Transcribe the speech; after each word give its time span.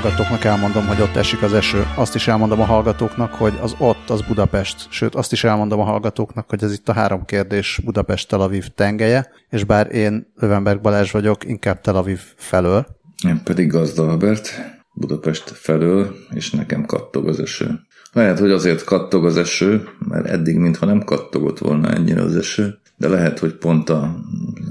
hallgatóknak 0.00 0.44
elmondom, 0.44 0.86
hogy 0.86 1.00
ott 1.00 1.16
esik 1.16 1.42
az 1.42 1.52
eső. 1.52 1.86
Azt 1.96 2.14
is 2.14 2.28
elmondom 2.28 2.60
a 2.60 2.64
hallgatóknak, 2.64 3.32
hogy 3.32 3.52
az 3.62 3.74
ott 3.78 4.10
az 4.10 4.20
Budapest. 4.22 4.86
Sőt, 4.90 5.14
azt 5.14 5.32
is 5.32 5.44
elmondom 5.44 5.80
a 5.80 5.84
hallgatóknak, 5.84 6.48
hogy 6.48 6.62
ez 6.62 6.72
itt 6.72 6.88
a 6.88 6.92
három 6.92 7.24
kérdés 7.24 7.80
Budapest-Tel 7.84 8.40
Aviv 8.40 8.66
tengelye, 8.74 9.30
és 9.50 9.64
bár 9.64 9.94
én 9.94 10.32
Lövenberg 10.34 10.80
Balázs 10.80 11.10
vagyok, 11.10 11.44
inkább 11.44 11.80
Tel 11.80 11.96
Aviv 11.96 12.20
felől. 12.36 12.86
Én 13.26 13.40
pedig 13.44 13.70
Gazda 13.70 14.08
Albert, 14.08 14.60
Budapest 14.94 15.50
felől, 15.50 16.14
és 16.30 16.50
nekem 16.50 16.84
kattog 16.84 17.28
az 17.28 17.40
eső. 17.40 17.80
Lehet, 18.12 18.38
hogy 18.38 18.50
azért 18.50 18.84
kattog 18.84 19.24
az 19.24 19.36
eső, 19.36 19.88
mert 19.98 20.26
eddig 20.26 20.56
mintha 20.56 20.86
nem 20.86 21.02
kattogott 21.04 21.58
volna 21.58 21.90
ennyire 21.90 22.22
az 22.22 22.36
eső, 22.36 22.78
de 22.96 23.08
lehet, 23.08 23.38
hogy 23.38 23.54
pont 23.54 23.88
a 23.88 24.14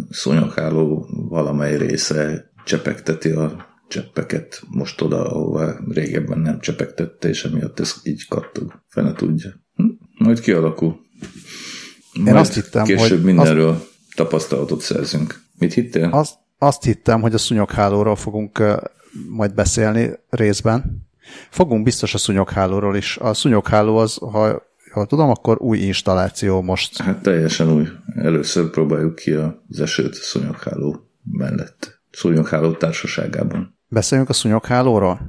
szonyagháló 0.09 1.07
valamely 1.30 1.77
része 1.77 2.52
csepegteti 2.66 3.30
a 3.30 3.75
cseppeket 3.88 4.62
most 4.70 5.02
oda, 5.02 5.30
ahova 5.30 5.80
régebben 5.90 6.40
nem 6.40 6.59
csepegtette, 6.59 7.30
és 7.30 7.46
emiatt 7.46 7.80
ez 7.80 7.94
így 8.04 8.27
kattog. 8.27 8.82
Fene 8.88 9.13
tudja. 9.13 9.50
Hm? 9.76 9.84
Majd 10.18 10.40
kialakul. 10.40 11.00
Majd 12.13 12.27
Én 12.27 12.36
azt 12.36 12.54
hittem, 12.54 12.84
később 12.84 13.10
hogy 13.10 13.23
mindenről 13.23 13.70
azt... 13.70 13.86
tapasztalatot 14.16 14.82
szerzünk. 14.82 15.41
Mit 15.58 15.73
hittél? 15.73 16.10
Azt, 16.12 16.36
azt 16.58 16.84
hittem, 16.84 17.22
hogy 17.22 17.34
a 17.34 17.38
szunyoghálóról 17.38 18.16
fogunk 18.16 18.63
majd 19.30 19.54
beszélni 19.54 20.10
részben. 20.30 21.08
Fogunk 21.49 21.84
biztos 21.84 22.13
a 22.13 22.18
szunyoghálóról 22.18 22.96
is. 22.96 23.18
A 23.18 23.34
szunyogháló 23.34 23.98
az, 23.98 24.16
ha 24.16 24.68
jól 24.96 25.05
tudom, 25.05 25.30
akkor 25.30 25.62
új 25.62 25.77
installáció 25.77 26.62
most. 26.62 26.98
Hát 26.98 27.22
teljesen 27.22 27.72
új. 27.72 27.88
Először 28.16 28.70
próbáljuk 28.70 29.16
ki 29.16 29.32
az 29.32 29.79
esőt 29.79 30.12
a 30.13 30.22
szunyogháló 30.22 31.10
mellett. 31.24 32.01
Szunyogháló 32.12 32.72
társaságában. 32.72 33.76
Beszéljünk 33.88 34.30
a 34.30 34.34
szunyoghálóról? 34.34 35.20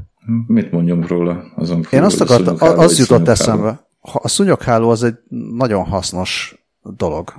Mit 0.46 0.70
mondjunk 0.70 1.08
róla? 1.08 1.44
Azon 1.56 1.86
Én 1.90 2.02
azt 2.02 2.20
akartam, 2.20 2.56
az 2.60 2.98
jutott 2.98 3.28
eszembe. 3.28 3.86
A 4.00 4.28
szunyogháló 4.28 4.90
az 4.90 5.02
egy 5.02 5.18
nagyon 5.56 5.84
hasznos 5.84 6.62
dolog. 6.82 7.34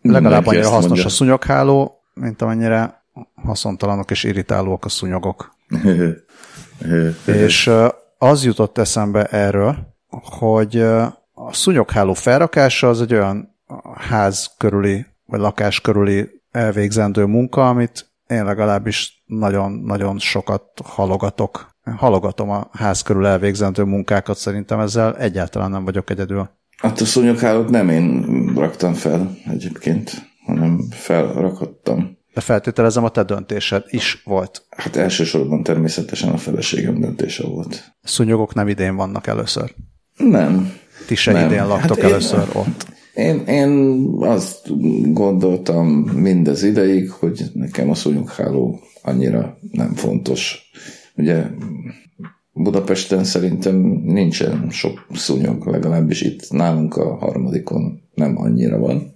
Legalább 0.00 0.46
annyira 0.46 0.68
hasznos 0.68 0.86
mondja. 0.86 1.06
a 1.06 1.08
szunyogháló, 1.08 2.00
mint 2.14 2.42
amennyire 2.42 3.04
haszontalanok 3.34 4.10
és 4.10 4.24
irritálóak 4.24 4.84
a 4.84 4.88
szúnyogok. 4.88 5.54
és 7.26 7.70
az 8.18 8.44
jutott 8.44 8.78
eszembe 8.78 9.24
erről, 9.24 9.76
hogy 10.38 10.80
a 11.34 11.52
szúnyogháló 11.52 12.12
felrakása 12.12 12.88
az 12.88 13.00
egy 13.00 13.12
olyan 13.12 13.56
ház 13.94 14.50
körüli, 14.58 15.06
vagy 15.26 15.40
lakás 15.40 15.80
körüli 15.80 16.42
elvégzendő 16.50 17.24
munka, 17.24 17.68
amit 17.68 18.11
én 18.32 18.44
legalábbis 18.44 19.22
nagyon-nagyon 19.26 20.18
sokat 20.18 20.64
halogatok. 20.84 21.70
Halogatom 21.96 22.50
a 22.50 22.68
ház 22.72 23.02
körül 23.02 23.26
elvégzendő 23.26 23.82
munkákat, 23.82 24.36
szerintem 24.36 24.80
ezzel 24.80 25.16
egyáltalán 25.16 25.70
nem 25.70 25.84
vagyok 25.84 26.10
egyedül. 26.10 26.50
Hát 26.76 27.00
a 27.00 27.04
szúnyoghálót 27.04 27.70
nem 27.70 27.88
én 27.88 28.24
raktam 28.54 28.92
fel 28.92 29.36
egyébként, 29.50 30.30
hanem 30.46 30.80
felrakottam. 30.90 32.18
De 32.34 32.40
feltételezem 32.40 33.04
a 33.04 33.08
te 33.08 33.22
döntésed 33.22 33.84
is 33.88 34.22
volt. 34.24 34.66
Hát 34.76 34.96
elsősorban 34.96 35.62
természetesen 35.62 36.32
a 36.32 36.36
feleségem 36.36 37.00
döntése 37.00 37.46
volt. 37.46 37.94
Szúnyogok 38.02 38.54
nem 38.54 38.68
idén 38.68 38.96
vannak 38.96 39.26
először. 39.26 39.74
Nem. 40.16 40.72
Ti 41.06 41.14
se 41.14 41.32
nem. 41.32 41.46
idén 41.46 41.66
laktok 41.66 42.00
hát 42.00 42.10
először 42.10 42.48
én, 42.54 42.60
ott. 42.60 42.86
Én, 43.14 43.38
én 43.46 44.02
azt 44.18 44.68
gondoltam 45.12 45.88
mindez 45.98 46.62
ideig, 46.62 47.10
hogy 47.10 47.42
nekem 47.52 47.90
a 47.90 47.94
szúnyogháló 47.94 48.80
annyira 49.02 49.58
nem 49.70 49.94
fontos. 49.94 50.70
Ugye 51.16 51.46
Budapesten 52.52 53.24
szerintem 53.24 53.76
nincsen 54.04 54.70
sok 54.70 55.06
szúnyog, 55.14 55.66
legalábbis 55.66 56.20
itt 56.20 56.50
nálunk 56.50 56.96
a 56.96 57.14
harmadikon 57.14 58.00
nem 58.14 58.38
annyira 58.38 58.78
van. 58.78 59.14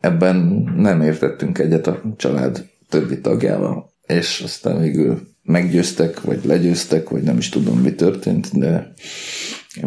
Ebben 0.00 0.36
nem 0.76 1.02
értettünk 1.02 1.58
egyet 1.58 1.86
a 1.86 2.02
család 2.16 2.66
többi 2.88 3.20
tagjával, 3.20 3.92
és 4.06 4.40
aztán 4.44 4.80
végül 4.80 5.20
meggyőztek, 5.42 6.20
vagy 6.20 6.44
legyőztek, 6.44 7.08
vagy 7.08 7.22
nem 7.22 7.38
is 7.38 7.48
tudom, 7.48 7.78
mi 7.78 7.94
történt, 7.94 8.58
de 8.58 8.92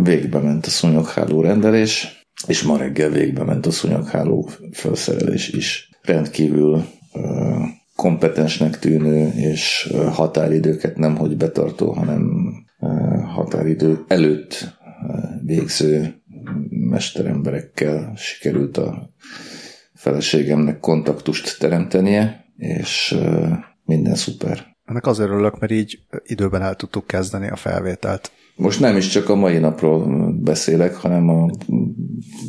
végbe 0.03 0.39
ment 0.39 0.65
a 0.65 0.69
szúnyogháló 0.69 1.41
rendelés, 1.41 2.22
és 2.47 2.63
ma 2.63 2.77
reggel 2.77 3.09
végbe 3.09 3.44
ment 3.44 3.66
a 3.66 3.71
szúnyogháló 3.71 4.49
felszerelés 4.71 5.49
is. 5.49 5.89
Rendkívül 6.01 6.85
kompetensnek 7.95 8.79
tűnő 8.79 9.31
és 9.35 9.94
határidőket 10.11 10.97
nem 10.97 11.16
hogy 11.16 11.38
betartó, 11.38 11.91
hanem 11.91 12.53
határidő 13.25 14.03
előtt 14.07 14.77
végző 15.41 16.21
mesteremberekkel 16.69 18.13
sikerült 18.16 18.77
a 18.77 19.13
feleségemnek 19.94 20.79
kontaktust 20.79 21.59
teremtenie, 21.59 22.45
és 22.57 23.17
minden 23.85 24.15
szuper. 24.15 24.72
Ennek 24.85 25.05
azért 25.05 25.29
örülök, 25.29 25.59
mert 25.59 25.71
így 25.71 25.99
időben 26.23 26.61
el 26.61 26.75
tudtuk 26.75 27.07
kezdeni 27.07 27.49
a 27.49 27.55
felvételt. 27.55 28.31
Most 28.55 28.79
nem 28.79 28.97
is 28.97 29.07
csak 29.07 29.29
a 29.29 29.35
mai 29.35 29.57
napról 29.57 30.31
beszélek, 30.31 30.95
hanem 30.95 31.29
a 31.29 31.49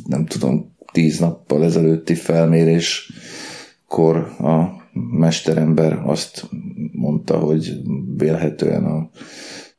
nem 0.06 0.26
tudom, 0.26 0.76
tíz 0.92 1.18
nappal 1.18 1.64
ezelőtti 1.64 2.14
felméréskor 2.14 4.16
a 4.38 4.82
mesterember 5.18 6.02
azt 6.04 6.48
mondta, 6.92 7.38
hogy 7.38 7.80
vélhetően 8.16 8.84
a 8.84 9.10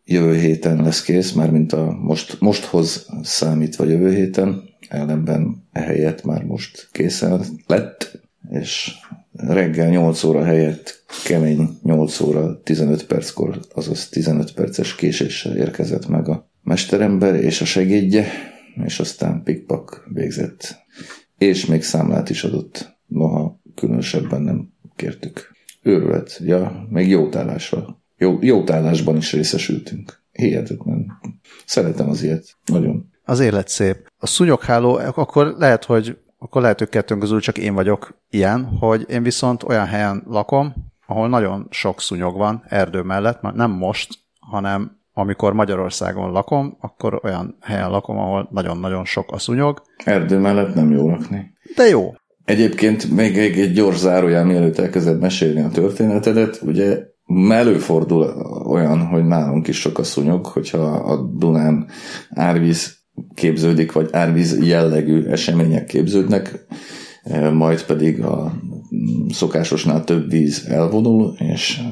jövő 0.03 0.37
héten 0.37 0.81
lesz 0.81 1.01
kész, 1.01 1.31
már 1.31 1.51
mint 1.51 1.73
a 1.73 1.97
most, 2.01 2.41
mosthoz 2.41 3.09
számítva 3.21 3.85
jövő 3.85 4.13
héten, 4.13 4.63
ellenben 4.87 5.67
ehelyett 5.71 6.23
már 6.23 6.43
most 6.43 6.89
készen 6.91 7.41
lett, 7.67 8.19
és 8.49 8.91
reggel 9.37 9.89
8 9.89 10.23
óra 10.23 10.43
helyett 10.43 11.03
kemény 11.25 11.69
8 11.83 12.19
óra 12.19 12.61
15 12.61 13.05
perckor, 13.05 13.59
azaz 13.73 14.09
15 14.09 14.53
perces 14.53 14.95
késéssel 14.95 15.57
érkezett 15.57 16.07
meg 16.07 16.29
a 16.29 16.49
mesterember 16.63 17.35
és 17.35 17.61
a 17.61 17.65
segédje, 17.65 18.27
és 18.85 18.99
aztán 18.99 19.43
pikpak 19.43 20.07
végzett. 20.13 20.83
És 21.37 21.65
még 21.65 21.83
számlát 21.83 22.29
is 22.29 22.43
adott, 22.43 22.97
noha 23.07 23.61
különösebben 23.75 24.41
nem 24.41 24.73
kértük. 24.95 25.51
Őrület, 25.81 26.39
ja, 26.43 26.87
még 26.89 27.09
jó 27.09 27.29
tállásra. 27.29 28.03
Jó, 28.17 28.37
jó 28.41 28.63
tállásban 28.63 29.17
is 29.17 29.33
részesültünk. 29.33 30.23
Hihetetlen. 30.31 31.05
Szeretem 31.65 32.09
az 32.09 32.23
ilyet. 32.23 32.57
Nagyon. 32.65 33.11
Az 33.23 33.39
élet 33.39 33.67
szép. 33.67 34.11
A 34.17 34.27
szúnyogháló, 34.27 34.93
akkor 34.95 35.55
lehet, 35.57 35.83
hogy 35.83 36.17
akkor 36.45 36.61
lehet, 36.61 36.79
hogy 36.79 36.89
kettőnk 36.89 37.19
közül 37.19 37.39
csak 37.39 37.57
én 37.57 37.73
vagyok 37.73 38.17
ilyen, 38.29 38.65
hogy 38.79 39.05
én 39.09 39.23
viszont 39.23 39.63
olyan 39.63 39.85
helyen 39.85 40.23
lakom, 40.27 40.73
ahol 41.07 41.29
nagyon 41.29 41.67
sok 41.69 42.01
szúnyog 42.01 42.37
van 42.37 42.63
erdő 42.67 43.01
mellett, 43.01 43.41
nem 43.41 43.71
most, 43.71 44.13
hanem 44.39 44.91
amikor 45.13 45.53
Magyarországon 45.53 46.31
lakom, 46.31 46.77
akkor 46.79 47.19
olyan 47.23 47.57
helyen 47.61 47.89
lakom, 47.89 48.17
ahol 48.17 48.47
nagyon-nagyon 48.51 49.05
sok 49.05 49.31
a 49.31 49.39
szúnyog. 49.39 49.81
Erdő 50.03 50.37
mellett 50.37 50.75
nem 50.75 50.91
jó 50.91 51.09
lakni. 51.09 51.53
De 51.75 51.87
jó. 51.87 52.13
Egyébként 52.43 53.11
még 53.11 53.37
egy, 53.37 53.59
egy 53.59 53.73
gyors 53.73 53.97
zárójel, 53.97 54.45
mielőtt 54.45 54.77
elkezded 54.77 55.19
mesélni 55.19 55.61
a 55.61 55.69
történetedet, 55.69 56.61
ugye 56.61 56.99
előfordul 57.49 58.23
olyan, 58.67 59.05
hogy 59.05 59.25
nálunk 59.25 59.67
is 59.67 59.79
sok 59.79 59.97
a 59.97 60.03
szúnyog, 60.03 60.45
hogyha 60.45 60.77
a 60.77 61.15
Dunán 61.15 61.87
árvíz 62.29 63.03
képződik, 63.33 63.91
vagy 63.91 64.09
árvíz 64.11 64.57
jellegű 64.67 65.23
események 65.23 65.85
képződnek, 65.85 66.65
e, 67.23 67.49
majd 67.49 67.85
pedig 67.85 68.23
a 68.23 68.53
szokásosnál 69.29 70.03
több 70.03 70.29
víz 70.29 70.65
elvonul, 70.69 71.35
és 71.37 71.77
e, 71.77 71.83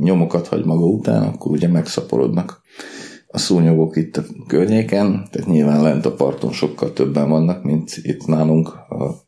nyomokat 0.00 0.46
hagy 0.46 0.64
maga 0.64 0.86
után, 0.86 1.22
akkor 1.22 1.52
ugye 1.52 1.68
megszaporodnak 1.68 2.62
a 3.26 3.38
szúnyogok 3.38 3.96
itt 3.96 4.16
a 4.16 4.22
környéken, 4.46 5.26
tehát 5.30 5.48
nyilván 5.48 5.82
lent 5.82 6.06
a 6.06 6.14
parton 6.14 6.52
sokkal 6.52 6.92
többen 6.92 7.28
vannak, 7.28 7.64
mint 7.64 8.00
itt 8.02 8.26
nálunk, 8.26 8.72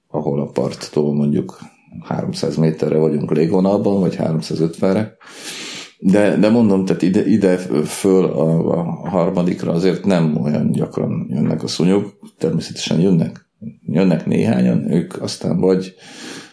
ahol 0.09 0.41
a 0.41 0.47
parttól 0.47 1.15
mondjuk 1.15 1.59
300 2.03 2.57
méterre 2.57 2.99
vagyunk 2.99 3.31
légvonalban, 3.31 4.01
vagy 4.01 4.17
350-re, 4.19 5.17
de, 5.99 6.37
de 6.37 6.51
mondom, 6.51 6.85
tehát 6.85 7.03
ide, 7.03 7.27
ide 7.27 7.57
föl 7.85 8.25
a, 8.25 8.79
a 8.79 9.09
harmadikra 9.09 9.73
azért 9.73 10.05
nem 10.05 10.41
olyan 10.43 10.73
gyakran 10.73 11.27
jönnek 11.31 11.63
a 11.63 11.67
szúnyog, 11.67 12.19
természetesen 12.39 13.01
jönnek, 13.01 13.49
jönnek 13.87 14.27
néhányan, 14.27 14.93
ők 14.93 15.23
aztán 15.23 15.61
vagy 15.61 15.95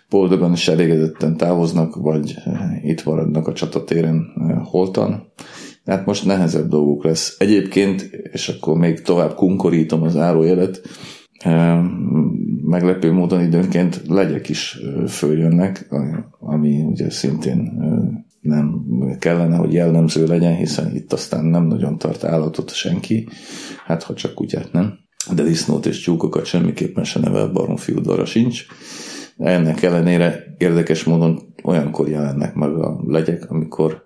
boldogan 0.10 0.52
és 0.52 0.68
elégedetten 0.68 1.38
távoznak, 1.38 1.96
vagy 1.96 2.36
itt 2.84 3.06
maradnak 3.06 3.48
a 3.48 3.54
csatatéren 3.54 4.26
holtan. 4.64 5.32
Hát 5.86 6.06
most 6.06 6.26
nehezebb 6.26 6.68
dolguk 6.68 7.04
lesz. 7.04 7.36
Egyébként, 7.40 8.02
és 8.32 8.50
akkor 8.50 8.78
még 8.78 9.02
tovább 9.02 9.36
kunkorítom 9.36 10.02
az 10.02 10.18
árójelet, 10.18 10.82
meglepő 12.64 13.12
módon 13.12 13.42
időnként 13.42 14.02
legyek 14.08 14.50
is 14.50 14.80
följönnek, 15.08 15.88
ami 16.40 16.82
ugye 16.82 17.10
szintén 17.10 17.72
nem 18.42 18.86
kellene, 19.20 19.56
hogy 19.56 19.74
jellemző 19.74 20.26
legyen, 20.26 20.56
hiszen 20.56 20.96
itt 20.96 21.14
aztán 21.14 21.46
nem 21.46 21.64
nagyon 21.64 21.98
tart 21.98 22.24
állatot 22.24 22.74
senki, 22.74 23.28
hát 23.86 24.04
ha 24.04 24.14
csak 24.14 24.34
kutyát 24.34 24.72
nem. 24.72 25.00
De 25.36 25.44
disznót 25.44 25.86
és 25.86 26.04
tyúkokat 26.04 26.46
semmiképpen 26.46 27.04
se 27.04 27.20
nevel 27.20 27.48
baromfiúdóra 27.48 28.26
sincs. 28.26 28.66
Ennek 29.38 29.84
ellenére 29.84 30.56
érdekes 30.58 31.04
módon 31.04 31.54
olyankor 31.64 32.10
jelennek 32.10 32.54
meg 32.54 32.76
a 32.76 33.02
legyek, 33.08 33.50
amikor 33.50 34.04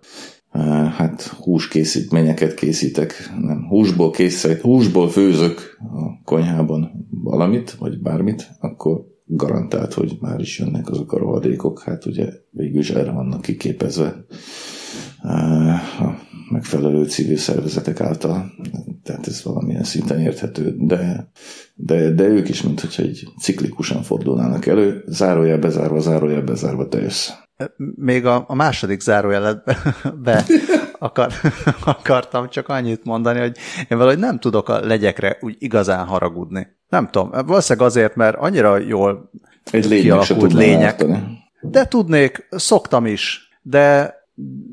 hát 0.98 1.22
húskészítményeket 1.22 2.54
készítek, 2.54 3.32
nem, 3.42 3.66
húsból 3.68 4.12
készít, 4.12 4.62
húsból 4.62 5.10
főzök 5.10 5.78
a 5.80 6.24
konyhában 6.24 7.08
valamit, 7.24 7.72
vagy 7.72 8.02
bármit, 8.02 8.50
akkor 8.60 9.06
garantált, 9.26 9.94
hogy 9.94 10.18
már 10.20 10.40
is 10.40 10.60
jönnek 10.60 10.90
azok 10.90 11.12
a 11.14 11.18
rohadékok, 11.18 11.82
hát 11.82 12.06
ugye 12.06 12.34
végül 12.50 12.80
is 12.80 12.90
erre 12.90 13.12
vannak 13.12 13.42
kiképezve 13.42 14.26
a 16.00 16.10
megfelelő 16.50 17.06
civil 17.06 17.38
szervezetek 17.38 18.02
által, 18.02 18.52
tehát 19.04 19.28
ez 19.28 19.44
valamilyen 19.44 19.84
szinten 19.84 20.20
érthető, 20.20 20.76
de, 20.78 21.32
de, 21.76 22.12
de 22.12 22.24
ők 22.24 22.50
is, 22.50 22.62
mint 22.62 22.82
hogyha 22.82 23.04
egy 23.04 23.28
ciklikusan 23.42 24.04
fordulnának 24.04 24.66
elő, 24.66 25.04
zárójel 25.08 25.58
bezárva, 25.58 26.00
zárójel 26.00 26.42
bezárva, 26.42 26.88
te 26.88 27.02
jössz. 27.02 27.30
Még 27.96 28.26
a, 28.26 28.46
a 28.48 28.56
második 28.56 29.00
zárójelet 29.00 29.64
be 30.24 30.46
akar, 31.00 31.32
akartam 31.86 32.50
csak 32.50 32.68
annyit 32.68 33.04
mondani, 33.04 33.40
hogy 33.40 33.58
én 33.90 33.98
valahogy 33.98 34.20
nem 34.20 34.40
tudok 34.40 34.70
a 34.70 34.86
legyekre 34.86 35.38
úgy 35.42 35.56
igazán 35.60 36.06
haragudni. 36.06 36.68
Nem 36.96 37.08
tudom, 37.10 37.30
valószínűleg 37.46 37.88
azért, 37.88 38.16
mert 38.16 38.38
annyira 38.38 38.78
jól 38.78 39.30
Egy 39.72 39.88
kialakult 39.88 40.54
lények. 40.54 41.06
De 41.62 41.86
tudnék, 41.88 42.48
szoktam 42.50 43.06
is, 43.06 43.50
de 43.62 44.14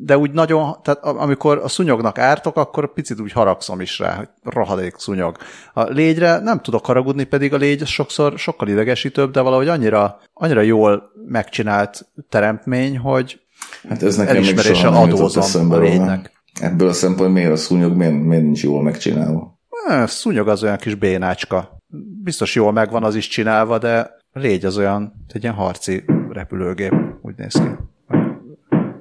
de 0.05 0.19
úgy 0.19 0.33
nagyon, 0.33 0.77
tehát 0.83 1.05
amikor 1.05 1.61
a 1.65 1.69
szúnyognak 1.69 2.19
ártok, 2.19 2.57
akkor 2.57 2.93
picit 2.93 3.21
úgy 3.21 3.33
haragszom 3.33 3.81
is 3.81 3.99
rá, 3.99 4.15
hogy 4.15 4.29
rohadék 4.43 4.95
szúnyog. 4.97 5.37
A 5.73 5.83
légyre 5.83 6.39
nem 6.39 6.61
tudok 6.61 6.87
haragudni, 6.87 7.25
pedig 7.25 7.55
a 7.55 7.57
légy 7.57 7.87
sokszor 7.87 8.39
sokkal 8.39 8.69
idegesítőbb, 8.69 9.31
de 9.31 9.41
valahogy 9.41 9.69
annyira, 9.69 10.21
annyira 10.33 10.61
jól 10.61 11.03
megcsinált 11.27 12.09
teremtmény, 12.29 12.99
hogy 12.99 13.41
hát 13.89 14.03
ez 14.03 14.17
nekem 14.17 14.37
elismeréssel 14.37 14.95
adózom 14.95 15.73
a 15.73 15.79
légynek. 15.79 16.33
Ebből 16.61 16.89
a 16.89 16.93
szempontból 16.93 17.29
miért 17.29 17.53
a 17.53 17.57
szúnyog, 17.57 17.97
miért, 17.97 18.23
miért 18.23 18.43
nincs 18.43 18.63
jól 18.63 18.83
megcsinálva? 18.83 19.61
A 19.89 20.07
szúnyog 20.07 20.49
az 20.49 20.63
olyan 20.63 20.77
kis 20.77 20.95
bénácska. 20.95 21.82
Biztos 22.23 22.55
jól 22.55 22.73
megvan 22.73 23.05
az 23.05 23.15
is 23.15 23.29
csinálva, 23.29 23.79
de 23.79 24.17
légy 24.33 24.65
az 24.65 24.79
olyan, 24.79 25.25
egy 25.33 25.43
ilyen 25.43 25.55
harci 25.55 26.05
repülőgép, 26.31 26.95
úgy 27.23 27.35
néz 27.37 27.53
ki. 27.55 27.69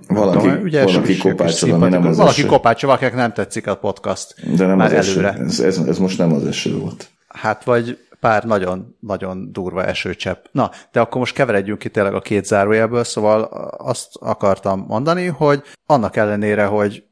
Valaki, 0.08 0.48
tudom, 0.48 0.66
ügyes, 0.66 0.94
valaki 0.94 1.18
kopácsol, 1.18 1.72
ami 1.74 1.90
nem 1.90 2.06
az 2.06 2.18
Valaki 2.18 2.40
eső. 2.40 2.48
kopácsol, 2.50 2.90
akinek 2.92 3.16
nem 3.16 3.34
tetszik 3.34 3.68
a 3.68 3.76
podcast. 3.76 4.56
De 4.56 4.66
nem 4.66 4.78
már 4.78 4.98
az 4.98 5.08
előre. 5.08 5.30
eső. 5.30 5.44
Ez, 5.44 5.60
ez, 5.60 5.78
ez, 5.78 5.98
most 5.98 6.18
nem 6.18 6.34
az 6.34 6.46
eső 6.46 6.78
volt. 6.78 7.10
Hát 7.28 7.64
vagy 7.64 7.98
pár 8.20 8.44
nagyon-nagyon 8.44 9.52
durva 9.52 9.86
esőcsepp. 9.86 10.46
Na, 10.52 10.72
de 10.92 11.00
akkor 11.00 11.18
most 11.18 11.36
keveredjünk 11.36 11.80
ki 11.80 11.90
tényleg 11.90 12.14
a 12.14 12.22
két 12.22 12.46
zárójelből, 12.46 13.04
szóval 13.04 13.42
azt 13.78 14.08
akartam 14.20 14.86
mondani, 14.88 15.26
hogy 15.26 15.62
annak 15.86 16.16
ellenére, 16.16 16.66
hogy 16.66 17.04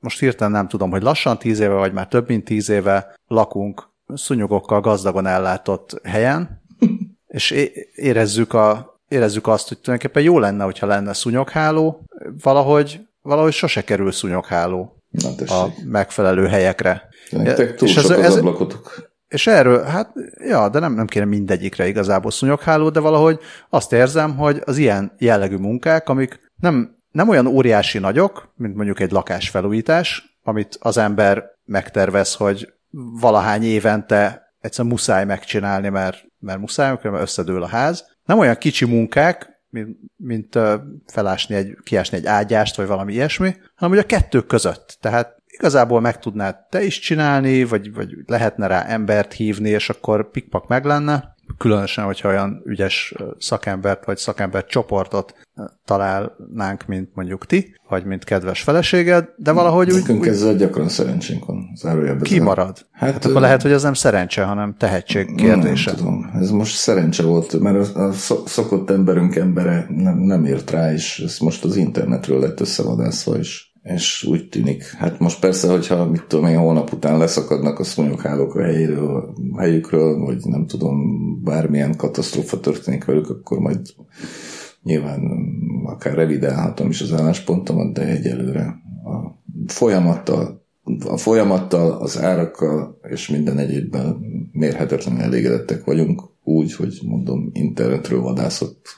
most 0.00 0.18
hirtelen 0.18 0.52
nem 0.52 0.68
tudom, 0.68 0.90
hogy 0.90 1.02
lassan 1.02 1.38
tíz 1.38 1.60
éve, 1.60 1.74
vagy 1.74 1.92
már 1.92 2.08
több 2.08 2.28
mint 2.28 2.44
tíz 2.44 2.68
éve 2.68 3.14
lakunk 3.26 3.90
szunyogokkal 4.14 4.80
gazdagon 4.80 5.26
ellátott 5.26 6.00
helyen, 6.02 6.62
és 7.26 7.50
érezzük 7.94 8.54
a 8.54 8.92
érezzük 9.12 9.46
azt, 9.46 9.68
hogy 9.68 9.78
tulajdonképpen 9.78 10.22
jó 10.22 10.38
lenne, 10.38 10.64
hogyha 10.64 10.86
lenne 10.86 11.12
szúnyogháló, 11.12 12.04
valahogy, 12.42 13.00
valahogy 13.22 13.52
sose 13.52 13.84
kerül 13.84 14.12
szúnyogháló 14.12 14.96
Na, 15.10 15.54
a 15.54 15.68
megfelelő 15.84 16.46
helyekre. 16.46 17.08
Nektek 17.30 17.74
túl 17.74 17.88
és 17.88 17.94
sok 17.94 18.04
ez, 18.04 18.10
az 18.10 18.24
ez, 18.24 18.36
ablakotok. 18.36 19.10
És 19.28 19.46
erről, 19.46 19.82
hát, 19.82 20.12
ja, 20.48 20.68
de 20.68 20.78
nem, 20.78 20.94
nem 20.94 21.06
kéne 21.06 21.24
mindegyikre 21.24 21.86
igazából 21.86 22.30
szúnyogháló, 22.30 22.88
de 22.88 23.00
valahogy 23.00 23.38
azt 23.68 23.92
érzem, 23.92 24.36
hogy 24.36 24.62
az 24.64 24.76
ilyen 24.76 25.12
jellegű 25.18 25.56
munkák, 25.56 26.08
amik 26.08 26.40
nem, 26.60 26.96
nem 27.10 27.28
olyan 27.28 27.46
óriási 27.46 27.98
nagyok, 27.98 28.52
mint 28.56 28.74
mondjuk 28.74 29.00
egy 29.00 29.10
lakásfelújítás, 29.10 30.38
amit 30.42 30.78
az 30.80 30.96
ember 30.96 31.44
megtervez, 31.64 32.34
hogy 32.34 32.72
valahány 32.92 33.62
évente 33.62 34.54
egyszer 34.60 34.84
muszáj 34.84 35.24
megcsinálni, 35.24 35.88
mert, 35.88 36.24
mert 36.38 36.58
muszáj, 36.58 36.98
mert 37.02 37.22
összedől 37.22 37.62
a 37.62 37.66
ház, 37.66 38.04
nem 38.24 38.38
olyan 38.38 38.56
kicsi 38.56 38.84
munkák, 38.84 39.62
mint, 39.68 39.98
mint 40.16 40.58
felásni 41.06 41.54
egy, 41.54 41.76
kiásni 41.82 42.16
egy 42.16 42.26
ágyást, 42.26 42.76
vagy 42.76 42.86
valami 42.86 43.12
ilyesmi, 43.12 43.56
hanem 43.74 43.94
hogy 43.94 44.04
a 44.04 44.06
kettő 44.06 44.40
között. 44.40 44.96
Tehát 45.00 45.41
igazából 45.62 46.00
meg 46.00 46.18
tudnád 46.18 46.56
te 46.70 46.84
is 46.84 46.98
csinálni, 46.98 47.64
vagy, 47.64 47.94
vagy 47.94 48.08
lehetne 48.26 48.66
rá 48.66 48.84
embert 48.84 49.32
hívni, 49.32 49.68
és 49.68 49.88
akkor 49.88 50.30
pikpak 50.30 50.68
meg 50.68 50.84
lenne 50.84 51.34
különösen, 51.58 52.04
hogyha 52.04 52.28
olyan 52.28 52.62
ügyes 52.64 53.14
szakembert 53.38 54.04
vagy 54.04 54.16
szakember 54.16 54.66
csoportot 54.66 55.34
találnánk, 55.84 56.86
mint 56.86 57.10
mondjuk 57.14 57.46
ti, 57.46 57.76
vagy 57.88 58.04
mint 58.04 58.24
kedves 58.24 58.62
feleséged, 58.62 59.28
de 59.36 59.52
valahogy 59.52 59.90
úgy... 59.90 59.98
Nekünk 59.98 60.26
ezzel 60.26 60.56
gyakran 60.56 60.88
szerencsénk 60.88 61.44
van, 61.44 61.72
zárójelben. 61.74 62.22
Ki 62.22 62.38
marad? 62.38 62.86
Hát, 62.92 63.12
hát 63.12 63.24
akkor 63.24 63.40
lehet, 63.40 63.62
hogy 63.62 63.72
ez 63.72 63.82
nem 63.82 63.94
szerencse, 63.94 64.44
hanem 64.44 64.74
tehetség 64.78 65.34
kérdése. 65.34 65.90
Nem, 65.90 65.98
tudom. 65.98 66.30
Ez 66.34 66.50
most 66.50 66.76
szerencse 66.76 67.22
volt, 67.22 67.60
mert 67.60 67.96
a 67.96 68.12
szokott 68.46 68.90
emberünk 68.90 69.36
embere 69.36 69.86
nem, 69.88 70.18
nem 70.18 70.44
ért 70.44 70.70
rá, 70.70 70.92
és 70.92 71.18
ez 71.18 71.38
most 71.38 71.64
az 71.64 71.76
internetről 71.76 72.40
lett 72.40 72.60
összevadászva, 72.60 73.36
és 73.36 73.71
és 73.82 74.24
úgy 74.24 74.48
tűnik. 74.48 74.84
Hát 74.84 75.18
most 75.18 75.40
persze, 75.40 75.70
hogyha 75.70 76.06
mit 76.06 76.24
tudom 76.26 76.46
én, 76.46 76.58
holnap 76.58 76.92
után 76.92 77.18
leszakadnak 77.18 77.78
a 77.78 77.84
szúnyoghálók 77.84 78.54
a 78.54 78.62
helyéről, 78.62 79.34
a 79.52 79.60
helyükről, 79.60 80.18
vagy 80.18 80.44
nem 80.44 80.66
tudom, 80.66 80.98
bármilyen 81.42 81.96
katasztrófa 81.96 82.60
történik 82.60 83.04
velük, 83.04 83.30
akkor 83.30 83.58
majd 83.58 83.80
nyilván 84.82 85.20
akár 85.84 86.14
revidálhatom 86.14 86.88
is 86.88 87.00
az 87.00 87.12
álláspontomat, 87.12 87.92
de 87.92 88.06
egyelőre 88.06 88.64
a 89.04 89.42
folyamattal, 89.66 90.66
a 91.08 91.16
folyamattal, 91.16 91.90
az 91.90 92.18
árakkal 92.18 92.98
és 93.08 93.28
minden 93.28 93.58
egyébben 93.58 94.16
mérhetetlenül 94.52 95.22
elégedettek 95.22 95.84
vagyunk, 95.84 96.22
úgy, 96.44 96.74
hogy 96.74 97.00
mondom, 97.04 97.50
internetről 97.52 98.20
vadászott 98.20 98.96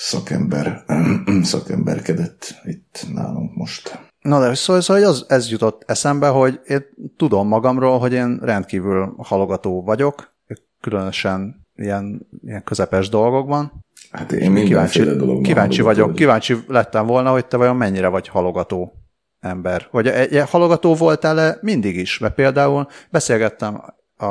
szakember, 0.00 0.84
szakemberkedett 1.42 2.54
itt 2.64 3.06
nálunk 3.14 3.54
most. 3.54 3.98
Na 4.20 4.40
de 4.40 4.54
szóval, 4.54 4.82
szóval 4.82 5.04
az, 5.04 5.24
ez 5.28 5.50
jutott 5.50 5.82
eszembe, 5.86 6.28
hogy 6.28 6.60
én 6.66 6.84
tudom 7.16 7.48
magamról, 7.48 7.98
hogy 7.98 8.12
én 8.12 8.38
rendkívül 8.42 9.14
halogató 9.18 9.82
vagyok, 9.82 10.34
különösen 10.80 11.66
ilyen, 11.74 12.28
ilyen 12.44 12.64
közepes 12.64 13.08
dolgokban. 13.08 13.84
Hát 14.10 14.32
én 14.32 14.54
kíváncsi, 14.54 15.02
dologban 15.02 15.42
kíváncsi 15.42 15.82
vagyok, 15.82 16.06
vagy. 16.06 16.16
kíváncsi 16.16 16.56
lettem 16.66 17.06
volna, 17.06 17.30
hogy 17.30 17.46
te 17.46 17.56
vajon 17.56 17.76
mennyire 17.76 18.08
vagy 18.08 18.28
halogató 18.28 18.92
ember. 19.40 19.88
Vagy 19.90 20.08
egy, 20.08 20.34
egy 20.34 20.50
halogató 20.50 20.94
voltál-e 20.94 21.58
mindig 21.60 21.96
is? 21.96 22.18
Mert 22.18 22.34
például 22.34 22.88
beszélgettem 23.10 23.82
a, 24.16 24.26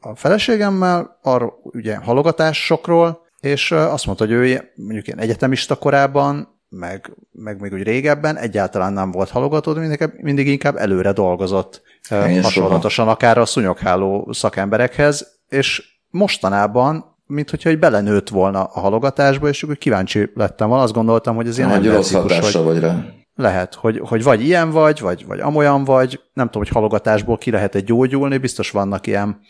a 0.00 0.14
feleségemmel 0.14 1.18
arról, 1.22 1.60
ugye 1.62 1.96
halogatásokról, 1.96 3.23
és 3.44 3.70
azt 3.72 4.06
mondta, 4.06 4.24
hogy 4.24 4.32
ő 4.32 4.72
mondjuk 4.74 5.06
ilyen 5.06 5.18
egyetemista 5.18 5.74
korában, 5.74 6.48
meg, 6.68 7.16
meg 7.32 7.60
még 7.60 7.72
úgy 7.72 7.82
régebben 7.82 8.36
egyáltalán 8.36 8.92
nem 8.92 9.10
volt 9.10 9.30
halogató, 9.30 9.74
mindig, 9.74 10.10
mindig 10.16 10.46
inkább 10.46 10.76
előre 10.76 11.12
dolgozott, 11.12 11.82
Én 12.10 12.42
hasonlatosan 12.42 13.04
soha. 13.04 13.10
akár 13.10 13.38
a 13.38 13.44
szúnyogháló 13.44 14.28
szakemberekhez, 14.32 15.40
és 15.48 15.82
mostanában 16.10 17.12
mint 17.26 17.50
hogyha 17.50 17.68
egy 17.68 17.78
belenőtt 17.78 18.28
volna 18.28 18.64
a 18.64 18.80
halogatásba, 18.80 19.48
és 19.48 19.62
akkor 19.62 19.76
kíváncsi 19.76 20.30
lettem 20.34 20.68
volna, 20.68 20.82
azt 20.82 20.92
gondoltam, 20.92 21.36
hogy 21.36 21.46
ez 21.46 21.58
ilyen 21.58 21.70
Nagy 21.70 21.86
rossz 21.86 22.12
hatása 22.12 22.62
vagy 22.62 22.78
rá. 22.78 23.04
Lehet, 23.34 23.74
hogy, 23.74 24.00
hogy 24.04 24.22
vagy 24.22 24.44
ilyen 24.44 24.70
vagy, 24.70 25.00
vagy, 25.00 25.26
vagy 25.26 25.40
amolyan 25.40 25.84
vagy, 25.84 26.20
nem 26.32 26.46
tudom, 26.46 26.62
hogy 26.62 26.72
halogatásból 26.72 27.38
ki 27.38 27.50
lehet 27.50 27.74
egy 27.74 27.84
gyógyulni, 27.84 28.38
biztos 28.38 28.70
vannak 28.70 29.06
ilyen 29.06 29.40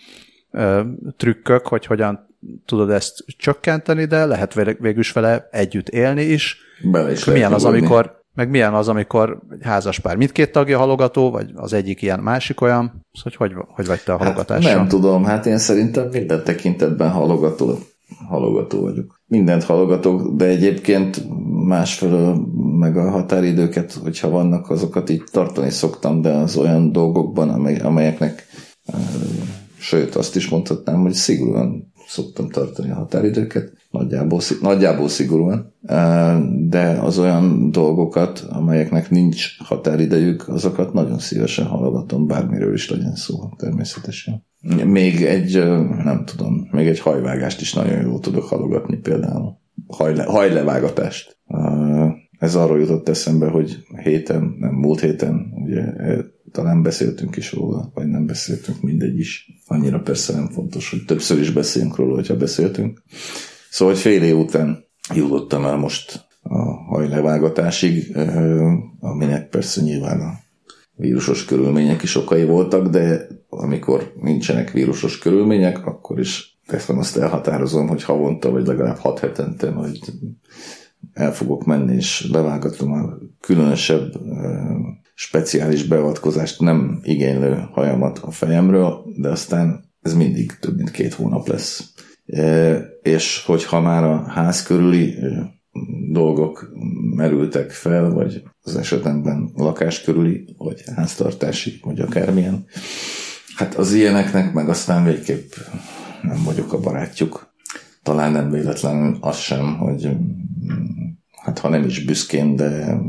ö, 0.51 0.81
trükkök, 1.17 1.67
hogy 1.67 1.87
hogyan 1.87 2.34
tudod 2.67 2.91
ezt 2.91 3.25
csökkenteni, 3.27 4.05
de 4.05 4.25
lehet 4.25 4.55
végül 4.55 4.99
is 4.99 5.13
vele 5.13 5.49
együtt 5.51 5.89
élni 5.89 6.23
is. 6.23 6.57
Bele 6.83 7.13
is 7.13 7.25
milyen 7.25 7.53
az, 7.53 7.65
amikor, 7.65 8.23
meg 8.35 8.51
milyen 8.51 8.75
az, 8.75 8.89
amikor 8.89 9.39
egy 9.51 9.63
házaspár 9.63 10.17
mindkét 10.17 10.53
tagja 10.53 10.79
halogató, 10.79 11.31
vagy 11.31 11.51
az 11.55 11.73
egyik 11.73 12.03
ilyen, 12.03 12.21
másik 12.21 12.61
olyan, 12.61 13.07
hogy 13.23 13.35
hogy, 13.37 13.53
hogy 13.69 13.87
vagy 13.87 14.01
te 14.05 14.13
a 14.13 14.17
halogatással? 14.17 14.71
Hát 14.71 14.79
nem 14.79 14.89
tudom, 14.89 15.25
hát 15.25 15.47
én 15.47 15.59
szerintem 15.59 16.09
minden 16.13 16.45
tekintetben 16.45 17.11
halogató, 17.11 17.79
halogató 18.29 18.81
vagyok. 18.81 19.21
Mindent 19.27 19.65
halogatok, 19.65 20.37
de 20.37 20.45
egyébként 20.45 21.23
másfelől 21.67 22.47
meg 22.79 22.97
a 22.97 23.11
határidőket, 23.11 23.93
hogyha 23.93 24.31
vannak, 24.31 24.71
azokat 24.71 25.11
így 25.11 25.23
tartani 25.31 25.71
szoktam, 25.71 26.23
de 26.23 26.31
az 26.31 26.57
olyan 26.57 26.93
dolgokban, 26.93 27.49
amely, 27.49 27.77
amelyeknek 27.77 28.47
sőt, 29.85 30.15
azt 30.15 30.37
is 30.37 30.49
mondhatnám, 30.49 31.01
hogy 31.01 31.13
szigorúan 31.13 31.93
szoktam 32.07 32.49
tartani 32.49 32.91
a 32.91 32.95
határidőket. 32.95 33.73
nagyjából, 33.91 34.41
nagyjából 34.61 35.09
szigorúan, 35.09 35.75
de 36.69 36.99
az 37.01 37.19
olyan 37.19 37.71
dolgokat, 37.71 38.47
amelyeknek 38.49 39.11
nincs 39.11 39.59
határidejük, 39.59 40.49
azokat 40.49 40.93
nagyon 40.93 41.19
szívesen 41.19 41.67
hallgatom, 41.67 42.27
bármiről 42.27 42.75
is 42.75 42.91
legyen 42.91 43.15
szó, 43.15 43.49
természetesen. 43.57 44.45
Még 44.85 45.23
egy, 45.23 45.55
nem 46.05 46.25
tudom, 46.25 46.69
még 46.71 46.87
egy 46.87 47.01
hajvágást 47.01 47.61
is 47.61 47.75
nagyon 47.75 48.01
jól 48.01 48.21
tudok 48.21 48.45
halogatni 48.45 48.97
például. 48.97 49.59
Hajle, 49.87 50.25
hajlevágatást. 50.25 51.39
Ez 52.39 52.55
arról 52.55 52.81
jutott 52.81 53.09
eszembe, 53.09 53.47
hogy 53.47 53.77
héten, 54.03 54.57
nem 54.59 54.75
múlt 54.75 55.01
héten, 55.01 55.53
ugye 55.65 55.83
talán 56.55 56.83
beszéltünk 56.83 57.37
is 57.37 57.53
róla, 57.53 57.91
vagy 57.95 58.07
nem 58.07 58.27
beszéltünk, 58.27 58.83
mindegy 58.83 59.19
is. 59.19 59.49
Annyira 59.67 60.01
persze 60.01 60.33
nem 60.33 60.49
fontos, 60.49 60.91
hogy 60.91 61.05
többször 61.05 61.39
is 61.39 61.51
beszéljünk 61.51 61.97
róla, 61.97 62.15
hogyha 62.15 62.37
beszéltünk. 62.37 63.03
Szóval, 63.71 63.95
hogy 63.95 64.03
fél 64.03 64.23
év 64.23 64.37
után 64.37 64.85
jutottam 65.15 65.65
el 65.65 65.77
most 65.77 66.27
a 66.43 66.59
hajlevágatásig, 66.73 68.17
aminek 69.01 69.49
persze 69.49 69.81
nyilván 69.81 70.21
a 70.21 70.33
vírusos 70.97 71.45
körülmények 71.45 72.03
is 72.03 72.17
okai 72.17 72.45
voltak, 72.45 72.89
de 72.89 73.27
amikor 73.49 74.13
nincsenek 74.21 74.71
vírusos 74.71 75.19
körülmények, 75.19 75.87
akkor 75.87 76.19
is 76.19 76.59
teszem 76.67 76.99
azt 76.99 77.17
elhatározom, 77.17 77.89
hogy 77.89 78.03
havonta, 78.03 78.51
vagy 78.51 78.67
legalább 78.67 78.97
hat 78.97 79.19
hetente 79.19 79.71
majd 79.71 79.99
el 81.13 81.33
fogok 81.33 81.65
menni, 81.65 81.95
és 81.95 82.29
levágatom 82.33 82.93
a 82.93 83.19
különösebb 83.41 84.13
speciális 85.15 85.85
beavatkozást 85.85 86.61
nem 86.61 87.01
igénylő 87.03 87.69
hajamat 87.73 88.19
a 88.19 88.31
fejemről, 88.31 89.03
de 89.17 89.29
aztán 89.29 89.93
ez 90.03 90.15
mindig 90.15 90.53
több 90.61 90.77
mint 90.77 90.91
két 90.91 91.15
hónap 91.15 91.49
lesz. 91.49 91.93
És 93.03 93.43
hogyha 93.47 93.81
már 93.81 94.05
a 94.05 94.29
ház 94.29 94.63
körüli 94.63 95.15
dolgok 96.11 96.73
merültek 97.15 97.71
fel, 97.71 98.11
vagy 98.11 98.43
az 98.61 98.77
esetemben 98.77 99.51
lakás 99.55 100.01
körüli, 100.01 100.55
vagy 100.59 100.83
háztartási, 100.97 101.79
vagy 101.83 102.01
akármilyen, 102.01 102.67
hát 103.57 103.75
az 103.75 103.93
ilyeneknek 103.93 104.53
meg 104.53 104.69
aztán 104.69 105.05
végképp 105.05 105.53
nem 106.23 106.43
vagyok 106.45 106.73
a 106.73 106.81
barátjuk. 106.81 107.55
Talán 108.03 108.33
nem 108.33 108.51
véletlenül 108.51 109.17
az 109.21 109.37
sem, 109.37 109.77
hogy 109.77 110.09
hát 111.31 111.59
ha 111.59 111.69
nem 111.69 111.85
is 111.85 112.05
büszkén, 112.05 112.57
de 112.57 113.01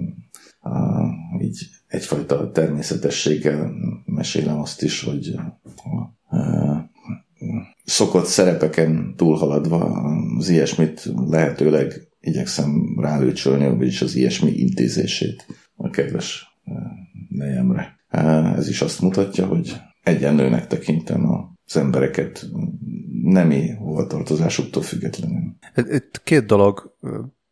uh, 0.62 1.42
így 1.42 1.68
egyfajta 1.96 2.52
természetességgel 2.52 3.72
mesélem 4.06 4.60
azt 4.60 4.84
is, 4.84 5.04
hogy 5.04 5.36
uh, 6.30 6.78
szokott 7.84 8.26
szerepeken 8.26 9.14
túlhaladva 9.16 9.78
az 10.38 10.50
ilyesmit 10.50 11.12
lehetőleg 11.30 12.08
igyekszem 12.20 13.00
rálőcsölni, 13.00 13.78
vagyis 13.78 14.02
az 14.02 14.16
ilyesmi 14.16 14.52
intézését 14.52 15.46
a 15.76 15.90
kedves 15.90 16.58
nejemre. 17.30 17.96
Ez 18.56 18.70
is 18.70 18.82
azt 18.82 19.02
mutatja, 19.02 19.46
hogy 19.46 19.76
egyenlőnek 20.04 20.68
tekintem 20.68 21.30
az 21.66 21.78
embereket 21.78 22.50
nemi 23.24 23.70
hovatartozásuktól 23.70 24.84
függetlenül. 24.84 25.56
Itt 25.76 26.22
két 26.24 26.46
dolog 26.46 26.98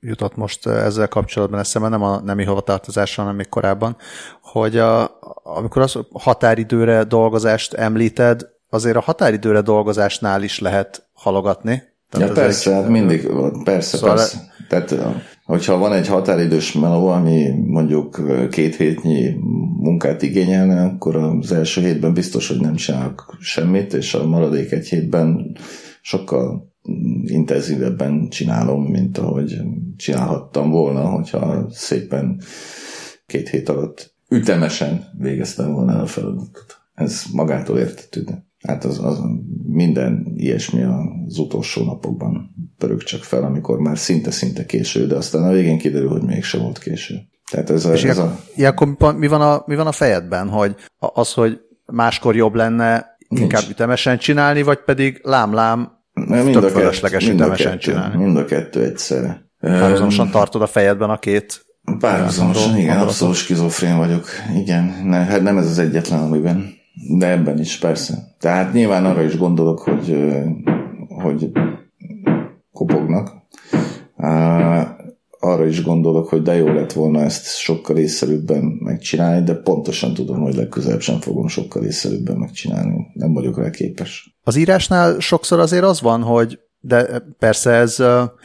jutott 0.04 0.36
most 0.36 0.68
ezzel 0.68 1.08
kapcsolatban 1.08 1.60
eszembe, 1.60 1.88
nem 1.88 2.04
a 2.04 2.22
nemi 2.22 2.44
hovatartozással, 2.44 3.24
hanem 3.24 3.38
még 3.38 3.50
korábban, 3.50 3.98
hogy 4.42 4.78
a, 4.78 5.20
amikor 5.44 5.82
az 5.82 6.00
határidőre 6.14 7.04
dolgozást 7.04 7.74
említed, 7.74 8.46
azért 8.70 8.96
a 8.96 9.02
határidőre 9.02 9.62
dolgozásnál 9.62 10.44
is 10.44 10.60
lehet 10.60 11.10
halogatni. 11.14 11.84
Tehát 12.10 12.28
ja, 12.28 12.34
persze, 12.34 12.70
egy... 12.70 12.76
hát 12.76 12.90
mindig, 12.90 13.30
persze, 13.64 13.98
szóval 13.98 14.16
persze. 14.16 14.38
Le... 14.38 14.66
Tehát, 14.70 15.16
hogyha 15.46 15.78
van 15.78 15.94
egy 15.94 16.08
határidős 16.08 16.74
meló, 16.74 17.08
ami 17.08 17.50
mondjuk 17.66 18.22
két 18.50 18.76
hétnyi 18.76 19.36
munkát 19.80 20.22
igényelne, 20.22 20.84
akkor 20.84 21.16
az 21.16 21.52
első 21.52 21.82
hétben 21.82 22.14
biztos, 22.14 22.48
hogy 22.48 22.60
nem 22.60 22.76
csinálok 22.76 23.38
semmit, 23.40 23.94
és 23.94 24.14
a 24.14 24.28
maradék 24.28 24.72
egy 24.72 24.88
hétben 24.88 25.58
sokkal 26.02 26.73
intenzívebben 27.26 28.30
csinálom, 28.30 28.84
mint 28.84 29.18
ahogy 29.18 29.62
csinálhattam 29.98 30.70
volna, 30.70 31.06
hogyha 31.06 31.68
szépen 31.70 32.42
két 33.26 33.50
hét 33.50 33.70
alatt 33.70 34.16
ütemesen 34.30 35.06
végeztem 35.18 35.74
volna 35.74 36.02
a 36.02 36.06
feladatot. 36.06 36.78
Ez 36.94 37.24
magától 37.34 37.80
értetődő. 37.80 38.46
Hát 38.60 38.84
az, 38.84 39.00
az 39.04 39.20
minden 39.68 40.34
ilyesmi 40.36 40.84
az 40.84 41.38
utolsó 41.38 41.86
napokban 41.86 42.56
pörög 42.78 43.04
csak 43.04 43.24
fel, 43.24 43.44
amikor 43.44 43.80
már 43.80 43.98
szinte-szinte 43.98 44.66
késő, 44.66 45.08
de 45.08 45.16
aztán 45.16 45.44
a 45.44 45.52
végén 45.52 45.78
kiderül, 45.78 46.10
hogy 46.10 46.24
mégsem 46.24 46.62
volt 46.62 46.80
késő. 46.80 47.16
Tehát 47.52 47.70
ez 47.70 47.86
a, 47.86 47.94
És 47.94 48.04
ez 48.04 48.18
a... 48.18 48.40
ilyenkor 48.56 49.16
mi 49.18 49.28
van, 49.28 49.42
a, 49.42 49.64
mi 49.66 49.76
van 49.76 49.88
a 49.88 49.92
fejedben, 49.92 50.50
hogy 50.50 50.76
az, 50.98 51.34
hogy 51.34 51.60
máskor 51.86 52.36
jobb 52.36 52.56
lenne 52.56 53.18
Nincs. 53.28 53.44
inkább 53.44 53.70
ütemesen 53.70 54.18
csinálni, 54.18 54.62
vagy 54.62 54.80
pedig 54.84 55.20
lám-lám 55.24 56.03
mind 56.14 56.52
tök 56.52 56.70
fölösleges 56.70 57.30
ütemesen 57.30 57.78
csinálni. 57.80 58.24
Mind 58.24 58.38
a 58.38 58.46
kettő 58.46 58.84
egyszerre. 58.84 59.50
Párhuzamosan 59.60 60.30
tartod 60.30 60.62
a 60.62 60.68
fejedben 60.68 61.10
a 61.10 61.18
két 61.18 61.66
Párhuzamosan, 62.00 62.78
igen, 62.78 62.98
abszolút 62.98 63.36
skizofrén 63.36 63.98
vagyok. 63.98 64.26
Igen, 64.56 64.94
ne, 65.04 65.18
hát 65.18 65.42
nem 65.42 65.58
ez 65.58 65.66
az 65.66 65.80
egyetlen, 65.80 66.20
amiben. 66.20 66.74
De 67.18 67.30
ebben 67.30 67.60
is, 67.60 67.78
persze. 67.78 68.14
Tehát 68.40 68.74
nyilván 68.74 69.06
arra 69.06 69.22
is 69.22 69.38
gondolok, 69.38 69.80
hogy, 69.80 70.18
hogy 71.08 71.52
kopognak. 72.72 73.32
Arra 75.46 75.66
is 75.66 75.84
gondolok, 75.84 76.28
hogy 76.28 76.42
de 76.42 76.56
jó 76.56 76.68
lett 76.68 76.92
volna 76.92 77.20
ezt 77.20 77.58
sokkal 77.58 77.98
észszerűbben 77.98 78.64
megcsinálni, 78.64 79.44
de 79.44 79.54
pontosan 79.54 80.14
tudom, 80.14 80.42
hogy 80.42 80.56
legközelebb 80.56 81.02
sem 81.02 81.20
fogom 81.20 81.48
sokkal 81.48 81.84
észszerűbben 81.84 82.38
megcsinálni. 82.38 83.08
Nem 83.14 83.34
vagyok 83.34 83.58
rá 83.58 83.70
képes. 83.70 84.38
Az 84.44 84.56
írásnál 84.56 85.20
sokszor 85.20 85.60
azért 85.60 85.84
az 85.84 86.02
van, 86.02 86.22
hogy 86.22 86.60
de 86.80 87.24
persze 87.40 87.72
ez, 87.72 88.00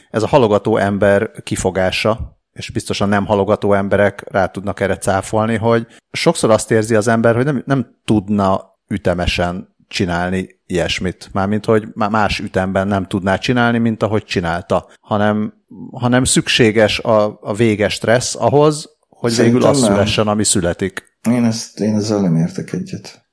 ez 0.09 0.23
a 0.23 0.27
halogató 0.27 0.77
ember 0.77 1.31
kifogása, 1.43 2.39
és 2.53 2.69
biztosan 2.69 3.09
nem 3.09 3.25
halogató 3.25 3.73
emberek 3.73 4.23
rá 4.31 4.45
tudnak 4.45 4.79
erre 4.79 4.97
cáfolni, 4.97 5.55
hogy 5.55 5.87
sokszor 6.11 6.51
azt 6.51 6.71
érzi 6.71 6.95
az 6.95 7.07
ember, 7.07 7.35
hogy 7.35 7.45
nem, 7.45 7.63
nem 7.65 7.87
tudna 8.05 8.77
ütemesen 8.87 9.75
csinálni 9.87 10.58
ilyesmit. 10.69 11.29
Mármint, 11.33 11.65
hogy 11.65 11.87
más 11.93 12.39
ütemben 12.39 12.87
nem 12.87 13.05
tudná 13.07 13.37
csinálni, 13.37 13.77
mint 13.77 14.03
ahogy 14.03 14.23
csinálta, 14.23 14.87
hanem, 15.01 15.53
hanem 15.91 16.23
szükséges 16.23 16.99
a, 16.99 17.39
a 17.41 17.53
véges 17.53 17.93
stressz 17.93 18.35
ahhoz, 18.35 18.89
hogy 19.09 19.31
Szerintem 19.31 19.59
végül 19.59 19.73
az 19.73 19.81
nem. 19.81 19.91
szülessen, 19.91 20.27
ami 20.27 20.43
születik. 20.43 21.03
Én, 21.29 21.43
ezt, 21.43 21.79
én 21.79 21.95
ezzel 21.95 22.21
nem 22.21 22.35
értek 22.35 22.73
egyet. 22.73 23.27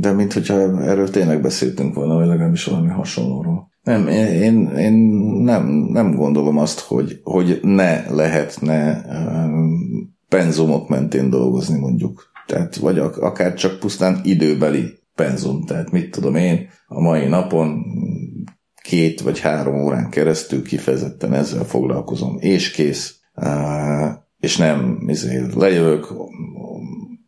De 0.00 0.12
mint 0.12 0.32
hogyha 0.32 0.82
erről 0.82 1.10
tényleg 1.10 1.40
beszéltünk 1.40 1.94
volna, 1.94 2.14
vagy 2.14 2.26
legalábbis 2.26 2.64
valami 2.64 2.88
hasonlóról. 2.88 3.70
Nem, 3.82 4.08
én, 4.08 4.68
én 4.68 4.92
nem, 5.42 5.66
nem 5.68 6.14
gondolom 6.14 6.58
azt, 6.58 6.80
hogy, 6.80 7.20
hogy 7.22 7.58
ne 7.62 8.10
lehetne 8.10 9.04
penzumok 10.28 10.88
mentén 10.88 11.30
dolgozni 11.30 11.78
mondjuk. 11.78 12.30
Tehát, 12.46 12.76
vagy 12.76 12.98
akár 12.98 13.54
csak 13.54 13.78
pusztán 13.78 14.20
időbeli 14.22 14.98
penzum. 15.16 15.64
Tehát 15.64 15.90
mit 15.90 16.10
tudom 16.10 16.34
én, 16.34 16.68
a 16.86 17.00
mai 17.00 17.26
napon 17.26 17.84
két 18.82 19.20
vagy 19.20 19.40
három 19.40 19.84
órán 19.84 20.10
keresztül 20.10 20.62
kifejezetten 20.62 21.34
ezzel 21.34 21.64
foglalkozom, 21.64 22.36
és 22.40 22.70
kész. 22.70 23.20
És 24.38 24.56
nem 24.56 25.02
izé, 25.06 25.42
lejövök, 25.54 26.14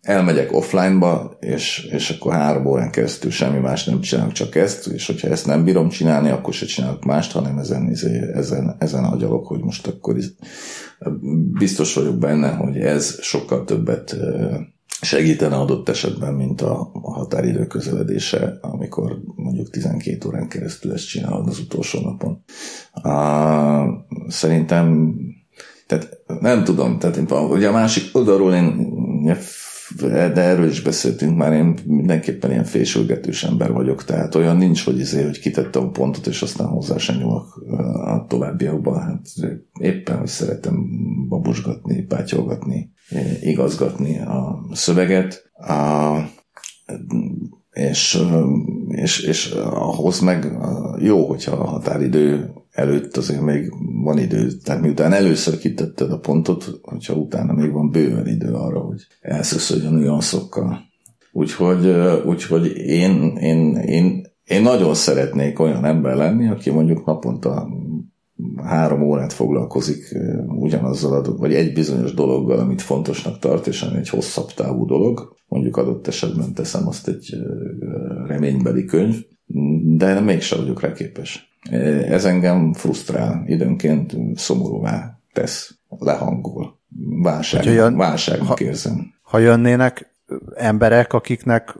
elmegyek 0.00 0.52
offline-ba, 0.52 1.36
és, 1.40 1.88
és 1.92 2.10
akkor 2.10 2.32
három 2.32 2.66
órán 2.66 2.90
keresztül 2.90 3.30
semmi 3.30 3.58
más 3.58 3.84
nem 3.84 4.00
csinálok, 4.00 4.32
csak 4.32 4.54
ezt, 4.54 4.86
és 4.86 5.06
hogyha 5.06 5.28
ezt 5.28 5.46
nem 5.46 5.64
bírom 5.64 5.88
csinálni, 5.88 6.30
akkor 6.30 6.54
se 6.54 6.66
csinálok 6.66 7.04
mást, 7.04 7.32
hanem 7.32 7.58
ezen, 7.58 7.92
ezen, 8.34 8.76
ezen 8.78 9.04
agyalok, 9.04 9.46
hogy 9.46 9.60
most 9.60 9.86
akkor 9.86 10.16
biztos 11.58 11.94
vagyok 11.94 12.18
benne, 12.18 12.50
hogy 12.50 12.76
ez 12.76 13.18
sokkal 13.20 13.64
többet 13.64 14.16
segítene 15.00 15.56
adott 15.56 15.88
esetben, 15.88 16.34
mint 16.34 16.60
a, 16.60 16.90
a 16.92 17.12
határidő 17.12 17.66
közeledése, 17.66 18.58
amikor 18.60 19.20
mondjuk 19.34 19.70
12 19.70 20.28
órán 20.28 20.48
keresztül 20.48 20.92
ezt 20.92 21.08
csinálod 21.08 21.48
az 21.48 21.58
utolsó 21.58 22.00
napon. 22.00 22.44
Uh, 23.02 23.88
szerintem 24.28 25.14
tehát 25.86 26.18
nem 26.40 26.64
tudom, 26.64 26.98
tehát 26.98 27.16
én, 27.16 27.26
ugye 27.30 27.68
a 27.68 27.72
másik 27.72 28.16
oldalról 28.16 28.54
én 28.54 28.92
de 30.06 30.40
erről 30.40 30.68
is 30.68 30.82
beszéltünk 30.82 31.36
már, 31.36 31.52
én 31.52 31.78
mindenképpen 31.84 32.50
ilyen 32.50 32.64
fésülgetős 32.64 33.44
ember 33.44 33.72
vagyok, 33.72 34.04
tehát 34.04 34.34
olyan 34.34 34.56
nincs, 34.56 34.84
hogy 34.84 34.98
izé, 34.98 35.22
hogy 35.22 35.40
kitettem 35.40 35.82
a 35.82 35.90
pontot, 35.90 36.26
és 36.26 36.42
aztán 36.42 36.66
hozzá 36.66 36.98
sem 36.98 37.16
nyúlok 37.16 37.64
a 38.04 38.26
továbbiakban. 38.28 39.00
Hát 39.00 39.26
éppen, 39.80 40.18
hogy 40.18 40.26
szeretem 40.26 40.86
babusgatni, 41.28 42.02
pátyolgatni, 42.02 42.92
igazgatni 43.40 44.18
a 44.18 44.66
szöveget, 44.72 45.50
a, 45.52 46.16
és, 47.72 48.24
és, 48.88 49.20
és 49.20 49.50
ahhoz 49.70 50.20
meg 50.20 50.58
jó, 50.98 51.26
hogyha 51.26 51.56
a 51.56 51.66
határidő 51.66 52.50
előtt 52.70 53.16
azért 53.16 53.40
még 53.40 53.72
van 54.02 54.18
idő, 54.18 54.50
tehát 54.52 54.80
miután 54.80 55.12
először 55.12 55.58
kitetted 55.58 56.12
a 56.12 56.18
pontot, 56.18 56.78
hogyha 56.82 57.14
utána 57.14 57.52
még 57.52 57.72
van 57.72 57.90
bőven 57.90 58.26
idő 58.26 58.52
arra, 58.52 58.78
hogy 58.80 59.06
elszöszödj 59.20 59.86
a 59.86 59.90
nüanszokkal. 59.90 60.86
Úgyhogy, 61.32 61.94
úgyhogy 62.26 62.76
én, 62.76 63.36
én, 63.40 63.76
én, 63.76 64.26
én 64.44 64.62
nagyon 64.62 64.94
szeretnék 64.94 65.58
olyan 65.58 65.84
ember 65.84 66.16
lenni, 66.16 66.48
aki 66.48 66.70
mondjuk 66.70 67.04
naponta 67.06 67.68
három 68.62 69.02
órát 69.02 69.32
foglalkozik 69.32 70.16
ugyanazzal, 70.46 71.24
a, 71.24 71.36
vagy 71.36 71.54
egy 71.54 71.72
bizonyos 71.72 72.14
dologgal, 72.14 72.58
amit 72.58 72.82
fontosnak 72.82 73.38
tart, 73.38 73.66
és 73.66 73.82
ami 73.82 73.98
egy 73.98 74.08
hosszabb 74.08 74.52
távú 74.52 74.86
dolog. 74.86 75.36
Mondjuk 75.48 75.76
adott 75.76 76.06
esetben 76.06 76.54
teszem 76.54 76.86
azt 76.86 77.08
egy 77.08 77.34
reménybeli 78.26 78.84
könyv, 78.84 79.16
de 79.96 80.20
mégsem 80.20 80.58
vagyok 80.58 80.80
rá 80.80 80.92
képes. 80.92 81.56
Ez 82.08 82.24
engem 82.24 82.72
frusztrál, 82.72 83.44
időnként 83.46 84.16
szomorúvá 84.34 85.20
tesz, 85.32 85.78
lehangol. 85.98 86.78
Válság, 87.22 87.64
jön, 87.64 87.96
válságnak 87.96 88.58
ha, 88.58 88.64
érzem. 88.64 89.14
Ha 89.22 89.38
jönnének 89.38 90.14
emberek, 90.54 91.12
akiknek 91.12 91.76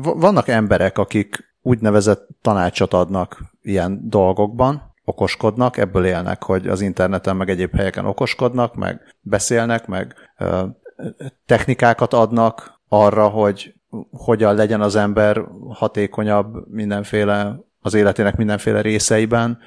vannak 0.00 0.48
emberek, 0.48 0.98
akik 0.98 1.56
úgynevezett 1.62 2.28
tanácsot 2.42 2.92
adnak 2.92 3.44
ilyen 3.62 4.00
dolgokban, 4.04 4.87
okoskodnak, 5.08 5.76
ebből 5.76 6.04
élnek, 6.04 6.42
hogy 6.42 6.66
az 6.66 6.80
interneten 6.80 7.36
meg 7.36 7.48
egyéb 7.48 7.74
helyeken 7.74 8.06
okoskodnak, 8.06 8.74
meg 8.74 9.00
beszélnek, 9.20 9.86
meg 9.86 10.14
ö, 10.38 10.64
technikákat 11.46 12.12
adnak 12.12 12.80
arra, 12.88 13.28
hogy 13.28 13.74
hogyan 14.10 14.54
legyen 14.54 14.80
az 14.80 14.96
ember 14.96 15.44
hatékonyabb 15.68 16.68
mindenféle 16.70 17.56
az 17.80 17.94
életének 17.94 18.36
mindenféle 18.36 18.80
részeiben. 18.80 19.58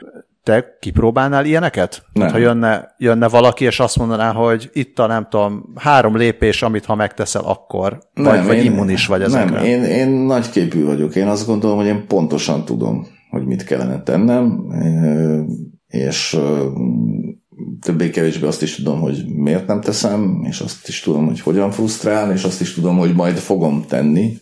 Te 0.43 0.77
kipróbálnál 0.79 1.45
ilyeneket? 1.45 2.03
Nem. 2.13 2.29
Ha 2.29 2.38
jönne, 2.38 2.95
jönne 2.98 3.27
valaki, 3.27 3.65
és 3.65 3.79
azt 3.79 3.98
mondaná, 3.98 4.33
hogy 4.33 4.69
itt 4.74 5.00
a 5.00 5.07
nem 5.07 5.27
tudom, 5.29 5.74
három 5.75 6.17
lépés, 6.17 6.62
amit 6.62 6.86
ha 6.86 6.95
megteszel, 6.95 7.41
akkor 7.45 8.00
nem, 8.13 8.25
vagy, 8.25 8.45
vagy 8.45 8.57
én, 8.57 8.65
immunis 8.65 9.07
vagy 9.07 9.21
ezekre. 9.21 9.55
Nem, 9.55 9.63
én, 9.63 9.83
én 9.83 10.07
nagyképű 10.10 10.86
vagyok. 10.86 11.15
Én 11.15 11.27
azt 11.27 11.48
gondolom, 11.48 11.77
hogy 11.77 11.86
én 11.86 12.07
pontosan 12.07 12.65
tudom, 12.65 13.07
hogy 13.31 13.45
mit 13.45 13.63
kellene 13.63 14.03
tennem, 14.03 14.65
és 15.88 16.39
többé-kevésbé 17.81 18.47
azt 18.47 18.61
is 18.61 18.75
tudom, 18.75 19.00
hogy 19.00 19.25
miért 19.35 19.67
nem 19.67 19.81
teszem, 19.81 20.45
és 20.47 20.59
azt 20.59 20.88
is 20.88 21.00
tudom, 21.00 21.25
hogy 21.25 21.39
hogyan 21.39 21.71
frusztrál, 21.71 22.31
és 22.31 22.43
azt 22.43 22.61
is 22.61 22.73
tudom, 22.73 22.97
hogy 22.97 23.15
majd 23.15 23.38
fogom 23.38 23.83
tenni, 23.88 24.38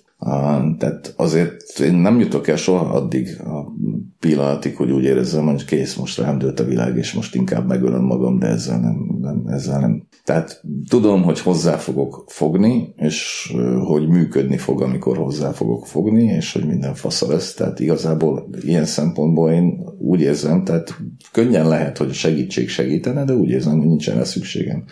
tehát 0.77 1.13
azért 1.15 1.79
én 1.79 1.93
nem 1.93 2.19
jutok 2.19 2.47
el 2.47 2.55
soha 2.55 2.85
addig 2.85 3.41
a 3.41 3.73
pillanatig, 4.19 4.75
hogy 4.75 4.91
úgy 4.91 5.03
érezzem, 5.03 5.45
hogy 5.45 5.65
kész, 5.65 5.95
most 5.95 6.17
rám 6.17 6.37
dőlt 6.37 6.59
a 6.59 6.63
világ, 6.63 6.97
és 6.97 7.13
most 7.13 7.35
inkább 7.35 7.67
megölöm 7.67 8.03
magam, 8.03 8.39
de 8.39 8.47
ezzel 8.47 8.79
nem, 8.79 9.17
nem, 9.21 9.43
ezzel 9.47 9.79
nem. 9.79 10.07
Tehát 10.23 10.61
tudom, 10.89 11.23
hogy 11.23 11.39
hozzá 11.39 11.75
fogok 11.75 12.23
fogni, 12.27 12.93
és 12.95 13.51
hogy 13.85 14.07
működni 14.07 14.57
fog, 14.57 14.81
amikor 14.81 15.17
hozzá 15.17 15.51
fogok 15.51 15.87
fogni, 15.87 16.23
és 16.23 16.53
hogy 16.53 16.65
minden 16.65 16.93
fasza 16.93 17.27
lesz. 17.27 17.53
Tehát 17.53 17.79
igazából 17.79 18.49
ilyen 18.61 18.85
szempontból 18.85 19.51
én 19.51 19.83
úgy 19.99 20.21
érzem, 20.21 20.63
tehát 20.63 20.95
könnyen 21.31 21.67
lehet, 21.67 21.97
hogy 21.97 22.09
a 22.09 22.13
segítség 22.13 22.69
segítene, 22.69 23.23
de 23.23 23.33
úgy 23.33 23.49
érzem, 23.49 23.77
hogy 23.77 23.87
nincsen 23.87 24.15
rá 24.15 24.23
szükségem. 24.23 24.83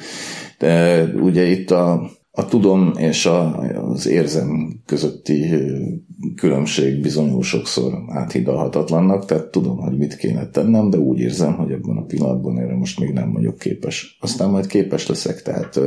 De 0.57 1.03
ugye 1.03 1.43
itt 1.43 1.71
a 1.71 2.09
a 2.39 2.45
tudom 2.45 2.93
és 2.97 3.25
a, 3.25 3.59
az 3.91 4.07
érzem 4.07 4.79
közötti 4.85 5.53
különbség 6.35 7.01
bizonyul 7.01 7.43
sokszor 7.43 7.93
áthidalhatatlannak, 8.07 9.25
tehát 9.25 9.45
tudom, 9.45 9.77
hogy 9.77 9.97
mit 9.97 10.15
kéne 10.15 10.49
tennem, 10.49 10.89
de 10.89 10.97
úgy 10.97 11.19
érzem, 11.19 11.53
hogy 11.53 11.71
ebben 11.71 11.97
a 11.97 12.05
pillanatban 12.05 12.59
erre 12.59 12.75
most 12.75 12.99
még 12.99 13.13
nem 13.13 13.31
vagyok 13.33 13.57
képes. 13.57 14.17
Aztán 14.21 14.49
majd 14.49 14.67
képes 14.67 15.07
leszek, 15.07 15.41
tehát 15.41 15.79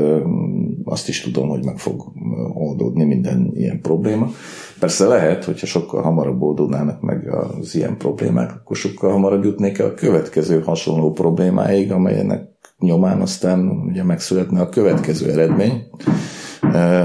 azt 0.84 1.08
is 1.08 1.20
tudom, 1.20 1.48
hogy 1.48 1.64
meg 1.64 1.78
fog 1.78 2.12
oldódni 2.54 3.04
minden 3.04 3.50
ilyen 3.54 3.80
probléma. 3.80 4.30
Persze 4.78 5.06
lehet, 5.06 5.44
hogyha 5.44 5.66
sokkal 5.66 6.02
hamarabb 6.02 6.42
oldódnának 6.42 7.00
meg 7.00 7.28
az 7.28 7.74
ilyen 7.74 7.96
problémák, 7.96 8.54
akkor 8.54 8.76
sokkal 8.76 9.10
hamarabb 9.12 9.44
jutnék 9.44 9.78
el 9.78 9.86
a 9.86 9.94
következő 9.94 10.60
hasonló 10.60 11.12
problémáig, 11.12 11.92
amelynek 11.92 12.48
nyomán 12.78 13.20
aztán 13.20 13.68
ugye 13.68 14.04
megszületne 14.04 14.60
a 14.60 14.68
következő 14.68 15.30
eredmény 15.30 15.82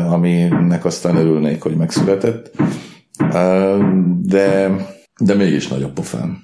aminek 0.10 0.86
aztán 0.86 1.16
örülnék, 1.16 1.62
hogy 1.62 1.76
megszületett. 1.76 2.52
Eh, 3.18 3.78
de, 4.22 4.76
de 5.20 5.34
mégis 5.34 5.68
nagyobb 5.68 5.94
pofám. 5.94 6.38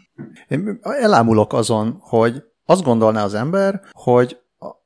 Én 0.48 0.80
elámulok 0.82 1.54
azon, 1.54 1.98
hogy 2.00 2.44
azt 2.66 2.84
gondolná 2.84 3.24
az 3.24 3.34
ember, 3.34 3.82
hogy 3.92 4.38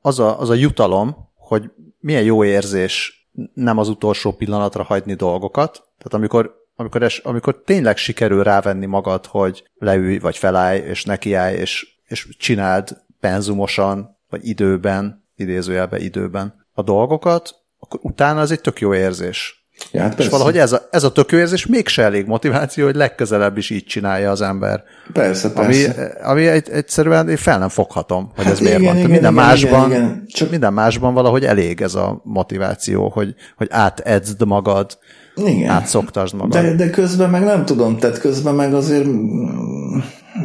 az 0.01 0.19
a, 0.19 0.39
az 0.39 0.49
a 0.49 0.53
jutalom, 0.53 1.15
hogy 1.35 1.71
milyen 1.99 2.23
jó 2.23 2.43
érzés 2.43 3.27
nem 3.53 3.77
az 3.77 3.89
utolsó 3.89 4.31
pillanatra 4.31 4.83
hagyni 4.83 5.13
dolgokat. 5.13 5.71
Tehát 5.73 6.13
amikor, 6.13 6.55
amikor, 6.75 7.03
es, 7.03 7.17
amikor 7.17 7.61
tényleg 7.65 7.97
sikerül 7.97 8.43
rávenni 8.43 8.85
magad, 8.85 9.25
hogy 9.25 9.63
leülj, 9.73 10.17
vagy 10.17 10.37
felállj, 10.37 10.79
és 10.79 11.03
nekiállj, 11.03 11.55
és, 11.55 11.99
és 12.05 12.27
csináld 12.37 12.97
penzumosan, 13.19 14.17
vagy 14.29 14.47
időben, 14.47 15.27
idézőjelben 15.35 16.01
időben 16.01 16.65
a 16.73 16.81
dolgokat, 16.81 17.64
akkor 17.79 17.99
utána 18.03 18.39
az 18.39 18.51
egy 18.51 18.61
tök 18.61 18.79
jó 18.79 18.93
érzés. 18.93 19.65
Ja, 19.91 20.01
hát 20.01 20.19
és 20.19 20.29
valahogy 20.29 20.57
ez 20.57 20.71
a, 20.71 20.87
ez 20.91 21.03
a 21.03 21.11
tök 21.11 21.31
jó 21.31 21.37
érzés 21.37 21.65
mégse 21.65 22.03
elég 22.03 22.25
motiváció, 22.25 22.85
hogy 22.85 22.95
legközelebb 22.95 23.57
is 23.57 23.69
így 23.69 23.85
csinálja 23.85 24.31
az 24.31 24.41
ember. 24.41 24.83
Persze, 25.13 25.51
persze. 25.51 25.91
Ami, 25.91 26.31
ami 26.31 26.47
egy, 26.47 26.69
egyszerűen 26.69 27.29
én 27.29 27.37
fel 27.37 27.59
nem 27.59 27.69
foghatom, 27.69 28.31
hogy 28.35 28.43
hát 28.43 28.53
ez 28.53 28.59
igen, 28.59 28.79
miért 28.79 28.85
van. 28.85 28.97
Igen, 28.97 29.09
minden, 29.09 29.31
igen, 29.31 29.45
másban, 29.45 29.89
igen, 29.89 30.01
igen. 30.01 30.25
Csak... 30.27 30.49
minden 30.49 30.73
másban 30.73 31.13
valahogy 31.13 31.45
elég 31.45 31.81
ez 31.81 31.95
a 31.95 32.21
motiváció, 32.23 33.09
hogy, 33.09 33.35
hogy 33.57 33.67
átedzd 33.71 34.45
magad, 34.45 34.97
igen. 35.35 35.69
átszoktasd 35.69 36.35
magad. 36.35 36.51
De, 36.51 36.75
de 36.75 36.89
közben 36.89 37.29
meg 37.29 37.43
nem 37.43 37.65
tudom, 37.65 37.97
tehát 37.97 38.19
közben 38.19 38.55
meg 38.55 38.73
azért 38.73 39.07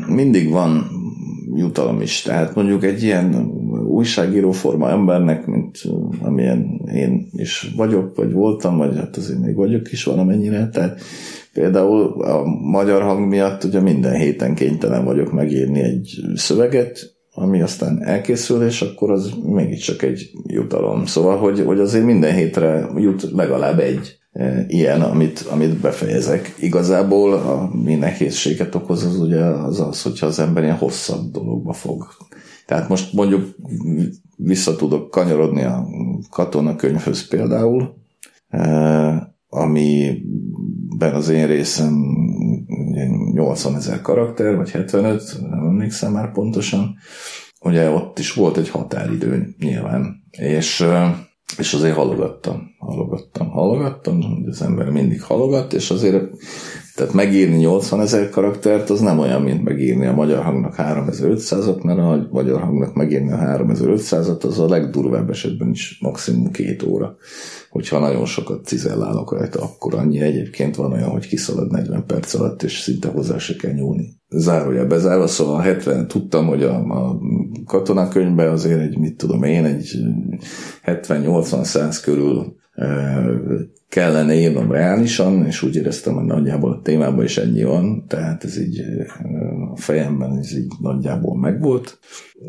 mindig 0.07 0.51
van 0.51 0.91
jutalom 1.55 2.01
is. 2.01 2.23
Tehát 2.23 2.55
mondjuk 2.55 2.85
egy 2.85 3.03
ilyen 3.03 3.35
újságíró 3.91 4.51
forma 4.51 4.91
embernek, 4.91 5.47
mint 5.47 5.79
amilyen 6.23 6.81
én 6.95 7.29
is 7.33 7.73
vagyok, 7.77 8.17
vagy 8.17 8.33
voltam, 8.33 8.77
vagy 8.77 8.97
hát 8.97 9.17
azért 9.17 9.41
még 9.41 9.55
vagyok 9.55 9.93
is 9.93 10.05
valamennyire, 10.05 10.69
tehát 10.69 11.01
például 11.53 12.23
a 12.23 12.45
magyar 12.71 13.03
hang 13.03 13.29
miatt 13.29 13.65
ugye 13.65 13.81
minden 13.81 14.15
héten 14.15 14.55
kénytelen 14.55 15.05
vagyok 15.05 15.33
megírni 15.33 15.81
egy 15.81 16.11
szöveget, 16.35 17.19
ami 17.35 17.63
aztán 17.63 18.03
elkészül, 18.03 18.63
és 18.63 18.83
akkor 18.83 19.11
az 19.11 19.33
mégiscsak 19.45 20.03
egy 20.03 20.31
jutalom. 20.47 21.07
Szóval, 21.07 21.37
hogy, 21.37 21.61
hogy 21.61 21.81
azért 21.81 22.05
minden 22.05 22.35
hétre 22.35 22.89
jut 22.97 23.31
legalább 23.33 23.79
egy 23.79 24.20
ilyen, 24.69 25.01
amit, 25.01 25.41
amit 25.41 25.81
befejezek. 25.81 26.55
Igazából 26.59 27.33
a 27.33 27.71
mi 27.83 27.95
nehézséget 27.95 28.75
okoz 28.75 29.05
az 29.05 29.19
ugye 29.19 29.45
az 29.45 29.81
az, 29.81 30.03
hogyha 30.03 30.27
az 30.27 30.39
ember 30.39 30.63
ilyen 30.63 30.77
hosszabb 30.77 31.31
dologba 31.31 31.73
fog 31.73 32.07
tehát 32.71 32.89
most 32.89 33.13
mondjuk 33.13 33.55
vissza 34.37 34.77
tudok 34.77 35.11
kanyarodni 35.11 35.63
a 35.63 35.87
katonakönyvhöz 36.31 37.29
például, 37.29 37.95
eh, 38.49 39.21
amiben 39.49 41.15
az 41.15 41.29
én 41.29 41.47
részem 41.47 41.95
80 43.33 43.75
ezer 43.75 44.01
karakter, 44.01 44.57
vagy 44.57 44.71
75, 44.71 45.23
nem 45.51 45.67
emlékszem 45.67 46.13
már 46.13 46.33
pontosan. 46.33 46.95
Ugye 47.61 47.89
ott 47.89 48.19
is 48.19 48.33
volt 48.33 48.57
egy 48.57 48.69
határidő 48.69 49.55
nyilván, 49.59 50.25
és, 50.31 50.81
eh, 50.81 51.15
és 51.59 51.73
azért 51.75 51.95
halogattam, 51.95 52.75
halogattam, 52.79 53.51
halogattam, 53.51 54.45
az 54.47 54.63
ember 54.63 54.91
mindig 54.91 55.23
halogat, 55.23 55.73
és 55.73 55.91
azért 55.91 56.25
tehát 57.01 57.15
megírni 57.15 57.57
80 57.57 58.01
ezer 58.01 58.29
karaktert, 58.29 58.91
az 58.91 59.01
nem 59.01 59.19
olyan, 59.19 59.43
mint 59.43 59.65
megírni 59.65 60.07
a 60.07 60.13
magyar 60.13 60.43
hangnak 60.43 60.75
3500-at, 60.79 61.83
mert 61.83 61.99
a 61.99 62.29
magyar 62.31 62.61
hangnak 62.61 62.95
megírni 62.95 63.33
a 63.33 63.37
3500-at, 63.37 64.45
az 64.45 64.59
a 64.59 64.69
legdurvább 64.69 65.31
esetben 65.31 65.71
is 65.71 65.99
maximum 66.01 66.51
két 66.51 66.83
óra. 66.83 67.17
Hogyha 67.71 67.99
nagyon 67.99 68.25
sokat 68.25 68.65
cizellálok 68.65 69.33
rajta, 69.33 69.63
akkor 69.63 69.95
annyi 69.95 70.21
egyébként 70.21 70.77
van 70.77 70.93
olyan, 70.93 71.09
hogy 71.09 71.27
kiszalad 71.27 71.71
40 71.71 72.05
perc 72.07 72.35
alatt, 72.35 72.63
és 72.63 72.79
szinte 72.79 73.09
hozzá 73.09 73.39
se 73.39 73.55
kell 73.57 73.73
nyúlni. 73.73 74.09
Zárója 74.29 74.87
bezárva, 74.87 75.27
szóval 75.27 75.61
70, 75.61 76.09
tudtam, 76.09 76.47
hogy 76.47 76.63
a, 76.63 76.75
a 76.75 77.19
katonakönyvben 77.67 78.49
azért 78.49 78.81
egy, 78.81 78.99
mit 78.99 79.17
tudom 79.17 79.43
én, 79.43 79.65
egy 79.65 79.99
70-80-100 80.85 81.99
körül 82.03 82.59
kellene 83.89 84.35
írnom 84.35 84.71
reálisan, 84.71 85.47
és 85.47 85.63
úgy 85.63 85.77
éreztem, 85.77 86.15
hogy 86.15 86.25
nagyjából 86.25 86.73
a 86.73 86.81
témában 86.83 87.25
is 87.25 87.39
ennyi 87.39 87.65
van, 87.65 88.05
tehát 88.09 88.45
ez 88.45 88.59
így 88.59 88.81
a 89.73 89.77
fejemben 89.77 90.39
ez 90.39 90.57
így 90.57 90.73
nagyjából 90.81 91.39
megvolt, 91.39 91.99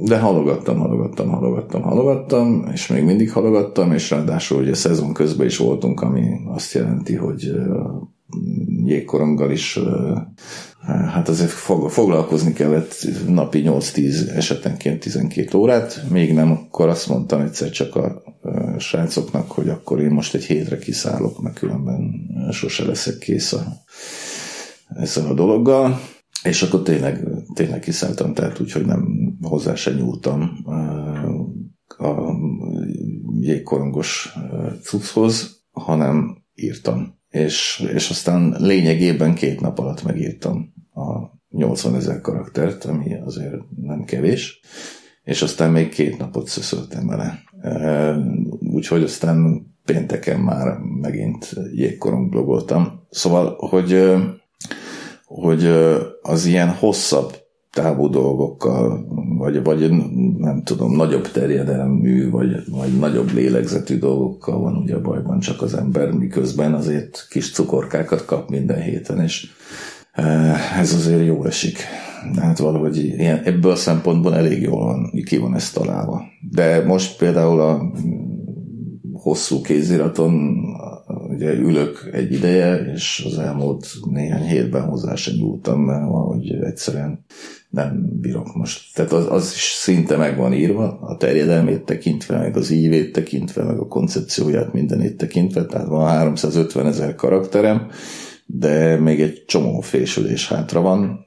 de 0.06 0.20
halogattam, 0.20 0.78
halogattam, 0.78 1.30
halogattam, 1.30 1.82
halogattam, 1.82 2.70
és 2.74 2.88
még 2.88 3.04
mindig 3.04 3.32
halogattam, 3.32 3.92
és 3.92 4.10
ráadásul 4.10 4.62
ugye 4.62 4.74
szezon 4.74 5.14
közben 5.14 5.48
is 5.48 5.58
voltunk, 5.58 6.02
ami 6.02 6.24
azt 6.48 6.74
jelenti, 6.74 7.16
hogy 7.16 7.52
jégkoronggal 8.84 9.52
is 9.52 9.80
hát 10.86 11.30
azért 11.30 11.52
foglalkozni 11.88 12.54
kellett 12.54 13.08
napi 13.28 13.64
8-10 13.66 14.30
esetenként 14.30 15.00
12 15.00 15.58
órát, 15.58 16.04
még 16.10 16.34
nem, 16.34 16.52
akkor 16.52 16.90
azt 16.90 17.08
mondtam 17.08 17.42
egyszer 17.42 17.70
csak 17.70 17.96
a 17.96 18.22
srácoknak, 18.82 19.52
hogy 19.52 19.70
akkor 19.70 20.00
én 20.02 20.12
most 20.12 20.34
egy 20.34 20.44
hétre 20.44 20.78
kiszállok, 20.78 21.42
mert 21.42 21.60
különben 21.60 22.30
sose 22.52 22.86
leszek 22.86 23.18
kész 23.18 23.54
a, 23.54 23.66
ezzel 24.88 25.26
a 25.26 25.34
dologgal, 25.34 26.00
és 26.44 26.62
akkor 26.62 26.82
tényleg, 26.82 27.28
tényleg 27.54 27.80
kiszálltam, 27.80 28.34
tehát 28.34 28.60
úgyhogy 28.60 28.86
nem 28.86 29.34
hozzá 29.42 29.76
se 29.76 29.92
nyúltam 29.92 30.52
a 31.98 32.36
jégkorongos 33.40 34.34
cucchoz, 34.82 35.64
hanem 35.72 36.44
írtam. 36.56 37.20
És, 37.30 37.88
és 37.94 38.10
aztán 38.10 38.56
lényegében 38.60 39.34
két 39.34 39.62
nap 39.62 39.80
alatt 39.80 40.04
megírtam 40.04 40.74
a 40.94 41.40
80 41.50 41.96
ezer 41.96 42.22
karaktert, 42.22 42.86
ami 42.86 43.16
azért 43.26 43.58
nem 43.82 44.04
kevés, 44.04 44.60
és 45.24 45.42
aztán 45.42 45.72
még 45.72 45.90
két 45.90 46.18
napot 46.18 46.48
szöszöltem 46.48 47.08
vele. 47.08 47.40
Úgyhogy 48.82 49.04
aztán 49.04 49.68
pénteken 49.86 50.40
már 50.40 50.78
megint 51.02 51.56
jégkorong 51.74 52.30
blogoltam. 52.30 53.08
Szóval, 53.10 53.56
hogy, 53.60 54.14
hogy 55.26 55.66
az 56.22 56.46
ilyen 56.46 56.70
hosszabb 56.70 57.36
távú 57.72 58.10
dolgokkal, 58.10 59.06
vagy, 59.38 59.64
vagy 59.64 59.92
nem 60.38 60.64
tudom, 60.64 60.96
nagyobb 60.96 61.32
terjedelmű, 61.32 62.30
vagy, 62.30 62.56
vagy 62.70 63.00
nagyobb 63.00 63.34
lélegzetű 63.34 63.98
dolgokkal 63.98 64.60
van 64.60 64.76
ugye 64.76 64.98
bajban 64.98 65.40
csak 65.40 65.62
az 65.62 65.74
ember, 65.74 66.12
miközben 66.12 66.74
azért 66.74 67.28
kis 67.30 67.52
cukorkákat 67.52 68.26
kap 68.26 68.50
minden 68.50 68.82
héten, 68.82 69.20
és 69.20 69.48
ez 70.80 70.94
azért 70.94 71.26
jó 71.26 71.46
esik. 71.46 71.78
Hát 72.36 72.58
valahogy 72.58 72.98
ilyen, 72.98 73.42
ebből 73.44 73.72
a 73.72 73.76
szempontból 73.76 74.36
elég 74.36 74.62
jól 74.62 74.86
van, 74.86 75.12
ki 75.26 75.38
van 75.38 75.56
ez 75.56 75.72
találva. 75.72 76.22
De 76.52 76.84
most 76.86 77.18
például 77.18 77.62
a 77.62 77.92
hosszú 79.22 79.62
kéziraton 79.62 80.60
ugye 81.30 81.54
ülök 81.54 82.10
egy 82.12 82.34
ideje, 82.34 82.92
és 82.94 83.24
az 83.26 83.38
elmúlt 83.38 83.88
néhány 84.10 84.44
hétben 84.44 84.84
hozzá 84.84 85.16
sem 85.16 85.36
nyúltam, 85.36 85.82
mert 85.82 86.08
valahogy 86.08 86.52
egyszerűen 86.52 87.26
nem 87.70 88.20
bírok 88.22 88.56
most. 88.56 88.96
Tehát 88.96 89.12
az, 89.12 89.26
az 89.30 89.52
is 89.56 89.76
szinte 89.78 90.18
meg 90.18 90.38
van 90.38 90.54
írva, 90.54 91.00
a 91.02 91.18
terjedelmét 91.18 91.84
tekintve, 91.84 92.38
meg 92.38 92.58
az 92.58 92.72
ívét 92.72 93.12
tekintve, 93.12 93.64
meg 93.64 93.78
a 93.78 93.88
koncepcióját 93.88 94.74
mindenét 94.74 95.18
tekintve, 95.18 95.66
tehát 95.66 95.88
van 95.88 96.08
350 96.08 96.86
ezer 96.86 97.16
karakterem, 97.16 97.88
de 98.46 99.00
még 99.00 99.22
egy 99.22 99.44
csomó 99.48 99.80
fésülés 99.80 100.48
hátra 100.48 100.82
van, 100.82 101.26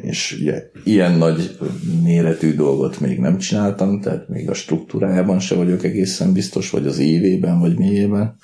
és 0.00 0.44
ilyen 0.84 1.12
nagy 1.12 1.58
méretű 2.02 2.54
dolgot 2.54 3.00
még 3.00 3.18
nem 3.18 3.38
csináltam, 3.38 4.00
tehát 4.00 4.28
még 4.28 4.50
a 4.50 4.54
struktúrájában 4.54 5.38
se 5.38 5.54
vagyok 5.54 5.84
egészen 5.84 6.32
biztos, 6.32 6.70
vagy 6.70 6.86
az 6.86 6.98
évében, 6.98 7.58
vagy 7.58 7.78
mélyében, 7.78 8.36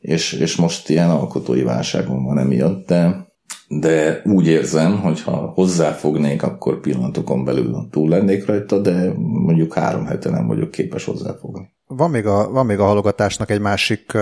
és, 0.00 0.32
és 0.32 0.56
most 0.56 0.88
ilyen 0.88 1.10
alkotói 1.10 1.62
válságom 1.62 2.24
van 2.24 2.38
emiatt, 2.38 2.86
de 2.86 3.32
de 3.68 4.22
úgy 4.24 4.46
érzem, 4.46 5.00
hogy 5.00 5.22
ha 5.22 5.52
hozzáfognék, 5.54 6.42
akkor 6.42 6.80
pillanatokon 6.80 7.44
belül 7.44 7.88
túl 7.90 8.08
lennék 8.08 8.46
rajta, 8.46 8.80
de 8.80 9.12
mondjuk 9.16 9.74
három 9.74 10.06
hete 10.06 10.30
nem 10.30 10.46
vagyok 10.46 10.70
képes 10.70 11.04
hozzáfogni. 11.04 11.72
Van 11.86 12.10
még 12.10 12.26
a, 12.26 12.50
van 12.50 12.66
még 12.66 12.78
a 12.78 12.84
halogatásnak 12.84 13.50
egy 13.50 13.60
másik, 13.60 14.12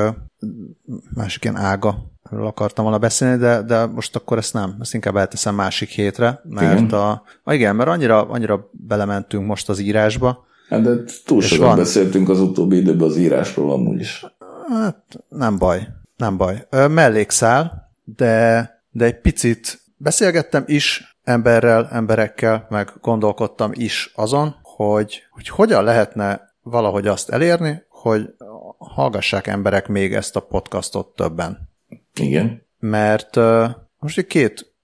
másik 1.14 1.42
ilyen 1.42 1.56
ága, 1.56 2.11
amiről 2.32 2.50
akartam 2.50 2.84
volna 2.84 2.98
beszélni, 2.98 3.38
de, 3.38 3.62
de 3.62 3.86
most 3.86 4.16
akkor 4.16 4.38
ezt 4.38 4.52
nem, 4.52 4.76
ezt 4.80 4.94
inkább 4.94 5.16
elteszem 5.16 5.54
másik 5.54 5.88
hétre, 5.88 6.40
mert 6.44 6.80
igen, 6.80 6.98
a, 6.98 7.22
igen 7.52 7.76
mert 7.76 7.88
annyira, 7.88 8.28
annyira 8.28 8.70
belementünk 8.70 9.46
most 9.46 9.68
az 9.68 9.78
írásba. 9.78 10.46
Hát 10.68 10.82
de 10.82 10.94
túl 11.24 11.40
sokat 11.40 11.66
van, 11.66 11.76
beszéltünk 11.76 12.28
az 12.28 12.40
utóbbi 12.40 12.76
időben 12.76 13.08
az 13.08 13.16
írásról 13.16 13.72
amúgy 13.72 14.00
is. 14.00 14.26
Hát 14.68 15.24
nem 15.28 15.58
baj, 15.58 15.88
nem 16.16 16.36
baj. 16.36 16.66
Mellékszál, 16.88 17.90
de 18.04 18.70
de 18.92 19.04
egy 19.04 19.20
picit 19.20 19.80
beszélgettem 19.96 20.64
is 20.66 21.16
emberrel, 21.24 21.88
emberekkel, 21.90 22.66
meg 22.70 22.92
gondolkodtam 23.00 23.70
is 23.74 24.12
azon, 24.14 24.56
hogy, 24.62 25.22
hogy 25.30 25.48
hogyan 25.48 25.84
lehetne 25.84 26.40
valahogy 26.62 27.06
azt 27.06 27.30
elérni, 27.30 27.82
hogy 27.88 28.34
hallgassák 28.78 29.46
emberek 29.46 29.88
még 29.88 30.14
ezt 30.14 30.36
a 30.36 30.40
podcastot 30.40 31.14
többen. 31.14 31.70
Igen. 32.20 32.66
Mert 32.78 33.36
uh, 33.36 33.70
most 33.98 34.26
két, 34.26 34.74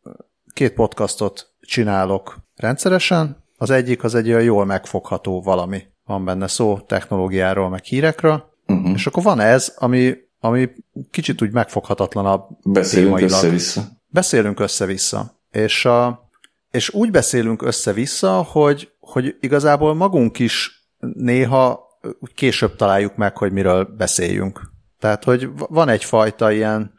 két 0.53 0.73
podcastot 0.73 1.53
csinálok 1.61 2.39
rendszeresen, 2.57 3.45
az 3.57 3.71
egyik 3.71 4.05
az 4.05 4.15
egy 4.15 4.29
olyan 4.29 4.43
jól 4.43 4.65
megfogható 4.65 5.43
valami. 5.43 5.83
Van 6.05 6.25
benne 6.25 6.47
szó 6.47 6.79
technológiáról, 6.79 7.69
meg 7.69 7.85
hírekről, 7.85 8.53
uh-huh. 8.67 8.93
és 8.95 9.07
akkor 9.07 9.23
van 9.23 9.41
ez, 9.41 9.75
ami, 9.79 10.15
ami 10.41 10.71
kicsit 11.11 11.43
úgy 11.43 11.53
megfoghatatlanabb 11.53 12.47
Beszélünk 12.63 13.21
össze-vissza. 13.21 13.83
Beszélünk 14.07 14.61
össze-vissza. 14.61 15.41
És, 15.51 15.85
a, 15.85 16.29
és 16.71 16.91
úgy 16.91 17.11
beszélünk 17.11 17.63
össze-vissza, 17.63 18.43
hogy, 18.43 18.93
hogy 19.01 19.37
igazából 19.41 19.95
magunk 19.95 20.39
is 20.39 20.89
néha 20.99 21.87
később 22.35 22.77
találjuk 22.77 23.17
meg, 23.17 23.37
hogy 23.37 23.53
miről 23.53 23.85
beszéljünk. 23.85 24.73
Tehát, 24.99 25.25
hogy 25.25 25.49
van 25.57 25.89
egyfajta 25.89 26.51
ilyen 26.53 26.93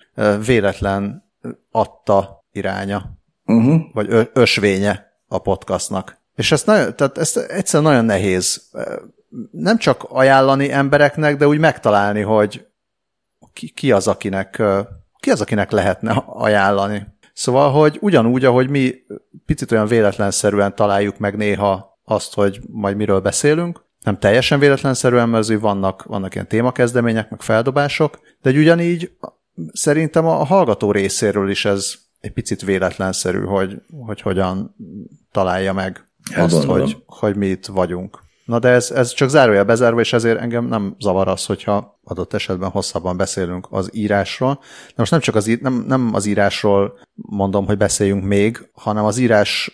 véletlen 0.46 1.32
adta 1.72 2.46
iránya, 2.52 3.18
uh-huh. 3.46 3.82
vagy 3.94 4.30
ösvénye 4.34 5.08
a 5.28 5.38
podcastnak. 5.38 6.18
És 6.36 6.52
ezt, 6.52 6.66
nagyon, 6.66 6.96
tehát 6.96 7.18
ezt 7.18 7.38
egyszerűen 7.38 7.92
nagyon 7.92 8.06
nehéz 8.06 8.70
nem 9.52 9.78
csak 9.78 10.04
ajánlani 10.10 10.72
embereknek, 10.72 11.38
de 11.38 11.48
úgy 11.48 11.60
megtalálni, 11.60 12.22
hogy 12.22 12.68
ki, 13.54 13.70
ki 13.70 13.92
az, 13.92 14.08
akinek 14.08 14.62
ki 15.20 15.32
az, 15.32 15.42
akinek 15.42 15.72
lehetne 15.72 16.24
ajánlani? 16.26 17.08
Szóval, 17.34 17.72
hogy 17.72 17.98
ugyanúgy, 18.02 18.46
ahogy 18.46 18.70
mi 18.70 18.96
picit 19.46 19.72
olyan 19.72 19.88
véletlenszerűen 19.88 20.76
találjuk 20.76 21.18
meg 21.18 21.38
néha 21.38 22.00
azt, 22.04 22.34
hogy 22.34 22.60
majd 22.72 22.96
miről 22.96 23.20
beszélünk, 23.20 23.88
nem 24.04 24.18
teljesen 24.18 24.60
véletlenszerűen, 24.60 25.30
mert 25.30 25.44
azért 25.44 25.62
vannak, 25.62 26.04
vannak 26.04 26.34
ilyen 26.34 26.48
témakezdemények, 26.48 27.30
meg 27.30 27.42
feldobások, 27.42 28.20
de 28.42 28.50
ugyanígy 28.50 29.18
szerintem 29.74 30.26
a 30.26 30.44
hallgató 30.44 30.92
részéről 30.92 31.50
is 31.50 31.66
ez 31.66 31.94
egy 32.20 32.34
picit 32.34 32.62
véletlenszerű, 32.62 33.40
hogy, 33.40 33.82
hogy 34.06 34.22
hogyan 34.22 34.76
találja 35.32 35.74
meg 35.74 36.08
azt, 36.36 36.64
hogy, 36.64 37.04
hogy 37.06 37.36
mi 37.36 37.48
itt 37.48 37.66
vagyunk. 37.66 38.20
Na 38.46 38.60
de 38.60 38.70
ez, 38.70 38.92
ez 38.92 39.14
csak 39.14 39.30
zárója 39.30 39.64
bezárva, 39.64 40.00
és 40.00 40.14
ezért 40.14 40.40
engem 40.40 40.66
nem 40.66 40.96
zavar 41.00 41.28
az, 41.28 41.46
hogyha 41.46 42.00
adott 42.04 42.34
esetben 42.34 42.70
hosszabban 42.70 43.18
beszélünk 43.18 43.68
az 43.70 43.90
írásról. 43.94 44.60
De 44.88 44.94
most 44.96 45.12
nem 45.12 45.20
csak 45.20 45.36
az, 45.36 45.58
nem, 45.62 45.84
nem 45.88 46.12
az 46.14 46.26
írásról 46.26 47.00
mondom, 47.16 47.66
hogy 47.66 47.78
beszéljünk 47.78 48.24
még, 48.24 48.70
hanem 48.74 49.06
az 49.06 49.18
írás 49.18 49.72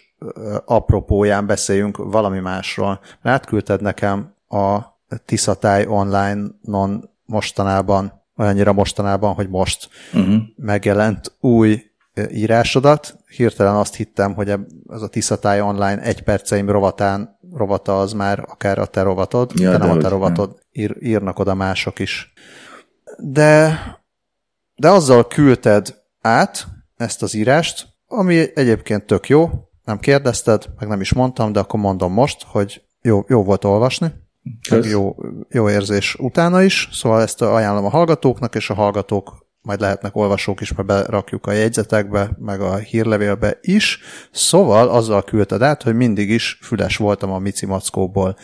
apropóján 0.65 1.45
beszéljünk 1.45 1.97
valami 1.97 2.39
másról. 2.39 2.99
Átküldted 3.21 3.81
nekem 3.81 4.33
a 4.47 4.79
Tiszatály 5.25 5.85
online-on 5.85 7.09
mostanában, 7.25 8.24
olyannyira 8.37 8.73
mostanában, 8.73 9.33
hogy 9.33 9.49
most 9.49 9.89
uh-huh. 10.13 10.35
megjelent 10.55 11.31
új 11.39 11.83
írásodat. 12.31 13.17
Hirtelen 13.27 13.75
azt 13.75 13.95
hittem, 13.95 14.33
hogy 14.33 14.49
ez 14.89 15.01
a 15.01 15.07
Tiszatály 15.07 15.61
online 15.61 16.01
egy 16.01 16.23
perceim 16.23 16.69
rovatán, 16.69 17.39
rovata 17.53 17.99
az 17.99 18.13
már 18.13 18.45
akár 18.47 18.79
a 18.79 18.85
te 18.85 19.01
rovatod, 19.01 19.51
ja, 19.55 19.71
de, 19.71 19.77
de 19.77 19.85
nem 19.85 19.97
a 19.97 20.01
te 20.01 20.07
rovatod, 20.07 20.59
ír, 20.71 20.95
írnak 20.99 21.39
oda 21.39 21.53
mások 21.53 21.99
is. 21.99 22.33
De, 23.17 23.79
de 24.75 24.89
azzal 24.89 25.27
küldted 25.27 25.95
át 26.21 26.67
ezt 26.95 27.21
az 27.21 27.33
írást, 27.33 27.87
ami 28.07 28.45
egyébként 28.55 29.05
tök 29.05 29.29
jó, 29.29 29.49
nem 29.83 29.99
kérdezted, 29.99 30.65
meg 30.79 30.87
nem 30.87 31.01
is 31.01 31.13
mondtam, 31.13 31.51
de 31.51 31.59
akkor 31.59 31.79
mondom 31.79 32.13
most, 32.13 32.43
hogy 32.43 32.81
jó, 33.01 33.23
jó 33.27 33.43
volt 33.43 33.63
olvasni, 33.63 34.13
meg 34.69 34.85
jó, 34.85 35.15
jó 35.49 35.69
érzés 35.69 36.15
utána 36.19 36.61
is, 36.61 36.89
szóval 36.91 37.21
ezt 37.21 37.41
ajánlom 37.41 37.85
a 37.85 37.89
hallgatóknak, 37.89 38.55
és 38.55 38.69
a 38.69 38.73
hallgatók 38.73 39.45
majd 39.61 39.79
lehetnek 39.79 40.15
olvasók 40.15 40.61
is, 40.61 40.73
mert 40.73 40.87
berakjuk 40.87 41.47
a 41.47 41.51
jegyzetekbe, 41.51 42.35
meg 42.39 42.61
a 42.61 42.75
hírlevélbe 42.75 43.57
is. 43.61 43.99
Szóval 44.31 44.89
azzal 44.89 45.23
küldted 45.23 45.61
át, 45.61 45.83
hogy 45.83 45.95
mindig 45.95 46.29
is 46.29 46.59
füles 46.61 46.97
voltam 46.97 47.31
a 47.31 47.39
Mici 47.39 47.65
Mackóból. 47.65 48.37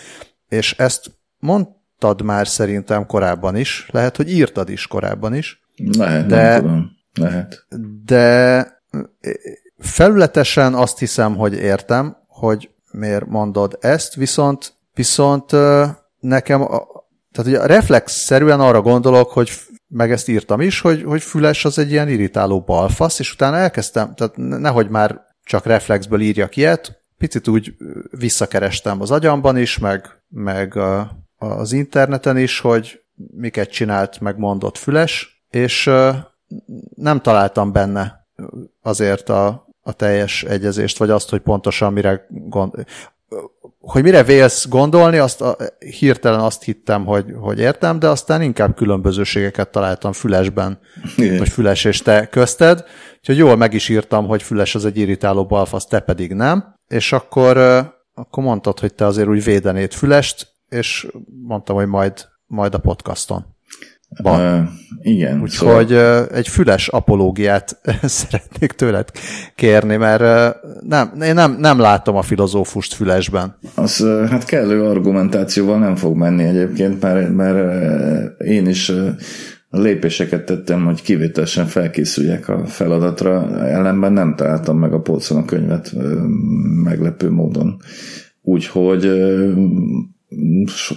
És 0.49 0.73
ezt 0.77 1.11
mondtad 1.39 2.21
már 2.21 2.47
szerintem 2.47 3.05
korábban 3.05 3.55
is, 3.55 3.87
lehet, 3.91 4.15
hogy 4.15 4.31
írtad 4.31 4.69
is 4.69 4.87
korábban 4.87 5.35
is. 5.35 5.61
Lehet, 5.97 6.25
de, 6.25 6.51
nem 6.51 6.61
tudom. 6.61 6.89
Lehet. 7.13 7.65
De 8.05 8.67
felületesen 9.77 10.73
azt 10.73 10.99
hiszem, 10.99 11.35
hogy 11.35 11.53
értem, 11.53 12.17
hogy 12.27 12.69
miért 12.91 13.25
mondod 13.25 13.77
ezt, 13.81 14.13
viszont, 14.13 14.73
viszont 14.93 15.51
nekem, 16.19 16.59
tehát 17.31 17.47
ugye 17.47 17.65
reflex-szerűen 17.65 18.59
arra 18.59 18.81
gondolok, 18.81 19.31
hogy 19.31 19.51
meg 19.87 20.11
ezt 20.11 20.27
írtam 20.27 20.61
is, 20.61 20.79
hogy, 20.79 21.03
hogy 21.03 21.21
Füles 21.21 21.65
az 21.65 21.77
egy 21.77 21.91
ilyen 21.91 22.09
irritáló 22.09 22.61
balfasz, 22.61 23.19
és 23.19 23.33
utána 23.33 23.57
elkezdtem, 23.57 24.13
tehát 24.15 24.33
nehogy 24.35 24.89
már 24.89 25.21
csak 25.43 25.65
reflexből 25.65 26.21
írjak 26.21 26.55
ilyet, 26.55 27.03
picit 27.17 27.47
úgy 27.47 27.73
visszakerestem 28.11 29.01
az 29.01 29.11
agyamban 29.11 29.57
is, 29.57 29.77
meg, 29.77 30.23
meg 30.27 30.79
az 31.37 31.71
interneten 31.71 32.37
is, 32.37 32.59
hogy 32.59 33.01
miket 33.15 33.69
csinált, 33.69 34.19
meg 34.19 34.37
mondott 34.37 34.77
Füles, 34.77 35.43
és 35.49 35.89
nem 36.95 37.21
találtam 37.21 37.71
benne 37.71 38.27
azért 38.81 39.29
a, 39.29 39.67
a 39.81 39.93
teljes 39.93 40.43
egyezést, 40.43 40.97
vagy 40.97 41.09
azt, 41.09 41.29
hogy 41.29 41.41
pontosan 41.41 41.93
mire 41.93 42.25
gond, 42.29 42.85
hogy 43.81 44.03
mire 44.03 44.23
vélsz 44.23 44.67
gondolni, 44.67 45.17
azt 45.17 45.41
a, 45.41 45.55
hirtelen 45.99 46.39
azt 46.39 46.63
hittem, 46.63 47.05
hogy, 47.05 47.25
hogy 47.39 47.59
értem, 47.59 47.99
de 47.99 48.07
aztán 48.07 48.41
inkább 48.41 48.75
különbözőségeket 48.75 49.69
találtam 49.69 50.11
Fülesben, 50.11 50.79
Igen. 51.17 51.37
hogy 51.37 51.49
Füles 51.49 51.85
és 51.85 52.01
te 52.01 52.27
közted, 52.27 52.83
úgyhogy 53.17 53.37
jól 53.37 53.55
meg 53.55 53.73
is 53.73 53.89
írtam, 53.89 54.27
hogy 54.27 54.43
Füles 54.43 54.75
az 54.75 54.85
egy 54.85 54.97
irritáló 54.97 55.45
balfasz, 55.45 55.85
te 55.85 55.99
pedig 55.99 56.33
nem, 56.33 56.75
és 56.87 57.11
akkor, 57.11 57.57
akkor 58.13 58.43
mondtad, 58.43 58.79
hogy 58.79 58.93
te 58.93 59.05
azért 59.05 59.27
úgy 59.27 59.43
védenéd 59.43 59.93
Fülest, 59.93 60.47
és 60.69 61.07
mondtam, 61.47 61.75
hogy 61.75 61.87
majd, 61.87 62.27
majd 62.45 62.73
a 62.73 62.79
podcaston. 62.79 63.45
Van. 64.17 64.59
Uh, 64.59 64.67
igen. 65.01 65.41
Úgyhogy 65.41 65.87
szóval... 65.87 66.27
egy 66.27 66.47
füles 66.47 66.87
apológiát 66.87 67.79
szeretnék 68.01 68.71
tőled 68.71 69.09
kérni, 69.55 69.95
mert 69.95 70.55
nem, 70.87 71.11
én 71.21 71.33
nem, 71.33 71.55
nem 71.59 71.79
látom 71.79 72.15
a 72.15 72.21
filozófust 72.21 72.93
fülesben. 72.93 73.57
Az 73.75 74.05
hát 74.29 74.45
kellő 74.45 74.83
argumentációval 74.83 75.79
nem 75.79 75.95
fog 75.95 76.15
menni 76.15 76.43
egyébként, 76.43 77.01
mert, 77.01 77.33
mert 77.33 78.41
én 78.41 78.67
is 78.67 78.91
lépéseket 79.69 80.45
tettem, 80.45 80.85
hogy 80.85 81.01
kivételesen 81.01 81.65
felkészüljek 81.65 82.49
a 82.49 82.65
feladatra, 82.65 83.65
ellenben 83.67 84.13
nem 84.13 84.35
találtam 84.35 84.77
meg 84.77 84.93
a 84.93 85.01
polcon 85.01 85.37
a 85.37 85.45
könyvet 85.45 85.91
meglepő 86.83 87.29
módon. 87.29 87.77
Úgyhogy 88.41 89.11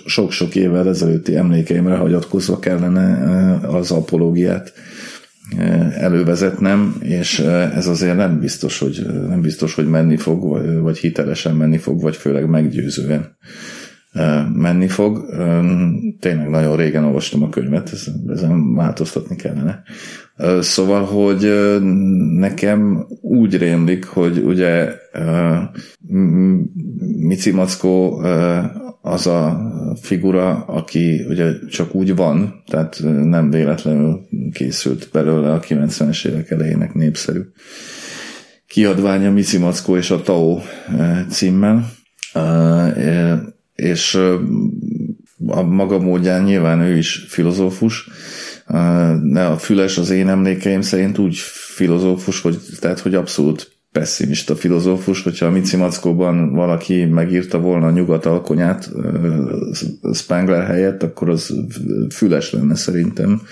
sok-sok 0.06 0.54
évvel 0.54 0.88
ezelőtti 0.88 1.36
emlékeimre 1.36 1.96
hagyatkozva 1.96 2.58
kellene 2.58 3.00
eh, 3.00 3.74
az 3.74 3.90
apológiát 3.90 4.72
eh, 5.58 6.02
elővezetnem, 6.02 6.96
és 7.00 7.38
eh, 7.38 7.76
ez 7.76 7.86
azért 7.86 8.16
nem 8.16 8.40
biztos, 8.40 8.78
hogy, 8.78 9.06
nem 9.28 9.40
biztos, 9.40 9.74
hogy 9.74 9.88
menni 9.88 10.16
fog, 10.16 10.62
vagy 10.82 10.98
hitelesen 10.98 11.56
menni 11.56 11.78
fog, 11.78 12.00
vagy 12.00 12.16
főleg 12.16 12.48
meggyőzően 12.48 13.36
menni 14.52 14.88
fog. 14.88 15.24
Tényleg 16.20 16.48
nagyon 16.48 16.76
régen 16.76 17.04
olvastam 17.04 17.42
a 17.42 17.48
könyvet, 17.48 17.92
ezen 18.28 18.74
változtatni 18.74 19.36
kellene. 19.36 19.82
Szóval, 20.60 21.04
hogy 21.04 21.52
nekem 22.38 23.06
úgy 23.20 23.56
rémlik, 23.56 24.04
hogy 24.04 24.38
ugye 24.38 24.92
Mici 27.18 27.50
Mackó 27.50 28.22
az 29.06 29.26
a 29.26 29.70
figura, 30.02 30.64
aki 30.66 31.24
ugye 31.28 31.52
csak 31.70 31.94
úgy 31.94 32.16
van, 32.16 32.62
tehát 32.66 33.00
nem 33.24 33.50
véletlenül 33.50 34.20
készült 34.52 35.08
belőle 35.12 35.52
a 35.52 35.60
90-es 35.60 36.26
évek 36.26 36.50
elejének 36.50 36.94
népszerű 36.94 37.40
kiadványa 38.66 39.30
Mici 39.30 39.58
Mackó 39.58 39.96
és 39.96 40.10
a 40.10 40.22
Tao 40.22 40.60
címmel, 41.30 41.90
és 43.74 44.14
a 45.46 45.62
maga 45.62 45.98
módján 45.98 46.42
nyilván 46.42 46.80
ő 46.80 46.96
is 46.96 47.24
filozófus, 47.28 48.08
a 49.34 49.56
Füles 49.58 49.98
az 49.98 50.10
én 50.10 50.28
emlékeim 50.28 50.80
szerint 50.80 51.18
úgy 51.18 51.36
filozófus, 51.74 52.40
hogy, 52.40 52.58
tehát 52.80 52.98
hogy 52.98 53.14
abszolút 53.14 53.73
pessimista 53.94 54.56
filozófus, 54.56 55.22
hogyha 55.22 55.46
a 55.46 55.50
Mici 55.50 55.76
Mackóban 55.76 56.52
valaki 56.52 57.04
megírta 57.04 57.58
volna 57.58 57.86
a 57.86 57.90
nyugat 57.90 58.26
alkonyát 58.26 58.90
Spangler 60.12 60.64
helyett, 60.66 61.02
akkor 61.02 61.28
az 61.28 61.54
füles 62.10 62.52
lenne 62.52 62.74
szerintem, 62.74 63.42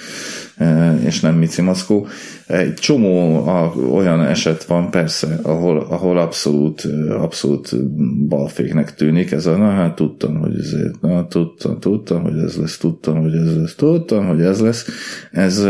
és 1.05 1.21
nem 1.21 1.35
Mici 1.35 1.62
Mackó. 1.62 2.07
Egy 2.47 2.75
csomó 2.75 3.47
olyan 3.93 4.25
eset 4.25 4.65
van 4.65 4.91
persze, 4.91 5.38
ahol, 5.43 5.79
ahol 5.79 6.19
abszolút, 6.19 6.88
abszolút 7.11 7.88
balféknek 8.29 8.95
tűnik. 8.95 9.33
Ez 9.33 9.47
a, 9.47 9.57
na 9.57 9.71
hát 9.71 9.95
tudtam, 9.95 10.37
hogy 10.37 10.59
ezért, 10.59 11.01
na 11.01 11.27
tudtam, 11.27 11.81
tudtam, 11.81 12.23
hogy 12.23 12.38
ez 12.38 12.57
lesz, 12.57 12.77
tudtam, 12.77 13.21
hogy 13.23 13.35
ez 13.35 13.57
lesz, 13.57 13.75
tudtam, 13.75 14.27
hogy 14.27 14.41
ez 14.41 14.61
lesz. 14.61 14.87
Ez 15.31 15.65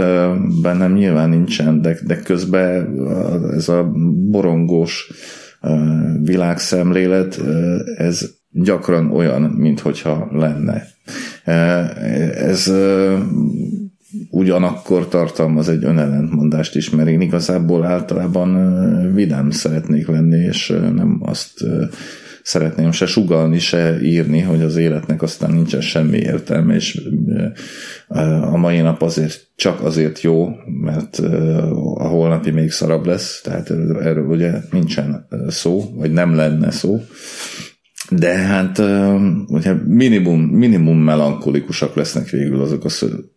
bennem 0.63 0.93
nyilván 0.93 1.29
nincsen, 1.29 1.83
de, 1.83 1.99
de 2.07 2.17
közben 2.17 2.99
ez 3.57 3.69
a 3.69 3.93
borongós 4.31 5.11
világszemlélet, 6.23 7.41
ez 7.97 8.31
gyakran 8.51 9.11
olyan, 9.11 9.43
mintha 9.43 10.29
lenne. 10.33 10.87
Ez 12.35 12.73
ugyanakkor 14.31 15.09
tartalmaz 15.09 15.69
egy 15.69 15.85
önellentmondást 15.85 16.77
is, 16.77 16.91
mert 16.91 17.09
én 17.09 17.21
igazából 17.21 17.85
általában 17.85 19.15
vidám 19.15 19.51
szeretnék 19.51 20.07
lenni, 20.07 20.39
és 20.39 20.69
nem 20.95 21.19
azt 21.23 21.65
szeretném 22.43 22.93
se 22.93 23.07
sugalni, 23.07 23.59
se 23.59 24.01
írni, 24.03 24.41
hogy 24.41 24.63
az 24.63 24.77
életnek 24.77 25.23
aztán 25.23 25.51
nincsen 25.51 25.81
semmi 25.81 26.19
értelme, 26.19 26.75
és 26.75 27.03
a 28.41 28.57
mai 28.57 28.81
nap 28.81 29.03
azért 29.03 29.47
csak 29.57 29.83
azért 29.83 30.21
jó, 30.21 30.49
mert 30.83 31.19
a 31.95 32.07
holnapi 32.07 32.51
még 32.51 32.71
szarabb 32.71 33.07
lesz, 33.07 33.41
tehát 33.41 33.71
erről 34.01 34.27
ugye 34.27 34.53
nincsen 34.71 35.27
szó, 35.49 35.93
vagy 35.95 36.13
nem 36.13 36.35
lenne 36.35 36.71
szó, 36.71 37.01
de 38.11 38.37
hát 38.37 38.77
hogyha 39.47 39.75
minimum, 39.87 40.41
minimum 40.41 40.99
melankolikusak 40.99 41.95
lesznek 41.95 42.29
végül 42.29 42.61
azok 42.61 42.85
a 42.85 42.89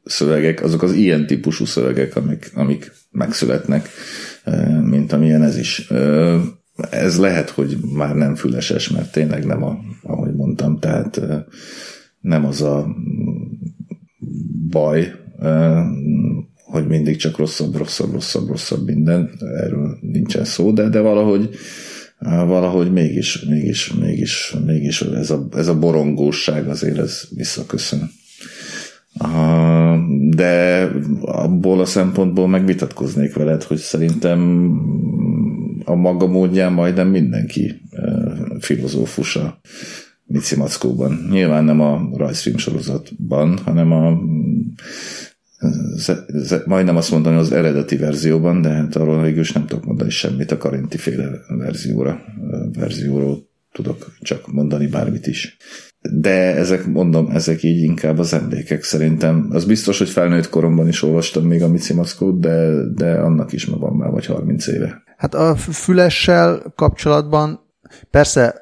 szövegek, 0.03 0.63
azok 0.63 0.81
az 0.81 0.93
ilyen 0.93 1.27
típusú 1.27 1.65
szövegek, 1.65 2.15
amik, 2.15 2.51
amik 2.55 2.91
megszületnek, 3.11 3.89
mint 4.81 5.11
amilyen 5.11 5.43
ez 5.43 5.57
is. 5.57 5.87
Ez 6.89 7.17
lehet, 7.17 7.49
hogy 7.49 7.77
már 7.93 8.15
nem 8.15 8.35
füleses, 8.35 8.89
mert 8.89 9.11
tényleg 9.11 9.45
nem, 9.45 9.63
a, 9.63 9.77
ahogy 10.03 10.33
mondtam, 10.33 10.79
tehát 10.79 11.21
nem 12.21 12.45
az 12.45 12.61
a 12.61 12.95
baj, 14.69 15.13
hogy 16.65 16.87
mindig 16.87 17.15
csak 17.15 17.37
rosszabb, 17.37 17.75
rosszabb, 17.75 18.13
rosszabb, 18.13 18.47
rosszabb 18.47 18.85
minden, 18.85 19.29
erről 19.39 19.97
nincsen 20.01 20.45
szó, 20.45 20.71
de, 20.71 20.89
de 20.89 20.99
valahogy 20.99 21.49
valahogy 22.19 22.91
mégis, 22.91 23.41
mégis, 23.41 23.93
mégis, 23.93 24.55
mégis 24.65 25.01
ez 25.01 25.29
a, 25.29 25.47
ez 25.55 25.67
a 25.67 25.79
borongóság 25.79 26.69
azért 26.69 26.97
ez 26.97 27.21
visszaköszön. 27.35 28.11
De 30.29 30.91
abból 31.21 31.79
a 31.79 31.85
szempontból 31.85 32.47
megvitatkoznék 32.47 33.35
veled, 33.35 33.63
hogy 33.63 33.77
szerintem 33.77 34.71
a 35.85 35.95
maga 35.95 36.27
módján 36.27 36.73
majdnem 36.73 37.07
mindenki 37.07 37.81
filozófusa 38.59 39.59
Mici 40.25 40.55
Mackóban. 40.55 41.27
Nyilván 41.31 41.63
nem 41.63 41.81
a 41.81 42.09
rajzfilm 42.13 42.57
sorozatban, 42.57 43.57
hanem 43.57 43.91
a 43.91 44.19
majdnem 46.65 46.95
azt 46.95 47.11
mondani 47.11 47.37
az 47.37 47.51
eredeti 47.51 47.97
verzióban, 47.97 48.61
de 48.61 48.69
hát 48.69 48.95
arról 48.95 49.21
végül 49.21 49.39
is 49.39 49.51
nem 49.51 49.65
tudok 49.65 49.85
mondani 49.85 50.09
semmit 50.09 50.51
a 50.51 50.57
Karinti 50.57 50.97
féle 50.97 51.29
verzióra, 51.47 52.19
verzióról 52.73 53.47
tudok 53.71 54.11
csak 54.21 54.51
mondani 54.51 54.87
bármit 54.87 55.27
is. 55.27 55.57
De 56.11 56.55
ezek, 56.55 56.85
mondom, 56.85 57.29
ezek 57.29 57.63
így 57.63 57.83
inkább 57.83 58.19
az 58.19 58.33
emlékek 58.33 58.83
szerintem. 58.83 59.47
Az 59.51 59.65
biztos, 59.65 59.97
hogy 59.97 60.09
felnőtt 60.09 60.49
koromban 60.49 60.87
is 60.87 61.03
olvastam 61.03 61.45
még 61.45 61.63
a 61.63 61.67
Mici 61.67 61.93
de, 62.39 62.73
de 62.95 63.13
annak 63.13 63.51
is 63.51 63.65
ma 63.65 63.77
van 63.77 63.95
már 63.95 64.09
vagy 64.11 64.25
30 64.25 64.67
éve. 64.67 65.03
Hát 65.17 65.33
a 65.33 65.55
fülessel 65.55 66.73
kapcsolatban 66.75 67.59
persze 68.09 68.55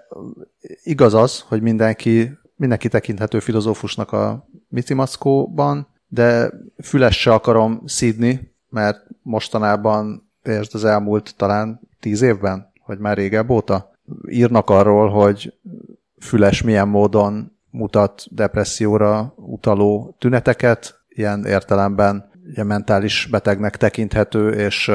igaz 0.83 1.13
az, 1.13 1.39
hogy 1.39 1.61
mindenki, 1.61 2.31
mindenki 2.55 2.87
tekinthető 2.87 3.39
filozófusnak 3.39 4.11
a 4.11 4.47
Mici 4.69 4.93
Mackóban, 4.93 5.87
de 6.13 6.51
füles 6.83 7.19
se 7.19 7.33
akarom 7.33 7.81
szídni, 7.85 8.53
mert 8.69 9.05
mostanában, 9.21 10.29
és 10.43 10.67
az 10.71 10.85
elmúlt 10.85 11.33
talán 11.37 11.79
tíz 11.99 12.21
évben, 12.21 12.71
vagy 12.85 12.99
már 12.99 13.17
régebb 13.17 13.49
óta, 13.49 13.91
írnak 14.29 14.69
arról, 14.69 15.09
hogy 15.09 15.53
füles 16.19 16.61
milyen 16.61 16.87
módon 16.87 17.57
mutat 17.69 18.25
depresszióra 18.29 19.33
utaló 19.35 20.15
tüneteket, 20.19 21.01
ilyen 21.07 21.45
értelemben 21.45 22.31
ugye 22.47 22.63
mentális 22.63 23.27
betegnek 23.31 23.77
tekinthető, 23.77 24.49
és, 24.49 24.91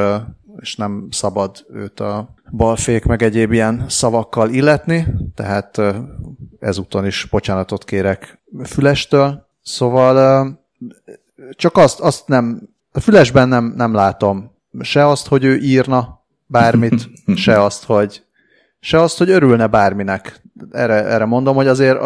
és 0.61 0.77
nem 0.77 1.09
szabad 1.11 1.67
őt 1.73 2.01
a 2.01 2.35
balfék 2.51 3.05
meg 3.05 3.23
egyéb 3.23 3.53
ilyen 3.53 3.85
szavakkal 3.89 4.51
illetni, 4.51 5.07
tehát 5.35 5.81
ezúton 6.61 7.07
is 7.07 7.27
bocsánatot 7.31 7.85
kérek 7.85 8.41
Fülestől. 8.65 9.47
Szóval 9.63 10.58
csak 11.51 11.77
azt, 11.77 12.01
azt 12.01 12.29
nem, 12.29 12.69
a 12.93 13.01
fülesben 13.01 13.49
nem, 13.49 13.73
nem 13.77 13.95
látom 13.95 14.57
se 14.81 15.07
azt, 15.07 15.27
hogy 15.27 15.45
ő 15.45 15.57
írna 15.57 16.25
bármit, 16.47 17.11
se 17.37 17.63
azt, 17.63 17.85
hogy 17.85 18.23
se 18.81 19.01
azt, 19.01 19.19
hogy 19.19 19.31
örülne 19.31 19.67
bárminek. 19.67 20.43
Erre, 20.71 21.05
erre 21.05 21.25
mondom, 21.25 21.57
hogy 21.57 21.67
azért 21.67 21.99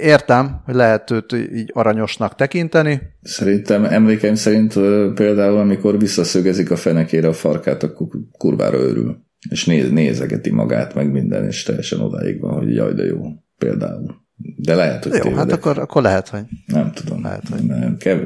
értem, 0.00 0.60
hogy 0.64 0.74
lehet 0.74 1.10
őt 1.10 1.32
így 1.32 1.70
aranyosnak 1.74 2.34
tekinteni. 2.34 3.00
Szerintem, 3.22 3.84
emlékeim 3.84 4.34
szerint 4.34 4.72
például, 5.14 5.58
amikor 5.58 5.98
visszaszögezik 5.98 6.70
a 6.70 6.76
fenekére 6.76 7.28
a 7.28 7.32
farkát, 7.32 7.82
akkor 7.82 8.06
kurvára 8.38 8.78
örül. 8.78 9.26
És 9.50 9.64
néz, 9.66 9.90
nézegeti 9.90 10.50
magát, 10.50 10.94
meg 10.94 11.10
minden, 11.10 11.44
és 11.44 11.62
teljesen 11.62 12.00
odáig 12.00 12.40
van, 12.40 12.54
hogy 12.54 12.74
jaj, 12.74 12.92
de 12.92 13.04
jó. 13.04 13.20
Például. 13.58 14.27
De 14.56 14.74
lehet, 14.74 15.02
hogy 15.04 15.12
Jó, 15.12 15.18
tévedek. 15.20 15.38
hát 15.38 15.52
akkor, 15.52 15.78
akkor 15.78 16.02
lehet, 16.02 16.28
hogy... 16.28 16.42
Nem 16.66 16.92
tudom. 16.92 17.22
Lehet, 17.22 17.48
hogy- 17.48 17.62
Nem, 17.62 17.96
kev... 17.96 18.20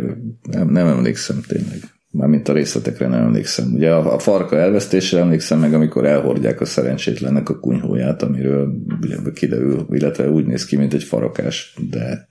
nem, 0.51 0.68
nem 0.70 0.87
emlékszem 0.87 1.40
tényleg. 1.46 1.79
Mármint 2.11 2.48
a 2.48 2.53
részletekre 2.53 3.07
nem 3.07 3.22
emlékszem. 3.25 3.72
Ugye 3.75 3.90
a, 3.90 4.14
a 4.14 4.18
farka 4.18 4.59
elvesztésre 4.59 5.18
emlékszem 5.20 5.59
meg, 5.59 5.75
amikor 5.75 6.07
elhordják 6.07 6.61
a 6.61 6.64
szerencsétlennek 6.64 7.48
a 7.48 7.59
kunyhóját, 7.59 8.22
amiről 8.22 8.75
ugye 9.01 9.16
kiderül, 9.35 9.87
illetve 9.90 10.31
úgy 10.31 10.46
néz 10.46 10.64
ki, 10.64 10.77
mint 10.77 10.94
egy 10.94 11.05
farakás, 11.05 11.75
de 11.90 12.29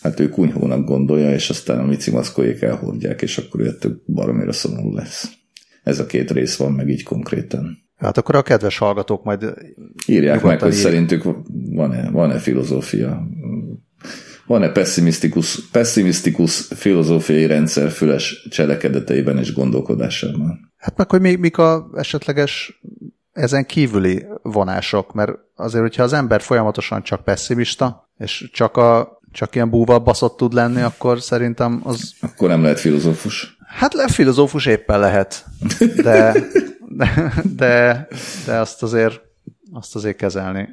hát 0.00 0.20
ő 0.20 0.28
kunyhónak 0.28 0.84
gondolja, 0.84 1.32
és 1.32 1.50
aztán 1.50 1.78
a 1.78 1.84
mici 1.86 2.10
maszkolyék 2.10 2.62
elhordják, 2.62 3.22
és 3.22 3.38
akkor 3.38 3.60
ő 3.60 3.66
ettől 3.66 4.02
baromira 4.06 4.52
szomorú 4.52 4.94
lesz. 4.94 5.28
Ez 5.82 5.98
a 5.98 6.06
két 6.06 6.30
rész 6.30 6.56
van 6.56 6.72
meg 6.72 6.88
így 6.88 7.02
konkrétan. 7.02 7.78
Hát 7.96 8.18
akkor 8.18 8.34
a 8.34 8.42
kedves 8.42 8.78
hallgatók 8.78 9.24
majd 9.24 9.54
Írják 10.06 10.42
meg, 10.42 10.60
hogy 10.60 10.72
írj. 10.72 10.80
szerintük 10.80 11.22
van-e, 11.70 12.10
van-e 12.10 12.38
filozófia, 12.38 13.26
van-e 14.46 14.68
pessimisztikus, 14.68 15.68
pessimisztikus 15.70 16.68
filozófiai 16.74 17.46
rendszer 17.46 17.90
füles 17.90 18.46
cselekedeteiben 18.50 19.38
és 19.38 19.52
gondolkodásában. 19.52 20.72
Hát 20.76 20.96
meg, 20.96 21.10
hogy 21.10 21.20
mi, 21.20 21.34
mik 21.34 21.58
a 21.58 21.90
esetleges 21.94 22.80
ezen 23.32 23.66
kívüli 23.66 24.26
vonások, 24.42 25.12
mert 25.12 25.32
azért, 25.54 25.82
hogyha 25.82 26.02
az 26.02 26.12
ember 26.12 26.40
folyamatosan 26.40 27.02
csak 27.02 27.24
pessimista, 27.24 28.10
és 28.18 28.50
csak, 28.52 28.76
a, 28.76 29.20
csak 29.32 29.54
ilyen 29.54 29.70
búval 29.70 29.98
baszott 29.98 30.36
tud 30.36 30.52
lenni, 30.52 30.80
akkor 30.80 31.20
szerintem 31.20 31.80
az, 31.84 32.12
Akkor 32.20 32.48
nem 32.48 32.62
lehet 32.62 32.80
filozófus. 32.80 33.56
hát 33.66 33.94
le 33.94 34.08
filozófus 34.08 34.66
éppen 34.66 34.98
lehet, 34.98 35.44
de, 36.02 36.32
de, 37.56 38.08
de, 38.46 38.58
azt 38.58 38.82
azért, 38.82 39.20
azt 39.72 39.94
azért 39.94 40.16
kezelni 40.16 40.68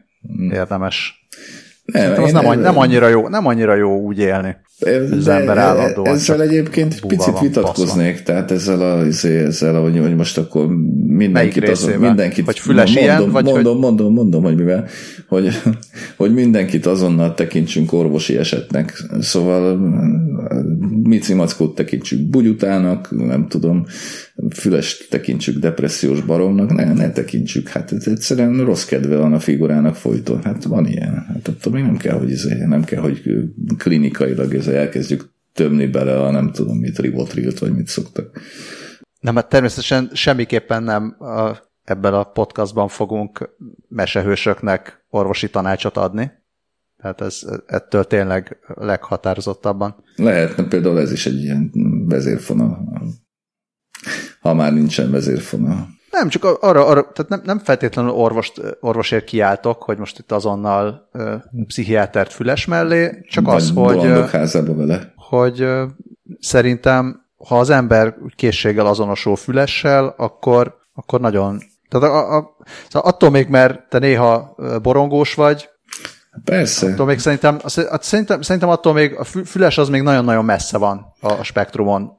érdemes. 0.52 1.28
Nem, 1.86 2.02
Szerintem 2.02 2.24
az 2.24 2.32
nem, 2.32 2.60
nem, 2.60 2.78
annyira 2.78 3.08
jó, 3.08 3.28
nem 3.28 3.48
annyira 3.48 3.76
jó 3.76 4.00
úgy 4.00 4.20
élni. 4.20 4.56
az 5.12 5.28
ember 5.28 5.58
állandóan 5.58 6.08
Ezzel 6.08 6.38
csak 6.38 6.48
egyébként 6.48 7.06
picit 7.06 7.40
vitatkoznék, 7.40 8.24
tehát 8.24 8.52
ezzel, 8.52 8.82
a, 8.82 9.06
izé, 9.06 9.38
ezzel 9.38 9.76
a, 9.76 9.82
hogy, 9.82 10.00
hogy 10.00 10.16
most 10.16 10.38
akkor 10.38 10.68
mindenkit, 11.08 11.70
azon, 11.70 12.00
mindenkit 12.00 12.46
Hogy 12.46 12.60
füles 12.60 12.94
mondom, 12.94 13.04
ilyen, 13.04 13.32
vagy 13.32 13.44
mondom, 13.44 13.80
mondom, 13.80 14.14
mondom, 14.14 14.44
hogy 14.44 14.56
mivel, 14.56 14.88
hogy, 15.28 15.62
hogy 16.18 16.34
mindenkit 16.34 16.86
azonnal 16.86 17.34
tekintsünk 17.34 17.94
orvosi 17.94 18.38
esetnek. 18.38 19.04
Szóval 19.20 19.78
Mici 21.04 21.34
Mackót 21.34 21.76
tekintsük 21.76 22.30
bugyutának, 22.30 23.28
nem 23.28 23.48
tudom, 23.48 23.86
füles 24.50 25.08
tekintsük 25.10 25.58
depressziós 25.58 26.22
baromnak, 26.22 26.74
ne, 26.74 26.94
ne 26.94 27.12
tekintsük, 27.12 27.68
hát 27.68 27.92
ez 27.92 28.08
egyszerűen 28.08 28.66
rossz 28.66 28.86
kedve 28.86 29.16
van 29.16 29.34
a 29.34 29.40
figurának 29.40 29.96
folyton. 29.96 30.44
Hát 30.44 30.64
van 30.64 30.86
ilyen. 30.86 31.26
Hát 31.28 31.48
attól 31.48 31.74
még 31.74 31.84
nem 31.84 31.98
kell, 31.98 32.18
hogy, 32.18 32.30
izé, 32.30 32.66
nem 32.66 32.84
kell, 32.84 33.02
hogy 33.02 33.22
klinikailag 33.78 34.54
ez 34.54 34.68
elkezdjük 34.68 35.30
tömni 35.54 35.88
bele 35.88 36.20
a 36.20 36.32
nem 36.32 36.52
tudom 36.52 36.78
mit, 36.78 37.00
rivotrilt, 37.00 37.60
vagy 37.60 37.76
mit 37.76 37.88
szoktak. 37.88 38.40
Nem, 39.20 39.36
hát 39.36 39.50
természetesen 39.50 40.10
semmiképpen 40.14 40.84
nem 40.84 41.16
a, 41.20 41.58
ebben 41.84 42.14
a 42.14 42.24
podcastban 42.24 42.88
fogunk 42.88 43.56
mesehősöknek 43.88 45.06
orvosi 45.10 45.50
tanácsot 45.50 45.98
adni. 45.98 46.32
Tehát 46.98 47.22
ez 47.22 47.42
ettől 47.66 48.04
tényleg 48.04 48.58
leghatározottabban. 48.68 50.04
Lehetne 50.16 50.68
például 50.68 51.00
ez 51.00 51.12
is 51.12 51.26
egy 51.26 51.44
ilyen 51.44 51.72
vezérfonal. 52.08 52.88
Ha 54.42 54.54
már 54.54 54.74
nincsen 54.74 55.12
vezérfonal. 55.12 55.88
Nem, 56.12 56.30
csak 56.30 56.44
arra, 56.44 56.86
arra 56.86 57.02
tehát 57.14 57.30
nem, 57.30 57.42
nem 57.44 57.60
feltétlenül 57.60 58.12
orvost, 58.12 58.62
orvosért 58.80 59.24
kiáltok, 59.24 59.84
hogy 59.84 59.98
most 59.98 60.20
itt 60.20 60.32
azonnal 60.32 61.10
ö, 61.12 61.36
pszichiátert 61.68 62.34
füles 62.34 62.66
mellé, 62.66 63.26
csak 63.30 63.46
Vagy 63.46 63.56
az, 63.56 63.72
hogy, 63.76 64.30
házába 64.32 64.76
vele. 64.76 65.14
hogy 65.16 65.62
ö, 65.62 65.86
szerintem, 66.40 67.26
ha 67.48 67.60
az 67.60 67.70
ember 67.70 68.16
készséggel 68.36 68.86
azonosul 68.86 69.36
fülessel, 69.36 70.14
akkor, 70.18 70.76
akkor 70.94 71.20
nagyon... 71.20 71.62
Tehát 71.90 72.10
a, 72.10 72.36
a, 72.38 72.56
szóval 72.90 73.12
attól 73.12 73.30
még, 73.30 73.48
mert 73.48 73.90
te 73.90 74.00
néha 74.00 74.56
borongós 74.82 75.34
vagy, 75.34 75.70
Persze. 76.44 76.92
attól 76.92 77.06
még 77.06 77.20
szerintem, 77.20 77.60
szerintem, 78.00 78.42
szerintem 78.42 78.70
attól 78.70 78.94
még 78.94 79.16
a 79.16 79.24
fü- 79.24 79.48
füles 79.48 79.78
az 79.78 79.90
még 79.90 80.02
nagyon-nagyon 80.02 80.46
messze 80.46 80.78
van 80.78 81.06
a 81.22 81.44
spektrumon. 81.44 82.18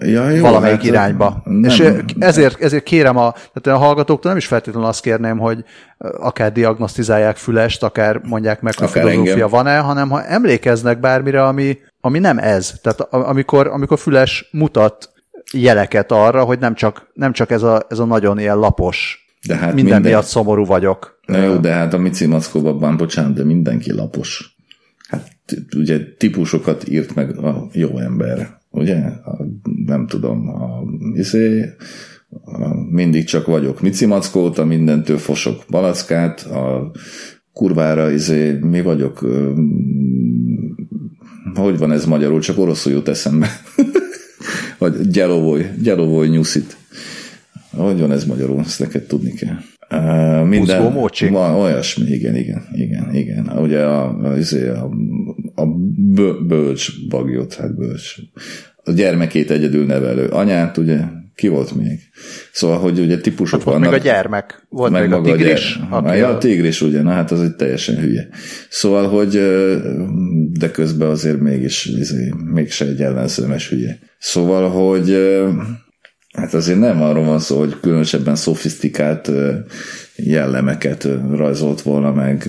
Ja, 0.00 0.28
jó, 0.30 0.42
valamelyik 0.42 0.76
hát, 0.76 0.84
irányba. 0.84 1.42
Nem, 1.44 1.64
És 1.64 1.92
ezért, 2.18 2.62
ezért 2.62 2.82
kérem 2.82 3.16
a, 3.16 3.32
tehát 3.32 3.80
a 3.80 3.84
hallgatóktól 3.84 4.30
nem 4.30 4.36
is 4.36 4.46
feltétlenül 4.46 4.88
azt 4.88 5.02
kérném, 5.02 5.38
hogy 5.38 5.64
akár 5.98 6.52
diagnosztizálják 6.52 7.36
fülest, 7.36 7.82
akár 7.82 8.20
mondják 8.24 8.60
meg, 8.60 8.74
hogy 8.74 8.90
filozófia 8.90 9.48
van-e, 9.48 9.78
hanem 9.78 10.08
ha 10.08 10.24
emlékeznek 10.24 11.00
bármire, 11.00 11.46
ami, 11.46 11.78
ami 12.00 12.18
nem 12.18 12.38
ez. 12.38 12.72
Tehát 12.82 13.00
amikor, 13.00 13.66
amikor 13.66 13.98
füles 13.98 14.48
mutat 14.52 15.10
jeleket 15.52 16.12
arra, 16.12 16.44
hogy 16.44 16.58
nem 16.58 16.74
csak, 16.74 17.10
nem 17.14 17.32
csak 17.32 17.50
ez, 17.50 17.62
a, 17.62 17.86
ez 17.88 17.98
a 17.98 18.04
nagyon 18.04 18.38
ilyen 18.38 18.58
lapos, 18.58 19.26
de 19.46 19.54
hát 19.54 19.74
minden, 19.74 19.84
minden 19.84 20.00
miatt 20.00 20.24
szomorú 20.24 20.64
vagyok. 20.64 21.20
Na 21.26 21.38
jó, 21.38 21.56
de 21.56 21.72
hát 21.72 21.94
a 21.94 21.98
Mici 21.98 22.26
Mackóban, 22.26 22.96
bocsánat, 22.96 23.34
de 23.34 23.44
mindenki 23.44 23.92
lapos. 23.92 24.56
Hát 25.08 25.28
ugye 25.76 25.98
típusokat 26.18 26.88
írt 26.88 27.14
meg 27.14 27.38
a 27.38 27.68
jó 27.72 27.98
ember, 27.98 28.60
ugye? 28.72 28.96
A, 29.24 29.46
nem 29.86 30.06
tudom, 30.06 30.48
a, 30.48 30.82
izé, 31.14 31.64
a, 32.44 32.74
mindig 32.90 33.24
csak 33.24 33.46
vagyok 33.46 33.80
Mici 33.80 34.06
Mackót, 34.06 34.58
a 34.58 34.64
mindentől 34.64 35.18
fosok 35.18 35.64
malackát, 35.68 36.40
a 36.40 36.90
kurvára 37.52 38.10
izé, 38.10 38.58
mi 38.60 38.82
vagyok, 38.82 39.22
ö, 39.22 39.52
hogy 41.54 41.78
van 41.78 41.92
ez 41.92 42.04
magyarul, 42.04 42.40
csak 42.40 42.58
oroszul 42.58 42.92
jut 42.92 43.08
eszembe. 43.08 43.48
Vagy 44.78 45.00
gyelovoly, 45.00 45.66
gyelovoly 45.82 46.28
nyuszit. 46.28 46.76
Hogy 47.70 48.00
van 48.00 48.12
ez 48.12 48.24
magyarul? 48.24 48.60
Ezt 48.60 48.80
neked 48.80 49.02
tudni 49.02 49.32
kell. 49.32 49.56
Uh, 49.90 50.48
mócsi? 50.92 51.28
Van 51.28 51.54
olyasmi, 51.54 52.10
igen, 52.10 52.36
igen, 52.36 52.62
igen, 52.72 53.14
igen. 53.14 53.58
Ugye 53.58 53.82
a, 53.82 54.30
a, 54.30 54.36
izé, 54.36 54.68
a, 54.68 54.88
a 55.62 55.66
bö, 56.14 56.32
bölcs 56.46 57.08
bagyot, 57.08 57.54
hát 57.54 57.76
bölcs. 57.76 58.14
A 58.84 58.90
gyermekét 58.92 59.50
egyedül 59.50 59.86
nevelő. 59.86 60.26
Anyát, 60.26 60.76
ugye, 60.76 60.98
ki 61.34 61.48
volt 61.48 61.74
még? 61.74 61.98
Szóval, 62.52 62.78
hogy 62.78 62.98
ugye 62.98 63.18
típusok 63.20 63.58
Hát 63.58 63.62
volt 63.68 63.76
vannak. 63.78 63.92
még 63.92 64.00
a 64.00 64.04
gyermek, 64.04 64.66
volt 64.68 64.92
meg 64.92 65.02
még 65.02 65.12
a 65.12 65.20
tigris. 65.20 65.78
gyere- 65.78 65.90
aki 65.92 66.18
ja, 66.18 66.28
a- 66.28 66.34
a 66.34 66.38
tigris, 66.38 66.80
ugye, 66.82 67.02
na 67.02 67.10
hát 67.10 67.30
az 67.30 67.40
egy 67.40 67.56
teljesen 67.56 67.96
hülye. 67.96 68.28
Szóval, 68.68 69.08
hogy 69.08 69.30
de 70.52 70.70
közben 70.70 71.08
azért 71.08 71.40
mégis 71.40 71.84
izé, 71.86 72.32
mégse 72.52 72.86
egy 72.86 73.00
ellenszemes 73.00 73.68
hülye. 73.68 73.98
Szóval, 74.18 74.68
hogy 74.70 75.08
hát 76.32 76.54
azért 76.54 76.78
nem 76.78 77.02
arról 77.02 77.24
van 77.24 77.38
szó, 77.38 77.58
hogy 77.58 77.80
különösebben 77.80 78.36
szofisztikált 78.36 79.30
jellemeket 80.16 81.08
rajzolt 81.30 81.82
volna 81.82 82.12
meg 82.12 82.48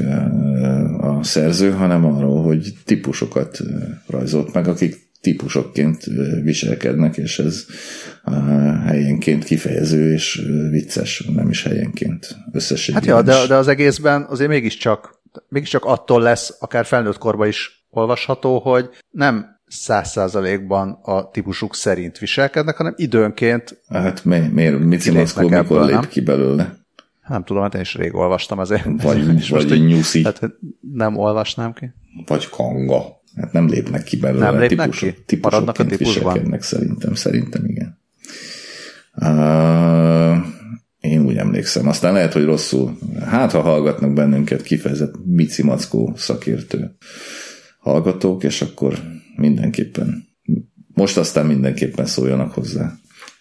a 1.00 1.24
szerző, 1.24 1.72
hanem 1.72 2.06
arról, 2.06 2.44
hogy 2.44 2.74
típusokat 2.86 3.60
rajzolt 4.08 4.54
meg, 4.54 4.68
akik 4.68 5.02
típusokként 5.22 6.04
viselkednek, 6.44 7.18
és 7.18 7.40
ez 7.40 7.66
helyenként 8.86 9.44
kifejező 9.44 10.14
és 10.14 10.42
vicces, 10.70 11.30
nem 11.36 11.50
is 11.50 11.64
helyenként 11.64 12.36
összességében 12.52 13.16
Hát 13.16 13.26
ja, 13.28 13.34
de, 13.34 13.48
de 13.48 13.56
az 13.56 13.68
egészben 13.68 14.26
azért 14.30 14.50
mégiscsak, 14.50 15.22
mégiscsak 15.48 15.86
attól 15.86 16.22
lesz, 16.22 16.56
akár 16.60 16.86
felnőtt 16.86 17.18
korban 17.18 17.48
is 17.48 17.86
olvasható, 17.90 18.60
hogy 18.60 18.90
nem 19.12 19.53
száz 19.74 20.10
százalékban 20.10 21.00
a 21.02 21.30
típusuk 21.30 21.76
szerint 21.76 22.18
viselkednek, 22.18 22.76
hanem 22.78 22.94
időnként, 22.98 23.82
Hát 23.90 24.26
mi, 24.26 24.40
miért, 24.40 24.78
Kilépnek 25.04 25.16
Mackó 25.36 25.48
mikor 25.48 25.82
lép 25.86 25.92
nem? 25.94 26.08
ki 26.08 26.22
belőle? 26.22 26.78
nem 27.28 27.44
tudom, 27.44 27.62
hát 27.64 27.76
én 27.76 27.82
is 27.82 27.96
rég 27.96 28.16
olvastam 28.16 28.60
azért. 28.60 28.86
Vagy, 29.02 29.36
És 29.38 29.50
vagy 29.50 29.72
így- 29.72 29.86
nyuszi, 29.86 30.22
Tehát 30.22 30.38
hogy 30.38 30.52
nem 30.94 31.18
olvasnám 31.18 31.74
ki. 31.74 31.94
vagy 32.26 32.50
kanga. 32.50 33.22
Hát 33.36 33.52
nem 33.54 33.68
lépnek 33.68 34.04
ki 34.04 34.18
belőle. 34.18 34.46
Nem 34.50 34.60
lépnek 34.60 34.90
típusok, 34.92 35.26
ki? 35.26 35.40
Maradnak 35.42 35.80
a 35.80 35.86
típusban? 35.86 36.14
viselkednek 36.14 36.62
szerintem. 36.62 37.14
Szerintem 37.14 37.66
igen. 37.66 38.00
Uh, 39.16 40.46
én 41.00 41.26
úgy 41.26 41.38
emlékszem. 41.38 41.88
Aztán 41.88 42.14
lehet, 42.14 42.34
hogy 42.34 42.44
rosszul. 42.46 42.98
Hát, 43.26 43.52
ha 43.52 43.62
hallgatnak 43.62 44.14
bennünket 44.14 44.62
kifejezett 44.62 45.14
Mici 45.26 45.64
Mackó 45.64 46.14
szakértő 46.16 46.96
hallgatók, 47.84 48.44
és 48.44 48.62
akkor 48.62 49.00
mindenképpen 49.36 50.32
Most 50.94 51.18
aztán 51.18 51.46
mindenképpen 51.46 52.06
szóljanak 52.06 52.54
hozzá. 52.54 52.92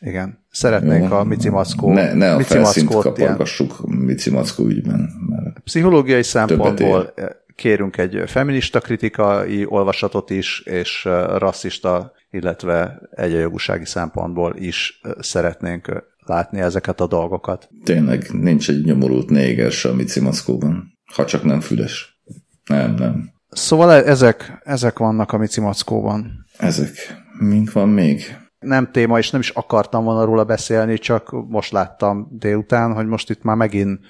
Igen. 0.01 0.45
Szeretnék 0.51 1.03
Jó. 1.03 1.16
a 1.16 1.24
Mici 1.24 1.49
Mackó. 1.49 1.93
Ne, 1.93 2.14
ne 2.14 2.32
a 2.32 2.36
Mici 2.36 2.53
felszínt 2.53 2.88
kapargassuk 2.88 3.86
Mici 3.86 4.30
Mackó 4.30 4.66
ügyben. 4.66 5.11
Mert 5.28 5.61
Pszichológiai 5.61 6.22
szempontból 6.22 7.14
kérünk 7.57 7.97
egy 7.97 8.22
feminista 8.26 8.80
kritikai 8.80 9.64
olvasatot 9.68 10.30
is, 10.30 10.61
és 10.61 11.05
rasszista, 11.36 12.12
illetve 12.30 13.01
egyenjogúsági 13.11 13.84
szempontból 13.84 14.55
is 14.59 15.01
szeretnénk 15.18 16.05
látni 16.18 16.61
ezeket 16.61 17.01
a 17.01 17.07
dolgokat. 17.07 17.68
Tényleg 17.84 18.28
nincs 18.32 18.70
egy 18.70 18.84
nyomorult 18.84 19.30
néger 19.30 19.70
se 19.70 19.88
a 19.88 19.95
Mici 19.95 20.20
Maszkóban, 20.20 20.99
ha 21.14 21.24
csak 21.24 21.45
nem 21.45 21.61
füles. 21.61 22.22
Nem, 22.66 22.95
nem. 22.95 23.30
Szóval 23.53 23.92
e- 23.92 24.07
ezek, 24.07 24.61
ezek 24.64 24.98
vannak 24.98 25.32
a 25.32 25.46
Mackóban. 25.61 26.46
Ezek. 26.59 26.92
Mink 27.38 27.72
van 27.72 27.88
még? 27.88 28.36
Nem 28.59 28.90
téma, 28.90 29.18
és 29.18 29.30
nem 29.30 29.40
is 29.40 29.48
akartam 29.48 30.05
volna 30.05 30.24
róla 30.24 30.44
beszélni, 30.44 30.98
csak 30.98 31.30
most 31.48 31.72
láttam 31.72 32.28
délután, 32.30 32.94
hogy 32.94 33.07
most 33.07 33.30
itt 33.30 33.42
már 33.42 33.57
megint, 33.57 34.00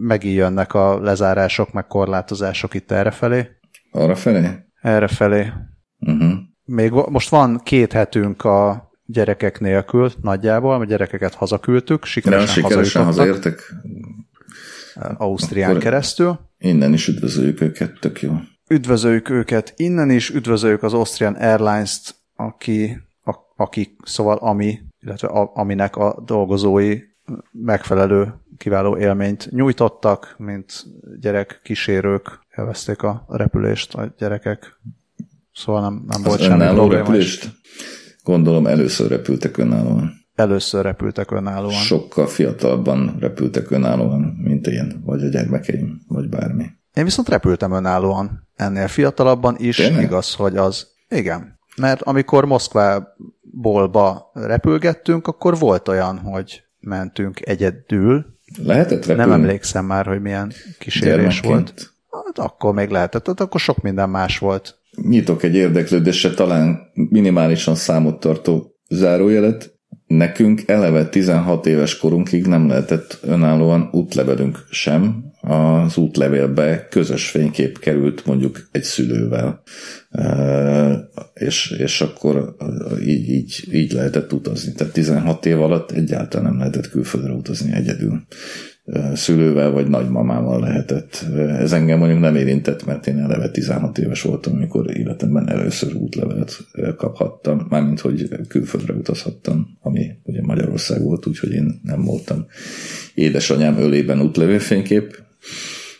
megint 0.00 0.36
jönnek 0.36 0.74
a 0.74 1.00
lezárások, 1.00 1.72
meg 1.72 1.86
korlátozások 1.86 2.74
itt 2.74 2.90
errefelé. 2.90 3.48
Arra 3.90 4.14
felé? 4.14 4.48
Errefelé. 4.80 5.52
Uh-huh. 5.98 6.32
Még 6.64 6.90
most 6.90 7.28
van 7.28 7.60
két 7.64 7.92
hetünk 7.92 8.44
a 8.44 8.90
gyerekek 9.04 9.60
nélkül 9.60 10.12
nagyjából, 10.20 10.74
a 10.74 10.84
gyerekeket 10.84 11.34
hazaküldtük, 11.34 12.04
sikeresen, 12.04 12.62
ja, 12.62 12.68
sikeresen 12.68 13.04
hazaértek. 13.04 13.74
Ausztrián 15.16 15.70
Akkor 15.70 15.82
keresztül. 15.82 16.38
Innen 16.58 16.92
is 16.92 17.08
üdvözöljük 17.08 17.60
őket, 17.60 17.98
tök 18.00 18.22
jó. 18.22 18.32
Üdvözöljük 18.72 19.30
őket 19.30 19.72
innen 19.76 20.10
is, 20.10 20.30
üdvözöljük 20.30 20.82
az 20.82 20.94
Austrian 20.94 21.34
Airlines-t, 21.34 22.14
aki, 22.36 23.00
a, 23.24 23.34
aki 23.56 23.96
szóval 24.04 24.36
ami, 24.36 24.78
illetve 25.00 25.28
a, 25.28 25.50
aminek 25.54 25.96
a 25.96 26.22
dolgozói 26.26 26.98
megfelelő, 27.50 28.34
kiváló 28.58 28.96
élményt 28.96 29.50
nyújtottak, 29.50 30.34
mint 30.38 30.84
gyerek 31.20 31.60
kísérők, 31.64 32.40
elveszték 32.50 33.02
a 33.02 33.24
repülést 33.28 33.94
a 33.94 34.14
gyerekek. 34.18 34.80
Szóval 35.54 35.80
nem, 35.82 36.04
nem 36.08 36.22
volt 36.22 36.40
semmi 36.40 36.64
probléma. 36.64 36.92
repülést? 36.92 37.50
Gondolom 38.22 38.66
először 38.66 39.08
repültek 39.08 39.56
önállóan. 39.56 40.12
Először 40.34 40.84
repültek 40.84 41.30
önállóan. 41.30 41.72
Sokkal 41.72 42.26
fiatalabban 42.26 43.16
repültek 43.20 43.70
önállóan, 43.70 44.20
mint 44.20 44.66
én, 44.66 45.02
vagy 45.04 45.22
a 45.22 45.28
gyermekeim, 45.28 46.02
vagy 46.08 46.28
bármi. 46.28 46.64
Én 46.94 47.04
viszont 47.04 47.28
repültem 47.28 47.72
önállóan. 47.72 48.48
Ennél 48.56 48.88
fiatalabban 48.88 49.56
is 49.58 49.76
Tényleg? 49.76 50.02
igaz, 50.02 50.34
hogy 50.34 50.56
az. 50.56 50.86
Igen. 51.08 51.58
Mert 51.76 52.02
amikor 52.02 52.44
Moszkvából 52.44 54.30
repülgettünk, 54.32 55.26
akkor 55.26 55.58
volt 55.58 55.88
olyan, 55.88 56.18
hogy 56.18 56.62
mentünk 56.80 57.46
egyedül. 57.46 58.26
Lehetett 58.62 59.06
repülni? 59.06 59.30
Nem 59.30 59.40
emlékszem 59.40 59.84
már, 59.84 60.06
hogy 60.06 60.20
milyen 60.20 60.52
kísérés 60.78 61.40
volt. 61.40 61.92
Hát 62.10 62.38
akkor 62.46 62.74
még 62.74 62.88
lehetett, 62.88 63.26
hát 63.26 63.40
akkor 63.40 63.60
sok 63.60 63.82
minden 63.82 64.10
más 64.10 64.38
volt 64.38 64.80
nyitok 64.96 65.42
egy 65.42 65.54
érdeklődésre 65.54 66.30
talán 66.30 66.90
minimálisan 66.94 67.74
számot 67.74 68.20
tartó 68.20 68.76
zárójelet. 68.88 69.71
Nekünk 70.16 70.62
eleve 70.66 71.08
16 71.08 71.66
éves 71.66 71.98
korunkig 71.98 72.46
nem 72.46 72.68
lehetett 72.68 73.18
önállóan 73.22 73.88
útlevelünk 73.92 74.64
sem. 74.70 75.24
Az 75.40 75.96
útlevélbe 75.96 76.86
közös 76.90 77.30
fénykép 77.30 77.78
került 77.78 78.26
mondjuk 78.26 78.68
egy 78.70 78.82
szülővel, 78.82 79.62
és, 81.34 81.70
és 81.78 82.00
akkor 82.00 82.56
így, 83.00 83.28
így, 83.28 83.68
így 83.72 83.92
lehetett 83.92 84.32
utazni. 84.32 84.72
Tehát 84.72 84.92
16 84.92 85.46
év 85.46 85.60
alatt 85.60 85.90
egyáltalán 85.90 86.46
nem 86.46 86.58
lehetett 86.58 86.90
külföldre 86.90 87.32
utazni 87.32 87.72
egyedül 87.72 88.22
szülővel 89.14 89.70
vagy 89.70 89.88
nagymamával 89.88 90.60
lehetett. 90.60 91.24
Ez 91.36 91.72
engem 91.72 91.98
mondjuk 91.98 92.20
nem 92.20 92.36
érintett, 92.36 92.84
mert 92.84 93.06
én 93.06 93.18
eleve 93.18 93.50
16 93.50 93.98
éves 93.98 94.22
voltam, 94.22 94.52
amikor 94.52 94.96
életemben 94.96 95.48
először 95.48 95.94
útlevelet 95.94 96.56
kaphattam, 96.96 97.66
mármint 97.68 98.00
hogy 98.00 98.28
külföldre 98.48 98.92
utazhattam, 98.92 99.66
ami 99.80 100.10
ugye 100.22 100.42
Magyarország 100.42 101.02
volt, 101.02 101.26
úgyhogy 101.26 101.52
én 101.52 101.80
nem 101.82 102.04
voltam 102.04 102.46
édesanyám 103.14 103.76
ölében 103.76 104.20
útlevélfénykép, 104.20 105.22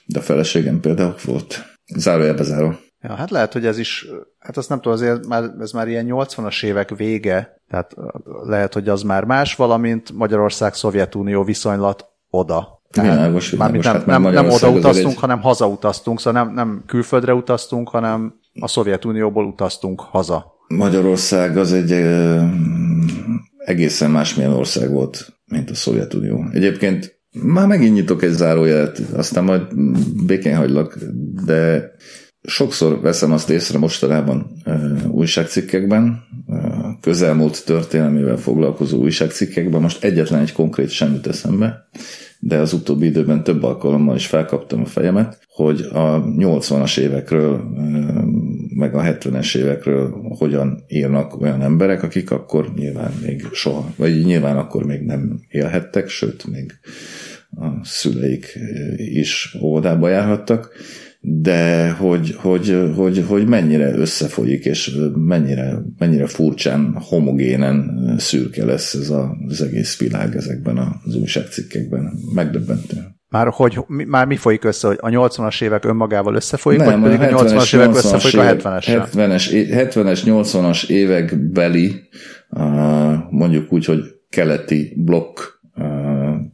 de 0.06 0.18
a 0.18 0.22
feleségem 0.22 0.80
például 0.80 1.14
volt. 1.24 1.78
Zárójelbe 1.96 2.42
záró. 2.42 2.74
Ja, 3.00 3.14
hát 3.14 3.30
lehet, 3.30 3.52
hogy 3.52 3.66
ez 3.66 3.78
is, 3.78 4.06
hát 4.38 4.56
azt 4.56 4.68
nem 4.68 4.80
tudom, 4.80 4.92
azért 4.92 5.26
már, 5.26 5.50
ez 5.60 5.72
már 5.72 5.88
ilyen 5.88 6.06
80-as 6.08 6.64
évek 6.64 6.96
vége, 6.96 7.60
tehát 7.68 7.94
lehet, 8.42 8.72
hogy 8.72 8.88
az 8.88 9.02
már 9.02 9.24
más, 9.24 9.54
valamint 9.54 10.12
Magyarország-Szovjetunió 10.12 11.44
viszonylat 11.44 12.11
oda. 12.34 12.80
Világos, 13.00 13.50
világos. 13.50 13.84
Nem, 13.84 13.94
hát 13.94 14.06
nem, 14.06 14.22
nem 14.22 14.48
oda 14.48 14.70
utaztunk, 14.70 15.14
egy... 15.14 15.20
hanem 15.20 15.40
haza 15.40 15.66
utaztunk, 15.68 16.20
szóval 16.20 16.42
nem, 16.42 16.54
nem 16.54 16.82
külföldre 16.86 17.34
utaztunk, 17.34 17.88
hanem 17.88 18.34
a 18.60 18.68
Szovjetunióból 18.68 19.44
utaztunk 19.44 20.00
haza. 20.00 20.52
Magyarország 20.68 21.56
az 21.56 21.72
egy 21.72 21.92
egészen 23.58 24.10
másmilyen 24.10 24.52
ország 24.52 24.90
volt, 24.90 25.32
mint 25.44 25.70
a 25.70 25.74
Szovjetunió. 25.74 26.44
Egyébként 26.52 27.20
már 27.42 27.66
megint 27.66 27.94
nyitok 27.94 28.22
egy 28.22 28.30
zárójelet, 28.30 28.98
aztán 28.98 29.44
majd 29.44 29.62
békén 30.26 30.56
hagylak, 30.56 30.98
de 31.44 31.90
sokszor 32.42 33.00
veszem 33.00 33.32
azt 33.32 33.50
észre 33.50 33.78
mostanában 33.78 34.46
újságcikkekben, 35.10 36.22
közelmúlt 37.02 37.64
történelmével 37.64 38.36
foglalkozó 38.36 38.98
újságcikkekben, 38.98 39.80
most 39.80 40.04
egyetlen 40.04 40.40
egy 40.40 40.52
konkrét 40.52 40.90
sem 40.90 41.20
eszembe, 41.28 41.88
de 42.38 42.56
az 42.56 42.72
utóbbi 42.72 43.06
időben 43.06 43.44
több 43.44 43.62
alkalommal 43.62 44.16
is 44.16 44.26
felkaptam 44.26 44.80
a 44.80 44.86
fejemet, 44.86 45.38
hogy 45.48 45.80
a 45.92 46.22
80-as 46.24 46.98
évekről, 46.98 47.62
meg 48.74 48.94
a 48.94 49.02
70-es 49.02 49.56
évekről 49.56 50.10
hogyan 50.38 50.84
írnak 50.88 51.40
olyan 51.40 51.62
emberek, 51.62 52.02
akik 52.02 52.30
akkor 52.30 52.72
nyilván 52.76 53.12
még 53.22 53.46
soha, 53.52 53.92
vagy 53.96 54.24
nyilván 54.24 54.56
akkor 54.56 54.84
még 54.84 55.00
nem 55.00 55.40
élhettek, 55.48 56.08
sőt, 56.08 56.46
még 56.46 56.72
a 57.50 57.84
szüleik 57.84 58.58
is 58.96 59.56
óvodába 59.60 60.08
járhattak, 60.08 60.70
de 61.24 61.90
hogy, 61.90 62.34
hogy, 62.36 62.92
hogy, 62.96 63.24
hogy 63.28 63.46
mennyire 63.46 63.94
összefolyik, 63.94 64.64
és 64.64 64.98
mennyire, 65.14 65.82
mennyire 65.98 66.26
furcsán, 66.26 66.96
homogénen 67.08 68.14
szürke 68.18 68.64
lesz 68.64 68.94
ez 68.94 69.12
az 69.48 69.62
egész 69.62 69.98
világ 69.98 70.36
ezekben 70.36 71.00
az 71.04 71.16
újságcikkekben. 71.16 72.12
Megdöbbentő. 72.34 72.96
Már, 73.28 73.48
hogy, 73.48 73.78
már 73.86 74.26
mi 74.26 74.36
folyik 74.36 74.64
össze, 74.64 74.86
hogy 74.86 74.98
a 75.00 75.08
80-as 75.08 75.62
évek 75.62 75.84
önmagával 75.84 76.34
összefolyik, 76.34 76.80
Nem, 76.80 77.00
vagy 77.00 77.10
pedig 77.10 77.34
a 77.34 77.42
80-as 77.42 77.74
évek 77.74 77.94
összefolyik 77.94 78.64
a 78.64 78.70
70-es 78.70 79.08
70-es, 79.14 79.48
70-es, 79.94 80.20
80-as 80.24 80.88
évek 80.88 81.50
beli, 81.50 82.08
mondjuk 83.30 83.72
úgy, 83.72 83.84
hogy 83.84 84.00
keleti 84.30 84.92
blokk 84.96 85.38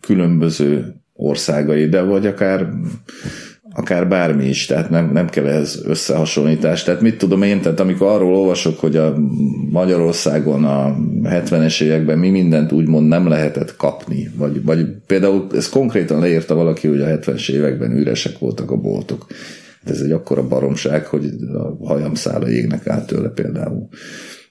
különböző 0.00 0.94
országai, 1.12 1.88
de 1.88 2.02
vagy 2.02 2.26
akár 2.26 2.68
akár 3.78 4.08
bármi 4.08 4.48
is, 4.48 4.66
tehát 4.66 4.90
nem, 4.90 5.10
nem 5.12 5.28
kell 5.28 5.46
ez 5.46 5.80
összehasonlítás. 5.84 6.82
Tehát 6.82 7.00
mit 7.00 7.18
tudom 7.18 7.42
én, 7.42 7.60
tehát 7.60 7.80
amikor 7.80 8.06
arról 8.06 8.36
olvasok, 8.36 8.78
hogy 8.78 8.96
a 8.96 9.16
Magyarországon 9.70 10.64
a 10.64 10.96
70-es 11.22 11.82
években 11.82 12.18
mi 12.18 12.30
mindent 12.30 12.72
úgymond 12.72 13.08
nem 13.08 13.28
lehetett 13.28 13.76
kapni, 13.76 14.30
vagy, 14.36 14.64
vagy 14.64 14.86
például 15.06 15.46
ez 15.54 15.68
konkrétan 15.68 16.20
leírta 16.20 16.54
valaki, 16.54 16.88
hogy 16.88 17.00
a 17.00 17.06
70-es 17.06 17.50
években 17.50 17.96
üresek 17.96 18.38
voltak 18.38 18.70
a 18.70 18.76
boltok. 18.76 19.26
Ez 19.84 20.00
egy 20.00 20.10
akkora 20.10 20.48
baromság, 20.48 21.06
hogy 21.06 21.24
a 21.54 21.86
hajam 21.86 22.14
szála 22.14 22.50
égnek 22.50 22.86
át 22.86 23.06
tőle 23.06 23.28
például 23.28 23.88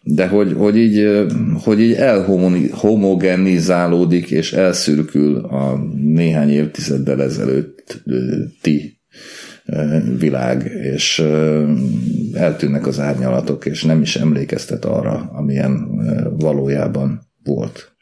de 0.10 0.28
hogy, 0.28 0.54
hogy 0.54 0.78
így, 0.78 1.26
hogy 1.64 1.82
így 1.82 1.94
elhomogenizálódik 1.94 4.32
és 4.32 4.54
elszürkül 4.54 5.36
a 5.36 5.80
néhány 6.04 6.50
évtizeddel 6.50 7.22
ezelőtti 7.22 8.97
világ, 10.18 10.64
és 10.66 11.20
eltűnnek 12.34 12.88
az 12.88 13.00
árnyalatok, 13.00 13.66
és 13.66 13.84
nem 13.84 14.02
is 14.02 14.16
emlékeztet 14.16 14.86
arra, 14.86 15.30
amilyen 15.34 15.88
valójában 16.38 17.22
volt. 17.44 17.96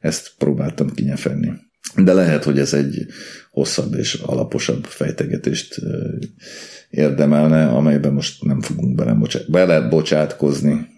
Ezt 0.00 0.32
próbáltam 0.38 0.90
kinyefenni. 0.94 1.52
De 1.96 2.12
lehet, 2.12 2.44
hogy 2.44 2.58
ez 2.58 2.74
egy 2.74 3.06
hosszabb 3.50 3.94
és 3.94 4.14
alaposabb 4.14 4.84
fejtegetést 4.84 5.80
érdemelne, 6.90 7.68
amelyben 7.68 8.12
most 8.12 8.44
nem 8.44 8.60
fogunk 8.60 9.20
belebocsátkozni. 9.50 10.90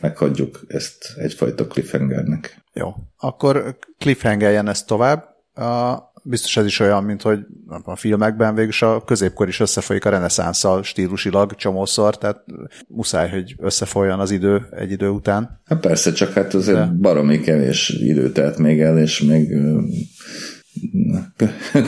Meghagyjuk 0.00 0.64
ezt 0.68 1.12
egyfajta 1.16 1.66
cliffhangernek. 1.66 2.64
Jó, 2.72 2.94
akkor 3.16 3.78
cliffhangerjen 3.98 4.68
ezt 4.68 4.86
tovább. 4.86 5.24
A 5.54 5.98
biztos 6.28 6.56
ez 6.56 6.64
is 6.64 6.80
olyan, 6.80 7.04
mint 7.04 7.22
hogy 7.22 7.38
a 7.84 7.96
filmekben 7.96 8.54
végül 8.54 8.88
a 8.88 9.04
középkor 9.04 9.48
is 9.48 9.60
összefolyik 9.60 10.04
a 10.04 10.10
reneszánszal 10.10 10.82
stílusilag 10.82 11.54
csomószor, 11.54 12.18
tehát 12.18 12.44
muszáj, 12.88 13.30
hogy 13.30 13.54
összefolyjon 13.58 14.20
az 14.20 14.30
idő 14.30 14.66
egy 14.70 14.90
idő 14.90 15.08
után. 15.08 15.60
Hát 15.64 15.80
persze, 15.80 16.12
csak 16.12 16.32
hát 16.32 16.54
azért 16.54 16.78
De... 16.78 16.92
baromi 17.00 17.40
kevés 17.40 17.88
idő 17.88 18.32
telt 18.32 18.58
még 18.58 18.80
el, 18.80 18.98
és 18.98 19.20
még 19.20 19.56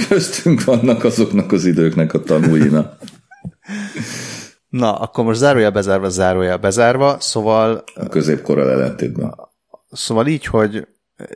köztünk 0.08 0.64
vannak 0.64 1.04
azoknak 1.04 1.52
az 1.52 1.64
időknek 1.64 2.14
a 2.14 2.22
tanúina. 2.22 2.90
Na, 4.68 4.94
akkor 4.94 5.24
most 5.24 5.38
zárója 5.38 5.70
bezárva, 5.70 6.08
zárója 6.08 6.56
bezárva, 6.56 7.16
szóval... 7.20 7.84
A 7.94 8.08
középkorral 8.08 8.70
ellentétben. 8.70 9.34
Szóval 9.90 10.26
így, 10.26 10.44
hogy 10.44 10.86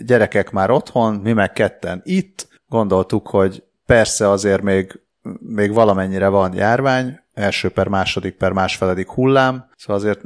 gyerekek 0.05 0.51
már 0.51 0.71
otthon, 0.71 1.15
mi 1.15 1.33
meg 1.33 1.53
ketten 1.53 2.01
itt, 2.05 2.49
gondoltuk, 2.73 3.29
hogy 3.29 3.65
persze 3.87 4.29
azért 4.29 4.63
még, 4.63 5.01
még 5.39 5.73
valamennyire 5.73 6.29
van 6.29 6.55
járvány, 6.55 7.21
első 7.35 7.69
per 7.69 7.89
második 7.89 8.37
per 8.37 8.53
másfeledik 8.53 9.11
hullám, 9.11 9.69
szóval 9.77 9.97
azért 9.97 10.21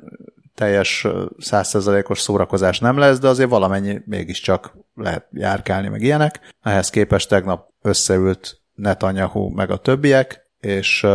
teljes 0.55 1.07
százszerzalékos 1.38 2.20
szórakozás 2.20 2.78
nem 2.78 2.99
lesz, 2.99 3.18
de 3.18 3.28
azért 3.28 3.49
valamennyi 3.49 4.03
mégiscsak 4.05 4.76
lehet 4.94 5.26
járkálni, 5.32 5.88
meg 5.88 6.03
ilyenek. 6.03 6.40
Ehhez 6.62 6.90
képest 6.90 7.28
tegnap 7.28 7.68
összeült 7.82 8.61
Netanyahu 8.74 9.49
meg 9.49 9.70
a 9.70 9.76
többiek, 9.76 10.51
és 10.61 11.07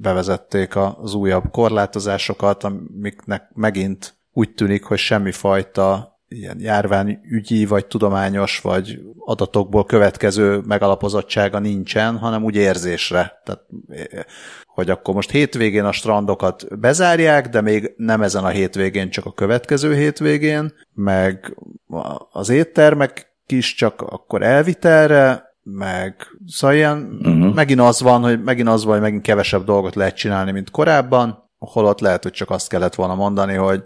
bevezették 0.00 0.76
az 0.76 1.14
újabb 1.14 1.50
korlátozásokat, 1.50 2.64
amiknek 2.64 3.50
megint 3.54 4.16
úgy 4.32 4.54
tűnik, 4.54 4.84
hogy 4.84 4.98
semmifajta 4.98 6.15
ilyen 6.28 6.60
járványügyi, 6.60 7.66
vagy 7.66 7.86
tudományos, 7.86 8.60
vagy 8.60 9.00
adatokból 9.18 9.84
következő 9.84 10.60
megalapozottsága 10.66 11.58
nincsen, 11.58 12.18
hanem 12.18 12.44
úgy 12.44 12.56
érzésre. 12.56 13.40
Tehát, 13.44 13.62
hogy 14.66 14.90
akkor 14.90 15.14
most 15.14 15.30
hétvégén 15.30 15.84
a 15.84 15.92
strandokat 15.92 16.78
bezárják, 16.78 17.48
de 17.48 17.60
még 17.60 17.94
nem 17.96 18.22
ezen 18.22 18.44
a 18.44 18.48
hétvégén, 18.48 19.10
csak 19.10 19.24
a 19.24 19.32
következő 19.32 19.94
hétvégén, 19.94 20.72
meg 20.94 21.56
az 22.30 22.48
éttermek 22.48 23.34
is 23.46 23.74
csak 23.74 24.00
akkor 24.00 24.42
elvitelre, 24.42 25.54
meg 25.62 26.16
szóval 26.46 26.76
ilyen, 26.76 27.18
uh-huh. 27.22 27.54
megint 27.54 27.80
az 27.80 28.00
van, 28.00 28.22
hogy 28.22 28.42
megint 28.42 28.68
az 28.68 28.84
van, 28.84 28.92
hogy 28.92 29.02
megint 29.02 29.22
kevesebb 29.22 29.64
dolgot 29.64 29.94
lehet 29.94 30.16
csinálni, 30.16 30.50
mint 30.50 30.70
korábban, 30.70 31.50
holott 31.58 32.00
lehet, 32.00 32.22
hogy 32.22 32.32
csak 32.32 32.50
azt 32.50 32.68
kellett 32.68 32.94
volna 32.94 33.14
mondani, 33.14 33.54
hogy 33.54 33.82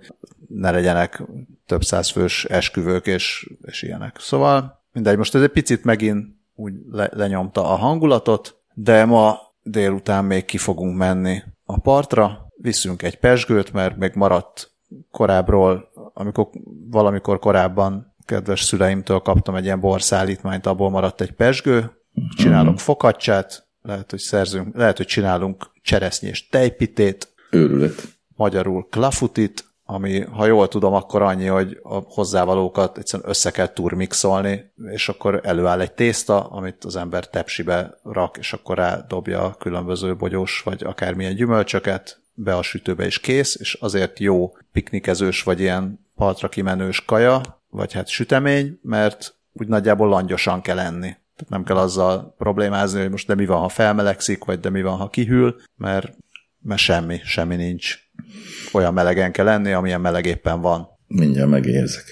ne 0.54 0.70
legyenek 0.70 1.22
több 1.66 1.82
száz 1.82 2.10
fős 2.10 2.44
esküvők 2.44 3.06
és, 3.06 3.50
és 3.62 3.82
ilyenek. 3.82 4.16
Szóval 4.20 4.82
mindegy, 4.92 5.16
most 5.16 5.34
ez 5.34 5.42
egy 5.42 5.48
picit 5.48 5.84
megint 5.84 6.26
úgy 6.54 6.74
le, 6.90 7.10
lenyomta 7.12 7.70
a 7.72 7.74
hangulatot, 7.74 8.60
de 8.74 9.04
ma 9.04 9.38
délután 9.62 10.24
még 10.24 10.44
ki 10.44 10.58
fogunk 10.58 10.96
menni 10.96 11.42
a 11.64 11.80
partra, 11.80 12.46
viszünk 12.56 13.02
egy 13.02 13.18
pesgőt, 13.18 13.72
mert 13.72 13.96
még 13.96 14.12
maradt 14.14 14.70
korábbról, 15.10 15.90
amikor 16.14 16.48
valamikor 16.90 17.38
korábban 17.38 18.14
kedves 18.24 18.62
szüleimtől 18.62 19.18
kaptam 19.18 19.54
egy 19.54 19.64
ilyen 19.64 19.80
borszállítmányt, 19.80 20.66
abból 20.66 20.90
maradt 20.90 21.20
egy 21.20 21.32
pesgő, 21.32 21.90
csinálunk 22.36 22.78
fokacsát, 22.78 23.68
lehet, 23.82 24.10
hogy 24.10 24.18
szerzünk, 24.18 24.76
lehet, 24.76 24.96
hogy 24.96 25.06
csinálunk 25.06 25.70
cseresznyés 25.82 26.48
tejpitét, 26.48 27.28
Őrület. 27.50 28.18
Magyarul 28.36 28.86
klafutit, 28.90 29.64
ami, 29.92 30.20
ha 30.20 30.46
jól 30.46 30.68
tudom, 30.68 30.94
akkor 30.94 31.22
annyi, 31.22 31.46
hogy 31.46 31.78
a 31.82 31.94
hozzávalókat 31.94 32.98
egyszerűen 32.98 33.28
össze 33.28 33.50
kell 33.50 33.66
turmixolni, 33.66 34.72
és 34.90 35.08
akkor 35.08 35.40
előáll 35.44 35.80
egy 35.80 35.92
tészta, 35.92 36.44
amit 36.44 36.84
az 36.84 36.96
ember 36.96 37.28
tepsibe 37.28 37.98
rak, 38.02 38.36
és 38.36 38.52
akkor 38.52 38.76
rádobja 38.76 39.42
a 39.42 39.54
különböző 39.54 40.16
bogyós, 40.16 40.62
vagy 40.64 40.84
akármilyen 40.84 41.34
gyümölcsöket, 41.34 42.20
be 42.34 42.56
a 42.56 42.62
sütőbe 42.62 43.06
is 43.06 43.20
kész, 43.20 43.56
és 43.60 43.74
azért 43.74 44.18
jó 44.18 44.56
piknikezős, 44.72 45.42
vagy 45.42 45.60
ilyen 45.60 46.06
partra 46.16 46.48
kimenős 46.48 47.04
kaja, 47.04 47.40
vagy 47.70 47.92
hát 47.92 48.08
sütemény, 48.08 48.78
mert 48.82 49.34
úgy 49.52 49.68
nagyjából 49.68 50.08
langyosan 50.08 50.60
kell 50.60 50.78
enni. 50.78 51.16
Tehát 51.36 51.48
nem 51.48 51.64
kell 51.64 51.76
azzal 51.76 52.34
problémázni, 52.38 53.00
hogy 53.00 53.10
most 53.10 53.26
de 53.26 53.34
mi 53.34 53.46
van, 53.46 53.60
ha 53.60 53.68
felmelegszik, 53.68 54.44
vagy 54.44 54.60
de 54.60 54.70
mi 54.70 54.82
van, 54.82 54.96
ha 54.96 55.08
kihűl, 55.08 55.56
mert, 55.76 56.16
mert 56.60 56.80
semmi, 56.80 57.20
semmi 57.24 57.56
nincs 57.56 58.09
olyan 58.72 58.94
melegen 58.94 59.32
kell 59.32 59.44
lenni, 59.44 59.72
amilyen 59.72 60.00
meleg 60.00 60.26
éppen 60.26 60.60
van. 60.60 60.86
Mindjárt 61.06 61.50
megéhezek. 61.50 62.04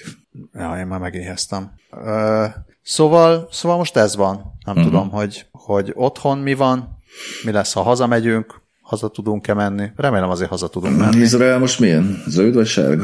Ja, 0.53 0.77
én 0.79 0.87
már 0.87 0.99
megéheztem. 0.99 1.71
Ö, 1.91 2.45
szóval, 2.81 3.47
szóval 3.51 3.77
most 3.77 3.95
ez 3.97 4.15
van. 4.15 4.35
Nem 4.65 4.75
uh-huh. 4.75 4.83
tudom, 4.83 5.09
hogy, 5.09 5.45
hogy 5.51 5.91
otthon 5.95 6.37
mi 6.37 6.53
van, 6.53 6.97
mi 7.43 7.51
lesz, 7.51 7.73
ha 7.73 7.81
hazamegyünk, 7.81 8.61
haza 8.81 9.09
tudunk-e 9.09 9.53
menni. 9.53 9.89
Remélem 9.95 10.29
azért 10.29 10.49
haza 10.49 10.67
tudunk 10.69 10.97
menni. 10.97 11.17
Izrael 11.17 11.59
most 11.59 11.79
milyen? 11.79 12.23
Zöld 12.27 12.53
vagy 12.53 12.67
sárga? 12.67 13.03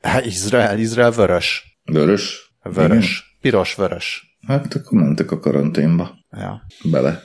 Hát 0.00 0.26
Izrael, 0.26 0.78
Izrael 0.78 1.10
vörös. 1.10 1.78
Vörös? 1.84 2.54
Vörös. 2.62 3.06
Igen. 3.06 3.40
Piros-vörös. 3.40 4.38
Hát 4.46 4.74
akkor 4.74 4.98
mentek 4.98 5.30
a 5.30 5.38
karanténba. 5.38 6.10
Ja. 6.30 6.62
Bele. 6.90 7.22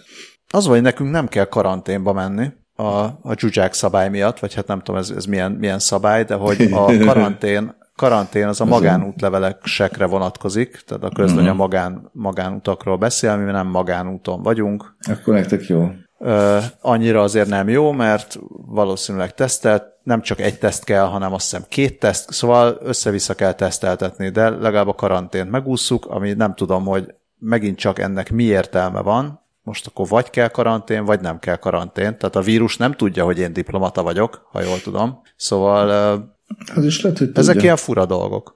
Az, 0.51 0.65
hogy 0.65 0.81
nekünk 0.81 1.11
nem 1.11 1.27
kell 1.27 1.45
karanténba 1.45 2.13
menni, 2.13 2.47
a, 2.79 3.19
a 3.21 3.33
dzsuzsák 3.33 3.73
szabály 3.73 4.09
miatt, 4.09 4.39
vagy 4.39 4.53
hát 4.53 4.67
nem 4.67 4.81
tudom, 4.81 5.01
ez, 5.01 5.09
ez 5.09 5.25
milyen, 5.25 5.51
milyen 5.51 5.79
szabály, 5.79 6.23
de 6.23 6.35
hogy 6.35 6.61
a 6.71 6.85
karantén, 7.07 7.75
karantén 7.95 8.47
az 8.47 8.61
a 8.61 8.65
magánútleveleksekre 8.65 10.05
vonatkozik, 10.05 10.83
tehát 10.85 11.03
a 11.03 11.09
közlöny 11.09 11.47
a 11.47 11.49
mhm. 11.49 11.57
magán, 11.57 12.09
magánutakról 12.11 12.97
beszél, 12.97 13.37
mi 13.37 13.51
nem 13.51 13.67
magánúton 13.67 14.41
vagyunk. 14.41 14.95
Akkor 15.07 15.33
nektek 15.33 15.65
jó. 15.65 15.89
Ö, 16.19 16.57
annyira 16.81 17.21
azért 17.21 17.47
nem 17.47 17.69
jó, 17.69 17.91
mert 17.91 18.39
valószínűleg 18.65 19.33
tesztelt, 19.33 19.83
nem 20.03 20.21
csak 20.21 20.39
egy 20.39 20.59
teszt 20.59 20.83
kell, 20.83 21.05
hanem 21.05 21.33
azt 21.33 21.49
hiszem 21.49 21.65
két 21.69 21.99
teszt, 21.99 22.31
szóval 22.31 22.77
össze-vissza 22.81 23.33
kell 23.33 23.53
teszteltetni, 23.53 24.29
de 24.29 24.49
legalább 24.49 24.87
a 24.87 24.93
karantént 24.93 25.49
megúszuk, 25.49 26.05
ami 26.05 26.33
nem 26.33 26.55
tudom, 26.55 26.85
hogy 26.85 27.13
megint 27.39 27.77
csak 27.77 27.99
ennek 27.99 28.31
mi 28.31 28.43
értelme 28.43 29.01
van, 29.01 29.47
most 29.69 29.87
akkor 29.87 30.07
vagy 30.07 30.29
kell 30.29 30.47
karantén, 30.47 31.05
vagy 31.05 31.21
nem 31.21 31.39
kell 31.39 31.55
karantén. 31.55 32.17
Tehát 32.17 32.35
a 32.35 32.41
vírus 32.41 32.77
nem 32.77 32.93
tudja, 32.93 33.23
hogy 33.23 33.39
én 33.39 33.53
diplomata 33.53 34.03
vagyok, 34.03 34.47
ha 34.51 34.61
jól 34.61 34.81
tudom. 34.81 35.21
Szóval 35.35 35.89
az 36.75 36.85
is 36.85 37.01
lehet, 37.01 37.17
hogy 37.17 37.27
tudja. 37.27 37.41
ezek 37.41 37.63
ilyen 37.63 37.75
fura 37.75 38.05
dolgok. 38.05 38.55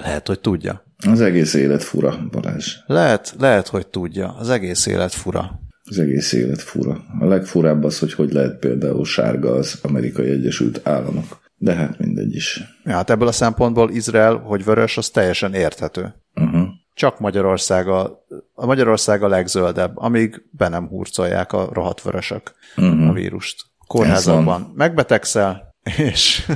Lehet, 0.00 0.26
hogy 0.26 0.40
tudja. 0.40 0.84
Az 1.06 1.20
egész 1.20 1.54
élet 1.54 1.82
fura, 1.82 2.28
Balázs. 2.30 2.76
Lehet, 2.86 3.34
lehet, 3.38 3.68
hogy 3.68 3.86
tudja. 3.86 4.36
Az 4.38 4.50
egész 4.50 4.86
élet 4.86 5.12
fura. 5.12 5.60
Az 5.84 5.98
egész 5.98 6.32
élet 6.32 6.60
fura. 6.60 7.04
A 7.20 7.24
legfurább 7.24 7.84
az, 7.84 7.98
hogy 7.98 8.12
hogy 8.12 8.32
lehet 8.32 8.58
például 8.58 9.04
sárga 9.04 9.50
az 9.50 9.78
amerikai 9.82 10.30
Egyesült 10.30 10.80
Államok. 10.84 11.42
De 11.56 11.74
hát 11.74 11.98
mindegy 11.98 12.34
is. 12.34 12.62
Ja, 12.84 12.92
hát 12.92 13.10
ebből 13.10 13.28
a 13.28 13.32
szempontból 13.32 13.90
Izrael, 13.90 14.36
hogy 14.36 14.64
vörös, 14.64 14.96
az 14.96 15.08
teljesen 15.08 15.54
érthető. 15.54 16.14
Uh-huh 16.34 16.68
csak 16.94 17.20
Magyarország 17.20 17.88
a, 17.88 18.24
a 18.54 18.66
Magyarország 18.66 19.22
a 19.22 19.28
legzöldebb, 19.28 19.96
amíg 19.96 20.42
be 20.50 20.68
nem 20.68 20.88
hurcolják 20.88 21.52
a 21.52 21.68
rohadt 21.72 22.02
vörösök 22.02 22.54
uh-huh. 22.76 23.08
a 23.08 23.12
vírust. 23.12 23.64
Kórházakban 23.86 24.72
megbetegszel, 24.74 25.74
és 25.96 26.46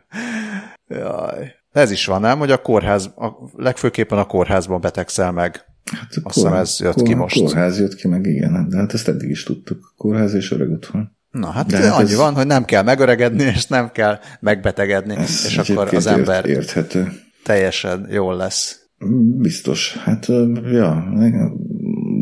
Jaj. 0.88 1.54
Ez 1.72 1.90
is 1.90 2.06
van, 2.06 2.20
nem? 2.20 2.38
Hogy 2.38 2.50
a 2.50 2.62
kórház, 2.62 3.06
a, 3.16 3.50
legfőképpen 3.56 4.18
a 4.18 4.26
kórházban 4.26 4.80
betegszel 4.80 5.32
meg. 5.32 5.64
Hát 5.90 6.14
a 6.14 6.20
Azt 6.22 6.34
hiszem 6.34 6.52
ez 6.52 6.76
jött 6.80 6.94
kor, 6.94 7.02
ki 7.02 7.14
most. 7.14 7.38
Kórház 7.38 7.78
jött 7.78 7.94
ki 7.94 8.08
meg, 8.08 8.26
igen. 8.26 8.68
De 8.68 8.76
hát 8.76 8.94
ezt 8.94 9.08
eddig 9.08 9.30
is 9.30 9.42
tudtuk. 9.42 9.94
Kórház 9.96 10.34
és 10.34 10.50
öreg 10.50 10.70
otthon. 10.70 11.16
Na 11.30 11.50
hát, 11.50 11.66
De 11.66 11.76
hát 11.76 11.98
annyi 11.98 12.10
ez... 12.10 12.16
van, 12.16 12.34
hogy 12.34 12.46
nem 12.46 12.64
kell 12.64 12.82
megöregedni, 12.82 13.42
és 13.42 13.66
nem 13.66 13.90
kell 13.90 14.18
megbetegedni, 14.40 15.16
ez 15.16 15.44
és 15.46 15.58
akkor 15.58 15.94
az 15.94 16.06
ember 16.06 16.46
érthető. 16.46 17.12
teljesen 17.44 18.06
jól 18.10 18.36
lesz. 18.36 18.87
Biztos. 19.36 19.96
Hát, 19.96 20.26
ja, 20.72 21.12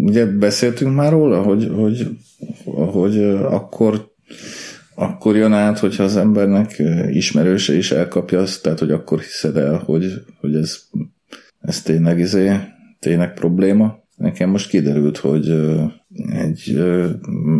ugye 0.02 0.26
beszéltünk 0.26 0.94
már 0.94 1.12
róla, 1.12 1.42
hogy, 1.42 1.70
hogy, 1.74 2.16
hogy 2.64 3.18
akkor, 3.42 4.10
akkor 4.94 5.36
jön 5.36 5.52
át, 5.52 5.78
hogyha 5.78 6.02
az 6.02 6.16
embernek 6.16 6.82
ismerőse 7.10 7.76
is 7.76 7.90
elkapja 7.90 8.40
azt, 8.40 8.62
tehát, 8.62 8.78
hogy 8.78 8.90
akkor 8.90 9.20
hiszed 9.20 9.56
el, 9.56 9.82
hogy, 9.84 10.12
hogy 10.40 10.54
ez, 10.54 10.82
ez 11.60 11.82
tényleg, 11.82 12.18
izé, 12.18 12.52
tényleg 12.98 13.34
probléma. 13.34 14.04
Nekem 14.16 14.50
most 14.50 14.68
kiderült, 14.68 15.16
hogy 15.16 15.50
egy 16.32 16.82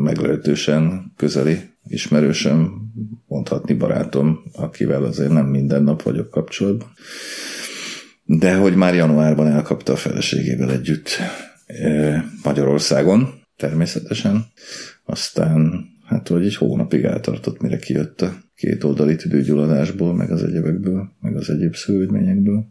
meglehetősen 0.02 1.12
közeli 1.16 1.58
ismerősöm, 1.88 2.86
mondhatni 3.26 3.74
barátom, 3.74 4.38
akivel 4.52 5.04
azért 5.04 5.32
nem 5.32 5.46
minden 5.46 5.82
nap 5.82 6.02
vagyok 6.02 6.30
kapcsolatban, 6.30 6.88
de 8.26 8.54
hogy 8.54 8.74
már 8.74 8.94
januárban 8.94 9.46
elkapta 9.46 9.92
a 9.92 9.96
feleségével 9.96 10.70
együtt 10.72 11.08
Magyarországon, 12.42 13.28
természetesen. 13.56 14.44
Aztán, 15.04 15.84
hát 16.06 16.28
hogy 16.28 16.44
egy 16.44 16.56
hónapig 16.56 17.04
eltartott, 17.04 17.60
mire 17.60 17.76
kijött 17.76 18.20
a 18.20 18.32
két 18.56 18.84
oldali 18.84 19.16
tüdőgyulladásból, 19.16 20.14
meg 20.14 20.30
az 20.30 20.42
egyebekből, 20.42 21.08
meg 21.20 21.36
az 21.36 21.50
egyéb 21.50 21.74
szövődményekből. 21.74 22.66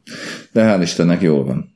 De 0.51 0.75
hál' 0.77 0.81
Istennek 0.81 1.21
jól 1.21 1.45
van. 1.45 1.73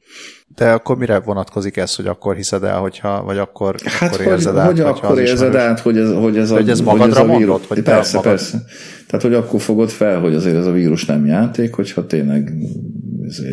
De 0.55 0.71
akkor 0.71 0.97
mire 0.97 1.19
vonatkozik 1.19 1.77
ez, 1.77 1.95
hogy 1.95 2.07
akkor 2.07 2.35
hiszed 2.35 2.63
el, 2.63 2.79
hogyha, 2.79 3.23
vagy 3.23 3.37
akkor, 3.37 3.75
hát 3.83 4.13
akkor 4.13 4.25
hogy, 4.25 4.33
érzed 4.33 4.51
hogy, 4.53 4.61
át, 4.61 4.67
hogy 4.71 4.79
akkor 4.79 5.19
érzed 5.19 5.55
át, 5.55 5.79
hogy 5.79 5.97
ez, 5.97 6.11
hogy 6.13 6.37
ez 6.37 6.51
a, 6.51 6.55
Hogy 6.55 6.69
ez 6.69 6.81
magadra 6.81 7.03
hogy 7.05 7.11
ez 7.11 7.17
a 7.17 7.25
mondod, 7.25 7.47
vírus. 7.47 7.67
hogy 7.67 7.83
te 7.83 7.91
persze, 7.91 8.15
magad- 8.15 8.31
persze. 8.31 8.63
Tehát, 9.07 9.25
hogy 9.25 9.33
akkor 9.33 9.61
fogod 9.61 9.89
fel, 9.89 10.19
hogy 10.19 10.35
azért 10.35 10.55
ez 10.55 10.65
a 10.65 10.71
vírus 10.71 11.05
nem 11.05 11.25
játék, 11.25 11.73
hogyha 11.73 12.05
tényleg 12.05 12.53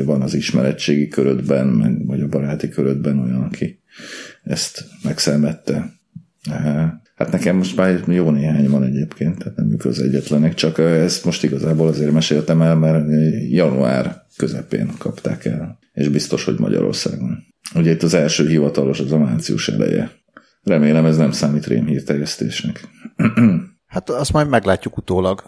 van 0.04 0.22
az 0.22 0.34
ismeretségi 0.34 1.08
körödben, 1.08 1.96
vagy 2.06 2.20
a 2.20 2.28
baráti 2.28 2.68
körödben 2.68 3.18
olyan, 3.18 3.42
aki 3.42 3.80
ezt 4.42 4.84
megszenvedte. 5.02 5.92
Eh, 6.50 6.90
Hát 7.16 7.30
nekem 7.30 7.56
most 7.56 7.76
már 7.76 8.02
jó 8.06 8.30
néhány 8.30 8.68
van 8.68 8.82
egyébként, 8.82 9.38
tehát 9.38 9.56
nem 9.56 9.70
ők 9.70 9.84
az 9.84 10.00
egyetlenek, 10.00 10.54
csak 10.54 10.78
ezt 10.78 11.24
most 11.24 11.44
igazából 11.44 11.88
azért 11.88 12.12
meséltem 12.12 12.62
el, 12.62 12.76
mert 12.76 13.06
január 13.50 14.22
közepén 14.36 14.90
kapták 14.98 15.44
el, 15.44 15.78
és 15.92 16.08
biztos, 16.08 16.44
hogy 16.44 16.58
Magyarországon. 16.58 17.44
Ugye 17.74 17.90
itt 17.90 18.02
az 18.02 18.14
első 18.14 18.48
hivatalos, 18.48 19.00
az 19.00 19.12
a 19.12 19.18
március 19.18 19.68
eleje. 19.68 20.10
Remélem 20.62 21.04
ez 21.04 21.16
nem 21.16 21.30
számít 21.30 21.66
rémhírterjesztésnek. 21.66 22.80
Hát 23.86 24.10
azt 24.10 24.32
majd 24.32 24.48
meglátjuk 24.48 24.96
utólag, 24.96 25.42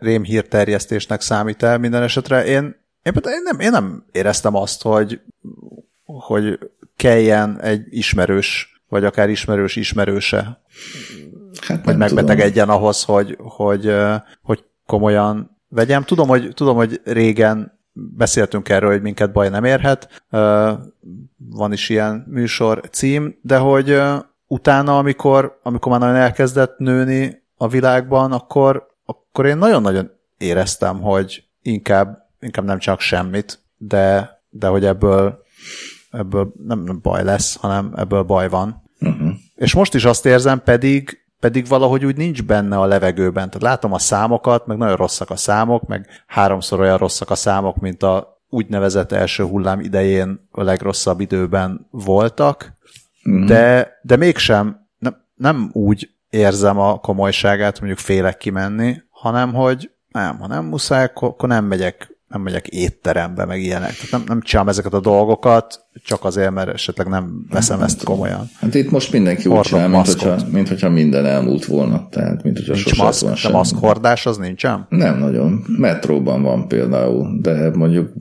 rémhírterjesztésnek 0.00 1.20
számít 1.20 1.62
el 1.62 1.78
minden 1.78 2.02
esetre. 2.02 2.44
Én, 2.44 2.74
én, 3.16 3.32
én, 3.32 3.42
nem, 3.42 3.60
én 3.60 3.70
nem 3.70 4.04
éreztem 4.12 4.54
azt, 4.54 4.82
hogy, 4.82 5.20
hogy 6.04 6.58
kelljen 6.96 7.60
egy 7.60 7.86
ismerős, 7.90 8.80
vagy 8.88 9.04
akár 9.04 9.28
ismerős 9.28 9.76
ismerőse, 9.76 10.60
Hát 11.60 11.84
hogy 11.84 11.96
nem 11.96 12.08
tudom. 12.08 12.24
megbetegedjen 12.24 12.68
ahhoz, 12.68 13.02
hogy, 13.04 13.36
hogy, 13.40 13.94
hogy 14.42 14.64
komolyan 14.86 15.58
vegyem. 15.68 16.02
Tudom 16.02 16.28
hogy, 16.28 16.50
tudom, 16.54 16.76
hogy 16.76 17.00
régen 17.04 17.78
beszéltünk 17.92 18.68
erről, 18.68 18.90
hogy 18.90 19.02
minket 19.02 19.32
baj 19.32 19.48
nem 19.48 19.64
érhet, 19.64 20.22
van 21.36 21.72
is 21.72 21.88
ilyen 21.88 22.24
műsor 22.28 22.80
cím, 22.90 23.38
de 23.42 23.58
hogy 23.58 24.02
utána, 24.46 24.98
amikor, 24.98 25.58
amikor 25.62 25.92
már 25.92 26.00
nagyon 26.00 26.16
elkezdett 26.16 26.78
nőni 26.78 27.42
a 27.56 27.68
világban, 27.68 28.32
akkor, 28.32 28.86
akkor 29.04 29.46
én 29.46 29.56
nagyon-nagyon 29.56 30.10
éreztem, 30.38 31.00
hogy 31.00 31.44
inkább, 31.62 32.18
inkább 32.40 32.64
nem 32.64 32.78
csak 32.78 33.00
semmit, 33.00 33.58
de, 33.76 34.38
de 34.50 34.66
hogy 34.66 34.84
ebből, 34.84 35.42
ebből 36.10 36.52
nem, 36.66 36.98
baj 37.02 37.24
lesz, 37.24 37.56
hanem 37.56 37.92
ebből 37.96 38.22
baj 38.22 38.48
van. 38.48 38.82
Uh-huh. 39.00 39.30
És 39.54 39.74
most 39.74 39.94
is 39.94 40.04
azt 40.04 40.26
érzem, 40.26 40.62
pedig, 40.62 41.18
pedig 41.40 41.66
valahogy 41.66 42.04
úgy 42.04 42.16
nincs 42.16 42.42
benne 42.42 42.78
a 42.78 42.86
levegőben. 42.86 43.46
Tehát 43.46 43.62
látom 43.62 43.92
a 43.92 43.98
számokat, 43.98 44.66
meg 44.66 44.76
nagyon 44.76 44.96
rosszak 44.96 45.30
a 45.30 45.36
számok, 45.36 45.86
meg 45.86 46.06
háromszor 46.26 46.80
olyan 46.80 46.98
rosszak 46.98 47.30
a 47.30 47.34
számok, 47.34 47.76
mint 47.76 48.02
a 48.02 48.38
úgynevezett 48.48 49.12
első 49.12 49.44
hullám 49.44 49.80
idején 49.80 50.48
a 50.50 50.62
legrosszabb 50.62 51.20
időben 51.20 51.86
voltak, 51.90 52.72
mm. 53.30 53.46
de, 53.46 53.92
de 54.02 54.16
mégsem 54.16 54.88
nem, 54.98 55.16
nem 55.34 55.70
úgy 55.72 56.10
érzem 56.30 56.78
a 56.78 56.98
komolyságát, 56.98 57.78
mondjuk 57.78 58.00
félek 58.00 58.36
kimenni, 58.36 59.02
hanem 59.10 59.54
hogy 59.54 59.90
nem, 60.08 60.38
ha 60.38 60.46
nem 60.46 60.64
muszáj, 60.64 61.04
akkor 61.14 61.48
nem 61.48 61.64
megyek 61.64 62.18
nem 62.30 62.42
megyek 62.42 62.66
étterembe, 62.66 63.44
meg 63.44 63.62
ilyenek. 63.62 63.94
Tehát 63.94 64.10
nem, 64.10 64.22
nem 64.26 64.40
csinálom 64.40 64.68
ezeket 64.70 64.92
a 64.92 65.00
dolgokat, 65.00 65.80
csak 66.04 66.24
azért, 66.24 66.50
mert 66.50 66.68
esetleg 66.68 67.06
nem 67.06 67.46
veszem 67.48 67.82
ezt 67.82 68.04
komolyan. 68.04 68.50
Hát 68.54 68.74
itt 68.74 68.90
most 68.90 69.12
mindenki 69.12 69.48
úgy 69.48 69.54
Hordok 69.54 69.64
csinál, 69.64 69.88
mint 69.88 70.06
hogyha, 70.06 70.36
mint 70.50 70.68
hogyha 70.68 70.90
minden 70.90 71.26
elmúlt 71.26 71.64
volna. 71.64 72.08
Tehát, 72.10 72.42
mint 72.42 72.56
hogyha 72.56 72.72
Nincs 72.72 72.96
maszk, 72.96 73.24
de 73.26 73.34
semmi. 73.34 73.54
maszkhordás 73.54 74.26
az 74.26 74.36
nincsen? 74.36 74.86
Nem 74.88 75.18
nagyon. 75.18 75.64
Metróban 75.78 76.42
van 76.42 76.68
például, 76.68 77.38
de 77.40 77.70
mondjuk 77.70 78.12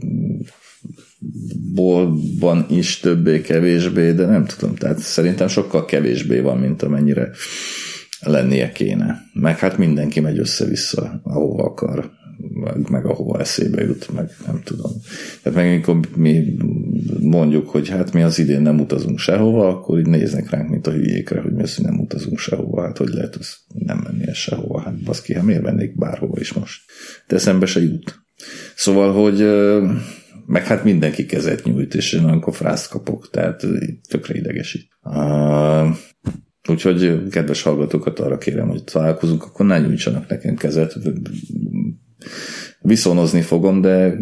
boltban 1.76 2.66
is 2.70 3.00
többé-kevésbé, 3.00 4.12
de 4.12 4.26
nem 4.26 4.46
tudom. 4.46 4.76
Tehát 4.76 5.00
szerintem 5.00 5.48
sokkal 5.48 5.86
kevésbé 5.86 6.40
van, 6.40 6.58
mint 6.58 6.82
amennyire 6.82 7.30
lennie 8.20 8.72
kéne. 8.72 9.18
Meg 9.34 9.60
hát 9.60 9.78
mindenki 9.78 10.20
megy 10.20 10.40
össze-vissza, 10.40 11.22
ahova 11.24 11.64
akar, 11.64 12.12
meg, 12.60 12.90
meg 12.90 13.06
ahova 13.06 13.40
eszébe 13.40 13.84
jut, 13.84 14.14
meg 14.14 14.30
nem 14.46 14.62
tudom. 14.64 14.92
Tehát 15.44 15.58
meg 15.58 15.72
amikor 15.72 16.00
mi 16.16 16.58
mondjuk, 17.20 17.70
hogy 17.70 17.90
hát 17.90 18.14
mi 18.14 18.22
az 18.22 18.40
idén 18.40 18.62
nem 18.62 18.80
utazunk 18.80 19.20
sehova, 19.20 19.68
akkor 19.68 20.00
így 20.00 20.08
néznek 20.08 20.50
ránk, 20.50 20.70
mint 20.70 20.88
a 20.88 20.92
hülyékre, 20.92 21.42
hogy 21.42 21.54
mi 21.54 21.62
az, 21.62 21.76
hogy 21.76 21.86
nem 21.86 22.00
utazunk 22.00 22.40
sehova. 22.40 22.82
Hát 22.82 22.98
hogy 22.98 23.10
lehet 23.10 23.36
az 23.36 23.56
nem 23.86 24.02
menni 24.04 24.28
el 24.28 24.34
sehova? 24.34 24.82
Hát 24.82 25.04
baszki, 25.04 25.34
hát 25.34 25.44
miért 25.44 25.62
mennék 25.62 25.98
bárhova 25.98 26.40
is 26.40 26.54
most? 26.54 26.82
De 27.28 27.36
eszembe 27.36 27.66
se 27.66 27.82
jut. 27.82 28.20
Szóval, 28.76 29.14
hogy 29.14 29.40
meg 30.46 30.66
hát 30.66 30.84
mindenki 30.84 31.26
kezet 31.26 31.64
nyújt, 31.64 31.96
és 31.96 32.14
én 32.14 32.24
olyankor 32.24 32.56
frászt 32.56 32.90
kapok, 32.90 33.30
tehát 33.30 33.68
tökre 34.10 34.36
idegesít. 34.36 34.88
Úgyhogy 36.70 37.28
kedves 37.30 37.62
hallgatókat 37.62 38.20
arra 38.20 38.38
kérem, 38.38 38.68
hogy 38.68 38.84
találkozunk, 38.84 39.44
akkor 39.44 39.66
ne 39.66 39.80
nyújtsanak 39.80 40.30
nekem 40.30 40.56
kezet. 40.56 40.98
Viszonozni 42.82 43.42
fogom, 43.42 43.82
de 43.82 44.14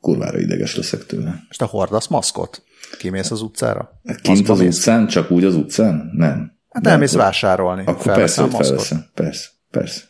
kurvára 0.00 0.38
ideges 0.38 0.76
leszek 0.76 1.06
tőle. 1.06 1.42
És 1.50 1.56
te 1.56 1.64
hordasz 1.64 2.06
maszkot? 2.06 2.62
Kimész 2.98 3.30
az 3.30 3.42
utcára? 3.42 4.00
Kint 4.04 4.26
Maszkba 4.26 4.52
az 4.52 4.58
mész? 4.58 4.76
utcán? 4.76 5.06
Csak 5.06 5.30
úgy 5.30 5.44
az 5.44 5.54
utcán? 5.54 6.10
Nem. 6.16 6.52
Hát 6.68 6.82
Nem, 6.82 6.92
elmész 6.92 7.12
akkor- 7.12 7.24
vásárolni. 7.24 7.82
Akkor 7.86 8.14
persze, 8.14 8.42
hogy 8.42 8.50
felveszem. 8.66 9.04
Persze, 9.14 9.48
persze. 9.70 10.00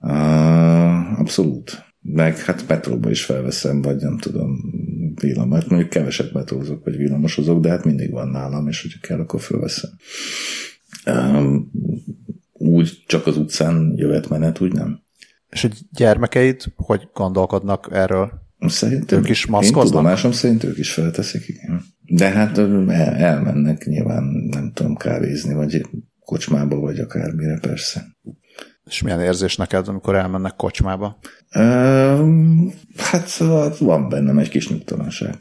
Uh, 0.00 1.20
abszolút. 1.20 1.86
Meg 2.00 2.38
hát 2.38 2.68
metróba 2.68 3.10
is 3.10 3.24
felveszem, 3.24 3.82
vagy 3.82 3.96
nem 3.96 4.18
tudom, 4.18 4.56
villamos. 5.14 5.58
Hát 5.58 5.68
mondjuk 5.68 5.90
keveset 5.90 6.32
metrózok, 6.32 6.84
vagy 6.84 6.96
villamosozok, 6.96 7.60
de 7.60 7.68
hát 7.68 7.84
mindig 7.84 8.10
van 8.10 8.28
nálam, 8.28 8.68
és 8.68 8.82
hogyha 8.82 8.98
kell, 9.06 9.20
akkor 9.20 9.40
felveszem. 9.40 9.90
Um, 11.06 11.70
úgy 12.52 13.02
csak 13.06 13.26
az 13.26 13.36
utcán 13.36 13.92
jövet-menet, 13.96 14.60
úgy 14.60 14.72
nem? 14.72 15.00
És 15.50 15.64
a 15.64 15.68
gyermekeid 15.92 16.62
hogy 16.76 17.08
gondolkodnak 17.12 17.88
erről? 17.92 18.46
Szerintem 18.58 19.18
Ők 19.18 19.28
is 19.28 19.44
Én 19.44 19.50
maszkoznak? 19.50 19.84
tudomásom 19.84 20.32
szerint 20.32 20.64
ők 20.64 20.78
is 20.78 20.92
felteszik, 20.92 21.48
igen. 21.48 21.82
De 22.06 22.28
hát 22.28 22.58
el, 22.58 22.90
elmennek 23.14 23.84
nyilván, 23.84 24.22
nem 24.50 24.72
tudom, 24.74 24.96
kávézni, 24.96 25.54
vagy 25.54 25.86
kocsmába, 26.20 26.76
vagy 26.76 26.98
akármire, 26.98 27.58
persze. 27.60 28.06
És 28.84 29.02
milyen 29.02 29.20
érzés 29.20 29.56
neked, 29.56 29.88
amikor 29.88 30.14
elmennek 30.14 30.56
kocsmába? 30.56 31.18
Um, 31.56 32.72
hát 32.96 33.26
szóval 33.26 33.74
van 33.78 34.08
bennem 34.08 34.38
egy 34.38 34.48
kis 34.48 34.68
nyugtalanság. 34.68 35.38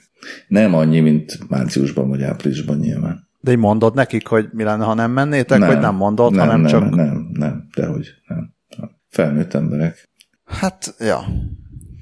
Nem 0.48 0.74
annyi, 0.74 1.00
mint 1.00 1.50
márciusban 1.50 2.10
vagy 2.10 2.24
áprilisban 2.24 2.78
nyilván. 2.78 3.28
De 3.40 3.52
így 3.52 3.58
mondod 3.58 3.94
nekik, 3.94 4.28
hogy 4.28 4.50
mi 4.52 4.64
lenne, 4.64 4.84
ha 4.84 4.94
nem 4.94 5.12
mennétek, 5.12 5.60
vagy 5.60 5.80
nem 5.80 5.96
mondod, 5.96 6.32
nem, 6.32 6.46
hanem 6.46 6.62
nem, 6.62 6.70
csak... 6.70 6.82
Nem, 6.82 6.96
nem, 6.96 7.30
nem, 7.34 7.68
dehogy 7.76 8.08
nem. 8.28 8.56
Felnőtt 9.18 9.54
emberek. 9.54 10.10
Hát, 10.46 10.96
ja, 11.00 11.26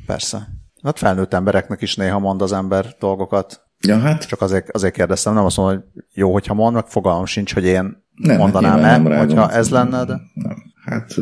persze. 0.06 0.48
Hát 0.84 0.98
felnőtt 0.98 1.34
embereknek 1.34 1.82
is 1.82 1.96
néha 1.96 2.20
mond 2.20 2.42
az 2.42 2.52
ember 2.52 2.96
dolgokat. 3.00 3.62
Ja, 3.80 4.00
hát 4.00 4.28
Csak 4.28 4.42
azért, 4.42 4.70
azért 4.70 4.94
kérdeztem, 4.94 5.34
nem 5.34 5.46
azt 5.46 5.58
mondom, 5.58 5.76
hogy 5.76 6.04
jó, 6.14 6.34
hogyha 6.34 6.54
mond, 6.54 6.74
meg 6.74 6.86
fogalmam 6.86 7.26
sincs, 7.26 7.54
hogy 7.54 7.66
én 7.66 8.04
nem, 8.16 8.38
mondanám 8.38 8.80
hát 8.80 9.04
nem 9.04 9.18
hogyha 9.18 9.52
ez 9.52 9.70
lenne, 9.70 10.06
de, 10.06 10.22
Nem. 10.34 10.56
Hát 10.86 11.16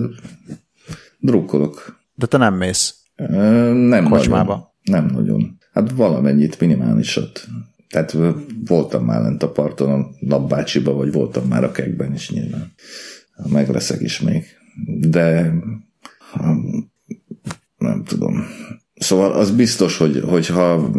drukkolok. 1.20 2.00
de 2.16 2.26
te 2.26 2.38
nem 2.38 2.54
mész. 2.54 2.96
Ö, 3.16 3.74
Nem 3.74 4.10
Kocsmába? 4.10 4.76
Nagyon. 4.84 5.06
Nem 5.06 5.16
nagyon. 5.16 5.58
Hát 5.74 5.92
valamennyit, 5.92 6.60
minimálisat. 6.60 7.48
Tehát 7.90 8.16
voltam 8.66 9.06
már 9.06 9.22
lent 9.22 9.44
a 9.44 9.52
parton 9.52 10.02
a 10.02 10.08
Labbácsiba, 10.20 10.94
vagy 10.94 11.12
voltam 11.12 11.48
már 11.48 11.64
a 11.64 11.72
kekben 11.72 12.14
is 12.14 12.30
nyilván. 12.30 12.74
Meg 13.50 13.70
leszek 13.70 14.02
is 14.02 14.20
még. 14.20 14.62
De 14.86 15.54
ha, 16.32 16.56
nem 17.78 18.04
tudom. 18.04 18.46
Szóval 18.96 19.32
az 19.32 19.52
biztos, 19.52 19.98
hogy, 19.98 20.24
hogyha 20.28 20.90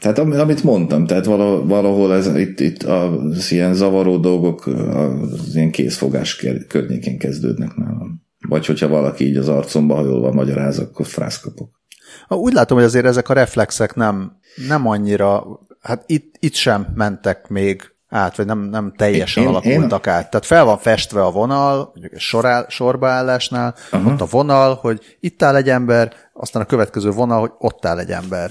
tehát 0.00 0.18
am- 0.18 0.32
amit 0.32 0.62
mondtam, 0.62 1.06
tehát 1.06 1.24
valahol, 1.24 2.14
ez, 2.14 2.36
itt, 2.36 2.60
itt 2.60 2.82
az 2.82 3.52
ilyen 3.52 3.74
zavaró 3.74 4.16
dolgok 4.16 4.66
az 4.66 5.54
ilyen 5.54 5.70
készfogás 5.70 6.44
környékén 6.68 7.18
kezdődnek 7.18 7.74
nálam. 7.76 8.22
Vagy 8.48 8.66
hogyha 8.66 8.88
valaki 8.88 9.26
így 9.26 9.36
az 9.36 9.48
arcomba 9.48 9.94
hajolva 9.94 10.32
magyaráz, 10.32 10.78
akkor 10.78 11.06
frász 11.06 11.40
kapok. 11.40 11.80
Úgy 12.28 12.52
látom, 12.52 12.76
hogy 12.76 12.86
azért 12.86 13.04
ezek 13.04 13.28
a 13.28 13.34
reflexek 13.34 13.94
nem, 13.94 14.32
nem 14.68 14.86
annyira, 14.86 15.44
hát 15.80 16.04
itt, 16.06 16.34
itt 16.38 16.54
sem 16.54 16.86
mentek 16.94 17.48
még 17.48 17.82
át, 18.10 18.36
vagy 18.36 18.46
nem, 18.46 18.58
nem 18.58 18.92
teljesen 18.96 19.42
Én- 19.42 19.48
alakultak 19.48 20.06
én... 20.06 20.12
át. 20.12 20.30
Tehát 20.30 20.46
fel 20.46 20.64
van 20.64 20.78
festve 20.78 21.24
a 21.24 21.30
vonal, 21.30 21.76
mondjuk 21.76 22.12
egy 22.12 22.20
sorál, 22.20 22.66
sorbaállásnál, 22.68 23.74
Aha. 23.90 24.10
ott 24.10 24.20
a 24.20 24.26
vonal, 24.26 24.74
hogy 24.74 25.16
itt 25.20 25.42
áll 25.42 25.56
egy 25.56 25.68
ember, 25.68 26.12
aztán 26.32 26.62
a 26.62 26.66
következő 26.66 27.10
vonal, 27.10 27.40
hogy 27.40 27.52
ott 27.58 27.84
áll 27.84 27.98
egy 27.98 28.10
ember. 28.10 28.50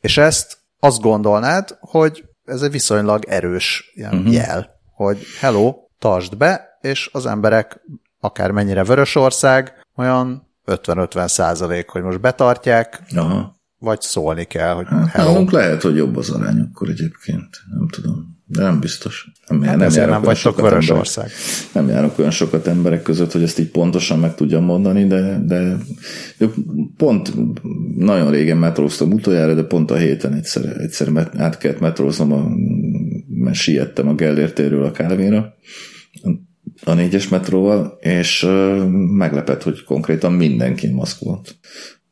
És 0.00 0.16
ezt 0.18 0.58
azt 0.80 1.00
gondolnád, 1.00 1.76
hogy 1.80 2.24
ez 2.44 2.62
egy 2.62 2.70
viszonylag 2.70 3.24
erős 3.24 3.92
ilyen 3.94 4.14
uh-huh. 4.14 4.32
jel, 4.32 4.70
hogy 4.94 5.18
hello, 5.40 5.74
tartsd 5.98 6.36
be, 6.36 6.78
és 6.80 7.10
az 7.12 7.26
emberek 7.26 7.80
akár 8.20 8.50
mennyire 8.50 8.84
vörös 8.84 9.14
ország, 9.14 9.72
olyan 9.96 10.48
50-50 10.66 11.28
százalék, 11.28 11.88
hogy 11.88 12.02
most 12.02 12.20
betartják, 12.20 13.02
Aha. 13.16 13.56
vagy 13.78 14.00
szólni 14.00 14.44
kell, 14.44 14.74
hogy 14.74 14.86
hát, 14.88 15.08
hello. 15.08 15.44
lehet, 15.50 15.82
hogy 15.82 15.96
jobb 15.96 16.16
az 16.16 16.30
arány 16.30 16.60
akkor 16.60 16.88
egyébként, 16.88 17.48
nem 17.70 17.88
tudom. 17.88 18.35
Nem 18.46 18.80
biztos. 18.80 19.32
Nem, 19.48 19.62
hát 19.62 19.76
nem, 19.76 19.90
járok 19.90 20.12
nem 20.12 20.22
vagytok 20.22 20.60
Vörösország. 20.60 21.30
Nem 21.72 21.88
járok 21.88 22.18
olyan 22.18 22.30
sokat 22.30 22.66
emberek 22.66 23.02
között, 23.02 23.32
hogy 23.32 23.42
ezt 23.42 23.58
így 23.58 23.70
pontosan 23.70 24.18
meg 24.18 24.34
tudjam 24.34 24.64
mondani, 24.64 25.06
de, 25.06 25.42
de 25.46 25.76
pont 26.96 27.32
nagyon 27.96 28.30
régen 28.30 28.56
metróztam 28.56 29.12
utoljára, 29.12 29.54
de 29.54 29.62
pont 29.62 29.90
a 29.90 29.96
héten 29.96 30.32
egyszer, 30.32 30.80
egyszer 30.80 31.30
át 31.36 31.58
kellett 31.58 31.80
metróznom, 31.80 32.32
a, 32.32 32.48
mert 33.28 33.56
siettem 33.56 34.08
a 34.08 34.14
Gellért 34.14 34.58
a 34.58 34.90
Kálvéra, 34.90 35.54
a 36.84 36.92
négyes 36.92 37.28
metróval, 37.28 37.98
és 38.00 38.46
meglepett, 39.16 39.62
hogy 39.62 39.84
konkrétan 39.84 40.32
mindenki 40.32 40.88
maszk 40.88 41.20
volt. 41.20 41.56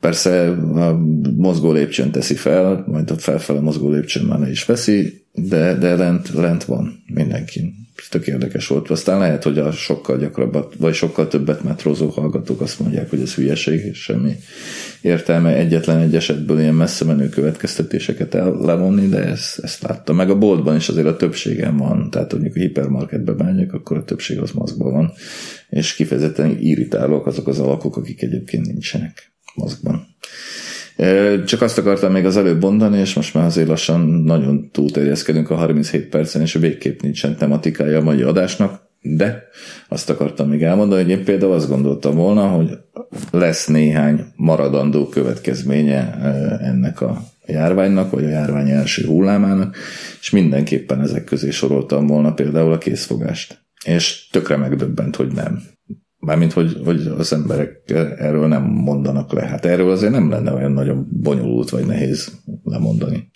Persze 0.05 0.49
a 0.75 1.01
mozgó 1.37 1.73
lépcsőn 1.73 2.11
teszi 2.11 2.35
fel, 2.35 2.85
majd 2.87 3.11
a 3.11 3.15
felfele 3.15 3.61
mozgó 3.61 3.91
lépcsőn 3.91 4.25
már 4.25 4.39
ne 4.39 4.51
is 4.51 4.65
veszi, 4.65 5.25
de, 5.33 5.75
de 5.75 5.95
lent, 5.97 6.29
lent 6.35 6.65
van 6.65 7.03
mindenkin. 7.15 7.75
Ez 7.97 8.09
tök 8.09 8.27
érdekes 8.27 8.67
volt. 8.67 8.91
Aztán 8.91 9.19
lehet, 9.19 9.43
hogy 9.43 9.59
a 9.59 9.73
sokkal 9.73 10.19
gyakrabbat, 10.19 10.75
vagy 10.79 10.95
sokkal 10.95 11.29
többet 11.29 11.63
metrózó 11.63 12.09
hallgatók 12.09 12.61
azt 12.61 12.81
mondják, 12.81 13.11
hogy 13.11 13.21
ez 13.21 13.35
hülyeség, 13.35 13.85
és 13.85 14.03
semmi 14.03 14.33
értelme 15.01 15.55
egyetlen 15.55 15.99
egy 15.99 16.15
esetből 16.15 16.61
ilyen 16.61 16.75
messze 16.75 17.05
menő 17.05 17.29
következtetéseket 17.29 18.35
el 18.35 18.51
levonni, 18.61 19.09
de 19.09 19.25
ezt, 19.25 19.59
ezt 19.59 19.83
láttam. 19.83 20.17
Meg 20.17 20.31
a 20.31 20.39
boltban 20.39 20.77
is 20.77 20.89
azért 20.89 21.07
a 21.07 21.17
többségem 21.17 21.77
van, 21.77 22.11
tehát 22.11 22.33
mondjuk 22.33 22.57
a 22.57 22.61
hipermarketbe 22.61 23.33
bánjak, 23.33 23.73
akkor 23.73 23.97
a 23.97 24.05
többség 24.05 24.39
az 24.39 24.51
maszkban 24.51 24.93
van, 24.93 25.13
és 25.69 25.95
kifejezetten 25.95 26.59
irritálók 26.61 27.27
azok 27.27 27.49
az 27.49 27.59
alakok, 27.59 27.97
akik 27.97 28.23
egyébként 28.23 28.67
nincsenek 28.67 29.34
maszkban. 29.55 30.07
Csak 31.47 31.63
azt 31.63 31.79
akartam 31.79 32.13
még 32.13 32.25
az 32.25 32.37
előbb 32.37 32.61
mondani, 32.61 32.99
és 32.99 33.15
most 33.15 33.35
már 33.35 33.45
azért 33.45 33.69
lassan 33.69 34.01
nagyon 34.01 34.71
túlterjeszkedünk 34.71 35.51
a 35.51 35.55
37 35.55 36.09
percen, 36.09 36.43
és 36.43 36.53
végképp 36.53 37.01
nincsen 37.01 37.37
tematikája 37.37 37.99
a 37.99 38.03
mai 38.03 38.23
adásnak, 38.23 38.83
de 39.01 39.49
azt 39.89 40.11
akartam 40.11 40.49
még 40.49 40.63
elmondani, 40.63 41.03
hogy 41.03 41.11
én 41.11 41.25
például 41.25 41.53
azt 41.53 41.69
gondoltam 41.69 42.15
volna, 42.15 42.49
hogy 42.49 42.79
lesz 43.31 43.67
néhány 43.67 44.25
maradandó 44.37 45.09
következménye 45.09 46.19
ennek 46.61 47.01
a 47.01 47.23
járványnak, 47.47 48.11
vagy 48.11 48.25
a 48.25 48.29
járvány 48.29 48.71
első 48.71 49.07
hullámának, 49.07 49.77
és 50.21 50.31
mindenképpen 50.31 51.01
ezek 51.01 51.25
közé 51.25 51.51
soroltam 51.51 52.07
volna 52.07 52.33
például 52.33 52.73
a 52.73 52.79
készfogást. 52.79 53.63
És 53.85 54.29
tökre 54.31 54.57
megdöbbent, 54.57 55.17
hogy 55.17 55.33
nem. 55.33 55.63
Mármint, 56.25 56.53
hogy, 56.53 56.81
hogy 56.85 57.07
az 57.07 57.33
emberek 57.33 57.91
erről 58.19 58.49
nem 58.49 58.63
mondanak 58.63 59.33
le. 59.33 59.43
Hát 59.43 59.65
erről 59.65 59.91
azért 59.91 60.13
nem 60.13 60.31
lenne 60.31 60.53
olyan 60.53 60.73
nagyon 60.73 61.09
bonyolult 61.11 61.71
vagy 61.71 61.87
nehéz 61.87 62.33
lemondani. 62.63 63.31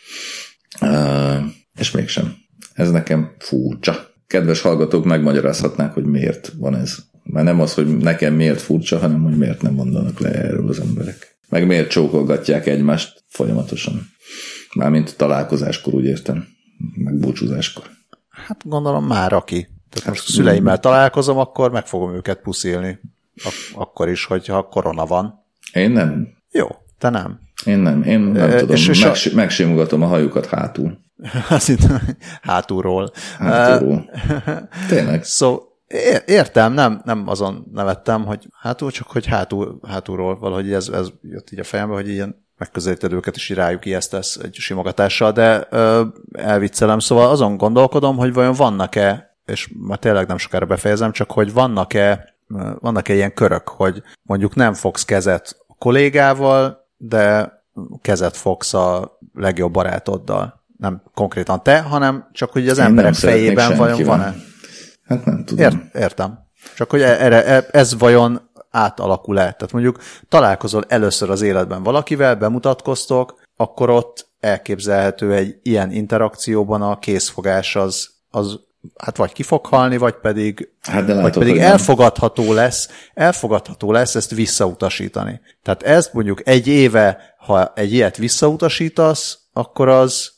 Uh, 0.81 1.45
és 1.79 1.91
mégsem. 1.91 2.33
Ez 2.73 2.91
nekem 2.91 3.35
furcsa. 3.39 4.07
Kedves 4.27 4.61
hallgatók 4.61 5.05
megmagyarázhatnák, 5.05 5.93
hogy 5.93 6.05
miért 6.05 6.53
van 6.59 6.75
ez. 6.75 6.97
Mert 7.23 7.47
nem 7.47 7.61
az, 7.61 7.75
hogy 7.75 7.97
nekem 7.97 8.35
miért 8.35 8.61
furcsa, 8.61 8.99
hanem 8.99 9.23
hogy 9.23 9.37
miért 9.37 9.63
nem 9.63 9.75
mondanak 9.75 10.21
le 10.21 10.31
erről 10.31 10.69
az 10.69 10.81
emberek. 10.81 11.39
Meg 11.49 11.67
miért 11.67 11.91
csókolgatják 11.91 12.67
egymást 12.67 13.25
folyamatosan. 13.27 14.11
Mármint 14.75 15.17
találkozáskor, 15.17 15.95
úgy 15.95 16.05
értem. 16.05 16.47
Meg 16.95 17.19
búcsúzáskor. 17.19 17.85
Hát 18.29 18.63
gondolom 18.65 19.07
már 19.07 19.33
aki 19.33 19.69
tehát 19.91 20.09
most 20.09 20.29
a 20.29 20.31
szüleimmel 20.31 20.79
találkozom, 20.79 21.39
akkor 21.39 21.71
meg 21.71 21.87
fogom 21.87 22.15
őket 22.15 22.41
puszilni. 22.41 22.99
Ak- 23.45 23.75
akkor 23.75 24.09
is, 24.09 24.25
hogyha 24.25 24.63
korona 24.63 25.07
van. 25.07 25.45
Én 25.73 25.91
nem. 25.91 26.29
Jó, 26.51 26.67
te 26.99 27.09
nem. 27.09 27.41
Én 27.65 27.79
nem. 27.79 28.03
Én 28.03 28.21
nem 28.21 28.51
e, 28.51 28.57
tudom. 28.57 28.75
És, 28.75 28.89
és 28.89 29.05
Megsi- 29.05 29.33
a... 29.33 29.35
Megsimogatom 29.35 30.03
a 30.03 30.07
hajukat 30.07 30.47
hátul. 30.47 30.99
Azt 31.49 31.67
hittem, 31.67 32.01
hátulról. 32.43 33.11
Hátulról. 33.39 34.11
Tényleg. 34.89 35.25
Szóval 35.25 35.67
értem, 36.27 36.73
nem, 36.73 37.01
nem 37.05 37.29
azon 37.29 37.67
nevettem, 37.73 38.25
hogy 38.25 38.49
hátul, 38.61 38.91
csak 38.91 39.07
hogy 39.07 39.27
hátul, 39.27 39.81
hátulról 39.89 40.39
valahogy 40.39 40.73
ez, 40.73 40.89
ez 40.89 41.09
jött 41.23 41.53
így 41.53 41.59
a 41.59 41.65
fejembe, 41.65 41.95
hogy 41.95 42.09
ilyen 42.09 42.47
megközelíted 42.59 43.13
őket, 43.13 43.37
és 43.37 43.49
rájuk 43.49 43.87
ijesztesz 43.87 44.37
egy 44.37 44.55
simogatással, 44.55 45.33
de 45.33 45.67
ö, 45.71 46.05
elviccelem, 46.33 46.99
szóval 46.99 47.31
azon 47.31 47.57
gondolkodom, 47.57 48.17
hogy 48.17 48.33
vajon 48.33 48.55
vannak-e 48.55 49.28
és 49.49 49.71
ma 49.77 49.97
tényleg 49.97 50.27
nem 50.27 50.39
sokára 50.39 50.67
befejezem, 50.67 51.13
csak 51.13 51.31
hogy 51.31 51.53
vannak-e, 51.53 52.35
vannak-e 52.79 53.15
ilyen 53.15 53.35
körök, 53.35 53.69
hogy 53.69 54.03
mondjuk 54.23 54.55
nem 54.55 54.75
fogsz 54.75 55.05
kezet 55.05 55.57
a 55.67 55.75
kollégával, 55.79 56.87
de 56.97 57.53
kezet 58.03 58.37
fogsz 58.37 58.75
a 58.75 59.19
legjobb 59.35 59.73
barátoddal. 59.73 60.65
Nem 60.77 61.03
konkrétan 61.15 61.63
te, 61.63 61.81
hanem 61.81 62.29
csak 62.33 62.53
hogy 62.53 62.69
az 62.69 62.79
Én 62.79 62.85
emberek 62.85 63.15
fejében 63.15 63.77
vajon 63.77 64.03
van-e. 64.05 64.35
Hát 65.05 65.25
nem 65.25 65.45
tudom. 65.45 65.65
Ért, 65.65 65.95
értem. 65.95 66.39
Csak 66.77 66.91
hogy 66.91 67.03
erre, 67.03 67.45
e- 67.45 67.67
ez 67.71 67.99
vajon 67.99 68.51
átalakul-e? 68.71 69.43
Tehát 69.43 69.73
mondjuk 69.73 69.99
találkozol 70.29 70.85
először 70.89 71.31
az 71.31 71.43
életben 71.43 71.83
valakivel, 71.83 72.37
bemutatkoztok, 72.37 73.41
akkor 73.57 73.91
ott 73.91 74.29
elképzelhető 74.41 75.35
egy 75.35 75.59
ilyen 75.63 75.91
interakcióban 75.91 76.83
a 76.83 76.99
készfogás 76.99 77.77
az, 77.77 78.11
az 78.31 78.61
hát 78.97 79.17
vagy 79.17 79.33
ki 79.33 79.43
fog 79.43 79.67
halni, 79.67 79.97
vagy 79.97 80.15
pedig, 80.15 80.69
hát 80.81 81.05
de 81.05 81.15
látod, 81.15 81.23
vagy 81.23 81.39
pedig 81.39 81.61
elfogadható 81.61 82.45
nem. 82.45 82.55
lesz, 82.55 82.89
elfogadható 83.15 83.93
lesz 83.93 84.15
ezt 84.15 84.31
visszautasítani. 84.31 85.41
Tehát 85.63 85.83
ezt 85.83 86.13
mondjuk 86.13 86.49
egy 86.49 86.67
éve, 86.67 87.35
ha 87.39 87.73
egy 87.75 87.93
ilyet 87.93 88.17
visszautasítasz, 88.17 89.39
akkor 89.53 89.89
az 89.89 90.31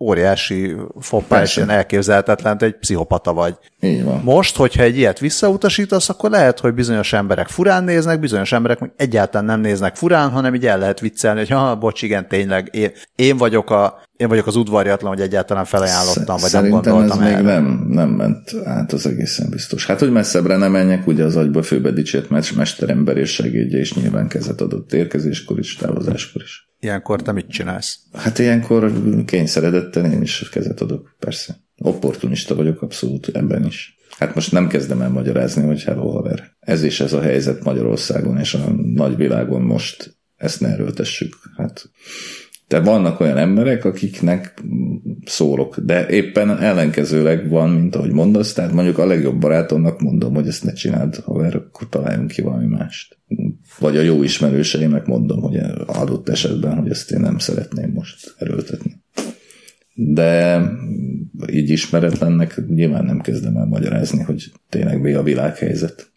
óriási 0.00 0.76
foppá, 1.00 1.42
és 1.42 1.56
ilyen 1.56 1.70
elképzelhetetlen, 1.70 2.56
egy 2.58 2.76
pszichopata 2.76 3.32
vagy. 3.32 3.54
Így 3.80 4.04
van. 4.04 4.20
Most, 4.24 4.56
hogyha 4.56 4.82
egy 4.82 4.96
ilyet 4.96 5.18
visszautasítasz, 5.18 6.08
akkor 6.08 6.30
lehet, 6.30 6.60
hogy 6.60 6.74
bizonyos 6.74 7.12
emberek 7.12 7.48
furán 7.48 7.84
néznek, 7.84 8.20
bizonyos 8.20 8.52
emberek 8.52 8.78
meg 8.78 8.92
egyáltalán 8.96 9.46
nem 9.46 9.60
néznek 9.60 9.96
furán, 9.96 10.30
hanem 10.30 10.54
így 10.54 10.66
el 10.66 10.78
lehet 10.78 11.00
viccelni, 11.00 11.38
hogy 11.38 11.50
ha, 11.50 11.76
bocs, 11.76 12.02
igen, 12.02 12.28
tényleg, 12.28 12.68
én, 12.72 12.90
én 13.14 13.36
vagyok 13.36 13.70
a 13.70 14.06
én 14.16 14.28
vagyok 14.28 14.46
az 14.46 14.56
udvarjatlan, 14.56 15.12
hogy 15.12 15.20
egyáltalán 15.20 15.64
felajánlottam, 15.64 16.36
vagy 16.40 16.50
Szerintem 16.50 16.80
nem 16.80 16.92
gondoltam 16.92 17.20
ez 17.20 17.26
erre. 17.26 17.36
még 17.36 17.44
nem, 17.44 17.86
nem 17.88 18.08
ment 18.08 18.54
át 18.64 18.92
az 18.92 19.06
egészen 19.06 19.50
biztos. 19.50 19.86
Hát, 19.86 19.98
hogy 19.98 20.12
messzebbre 20.12 20.56
nem 20.56 20.72
menjek, 20.72 21.06
ugye 21.06 21.24
az 21.24 21.36
agyba 21.36 21.62
főbe 21.62 21.90
dicsért 21.90 22.54
mesterember 22.54 23.16
és 23.16 23.30
segédje 23.30 23.78
is 23.78 23.94
nyilván 23.94 24.28
kezet 24.28 24.60
adott 24.60 24.92
érkezéskor 24.92 25.58
is, 25.58 25.76
távozáskor 25.76 26.42
is. 26.42 26.67
Ilyenkor 26.80 27.22
te 27.22 27.32
mit 27.32 27.48
csinálsz? 27.48 27.98
Hát 28.12 28.38
ilyenkor 28.38 28.92
kényszeredetten 29.24 30.12
én 30.12 30.22
is 30.22 30.48
kezet 30.48 30.80
adok, 30.80 31.16
persze. 31.18 31.56
Opportunista 31.76 32.54
vagyok 32.54 32.82
abszolút 32.82 33.28
ebben 33.28 33.64
is. 33.64 33.96
Hát 34.18 34.34
most 34.34 34.52
nem 34.52 34.68
kezdem 34.68 35.00
el 35.00 35.10
magyarázni, 35.10 35.62
hogy 35.62 35.82
hello 35.82 36.10
haver. 36.10 36.56
Ez 36.60 36.82
is 36.82 37.00
ez 37.00 37.12
a 37.12 37.20
helyzet 37.20 37.64
Magyarországon 37.64 38.38
és 38.38 38.54
a 38.54 38.70
nagyvilágon 38.94 39.62
most 39.62 40.16
ezt 40.36 40.60
ne 40.60 40.68
erőltessük. 40.68 41.34
Hát 41.56 41.90
de 42.68 42.80
vannak 42.80 43.20
olyan 43.20 43.36
emberek, 43.36 43.84
akiknek 43.84 44.62
szólok, 45.24 45.78
de 45.78 46.08
éppen 46.08 46.58
ellenkezőleg 46.58 47.48
van, 47.48 47.70
mint 47.70 47.94
ahogy 47.94 48.12
mondasz, 48.12 48.52
tehát 48.52 48.72
mondjuk 48.72 48.98
a 48.98 49.06
legjobb 49.06 49.40
barátomnak 49.40 50.00
mondom, 50.00 50.34
hogy 50.34 50.46
ezt 50.46 50.64
ne 50.64 50.72
csináld, 50.72 51.16
haver, 51.16 51.56
akkor 51.56 51.88
találjunk 51.88 52.30
ki 52.30 52.42
valami 52.42 52.66
mást. 52.66 53.18
Vagy 53.78 53.96
a 53.96 54.00
jó 54.00 54.22
ismerőseimnek 54.22 55.06
mondom, 55.06 55.40
hogy 55.40 55.56
adott 55.86 56.28
esetben, 56.28 56.76
hogy 56.78 56.90
ezt 56.90 57.10
én 57.10 57.20
nem 57.20 57.38
szeretném 57.38 57.90
most 57.90 58.34
erőltetni. 58.38 59.02
De 59.94 60.62
így 61.52 61.70
ismeretlennek 61.70 62.60
nyilván 62.68 63.04
nem 63.04 63.20
kezdem 63.20 63.56
el 63.56 63.66
magyarázni, 63.66 64.22
hogy 64.22 64.52
tényleg 64.68 65.00
mi 65.00 65.12
a 65.12 65.22
világhelyzet. 65.22 66.10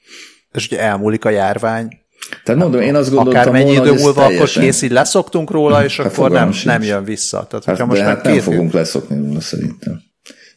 És 0.54 0.66
ugye 0.66 0.80
elmúlik 0.80 1.26
a 1.26 1.30
járvány, 1.30 2.00
tehát 2.44 2.62
mondom, 2.62 2.82
én 2.82 2.96
azt 2.96 3.12
gondoltam 3.12 3.42
Akár 3.42 3.54
mennyi 3.54 3.72
idő 3.72 3.92
múlva, 3.92 4.22
teljesen... 4.22 4.38
akkor 4.38 4.50
kész, 4.50 4.82
így 4.82 4.92
leszoktunk 4.92 5.52
róla, 5.52 5.84
és 5.84 5.98
hát 5.98 6.06
akkor 6.06 6.32
nem, 6.32 6.52
nem 6.64 6.82
jön 6.82 7.04
vissza. 7.04 7.48
Tehát, 7.50 7.66
hát, 7.66 7.88
most 7.88 8.02
hát 8.02 8.24
nem 8.24 8.40
fogunk 8.40 8.72
leszokni 8.72 9.18
róla 9.18 9.40
szerintem. 9.40 10.02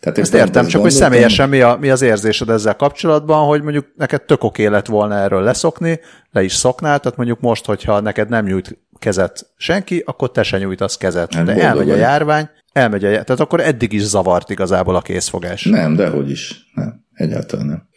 Tehát 0.05 0.19
ezt 0.19 0.35
értem, 0.35 0.67
csak 0.67 0.81
hogy 0.81 0.91
személyesen 0.91 1.49
mi, 1.49 1.61
a, 1.61 1.77
mi 1.81 1.91
az 1.91 2.03
érzésed 2.03 2.49
ezzel 2.49 2.77
kapcsolatban, 2.77 3.47
hogy 3.47 3.63
mondjuk 3.63 3.87
neked 3.97 4.23
tök 4.23 4.45
oké 4.45 4.67
lett 4.67 4.87
volna 4.87 5.15
erről 5.15 5.43
leszokni, 5.43 6.01
le 6.31 6.43
is 6.43 6.53
szoknál, 6.53 7.01
tehát 7.01 7.17
mondjuk 7.17 7.41
most, 7.41 7.65
hogyha 7.65 8.01
neked 8.01 8.29
nem 8.29 8.45
nyújt 8.45 8.79
kezet 8.99 9.47
senki, 9.57 10.03
akkor 10.07 10.31
te 10.31 10.43
se 10.43 10.59
nyújtasz 10.59 10.97
kezet. 10.97 11.35
Hát 11.35 11.45
de 11.45 11.55
elmegy 11.55 11.87
vagy. 11.87 11.91
a 11.91 11.97
járvány, 11.97 12.49
elmegy 12.73 13.03
a 13.03 13.07
járvány, 13.07 13.25
tehát 13.25 13.41
akkor 13.41 13.61
eddig 13.61 13.93
is 13.93 14.03
zavart 14.03 14.51
igazából 14.51 14.97
a 14.97 15.01
készfogás. 15.01 15.65
Nem, 15.65 15.97
dehogy 15.97 16.31
is. 16.31 16.71
Nem, 16.75 17.05
egyáltalán 17.13 17.67
nem. 17.67 17.89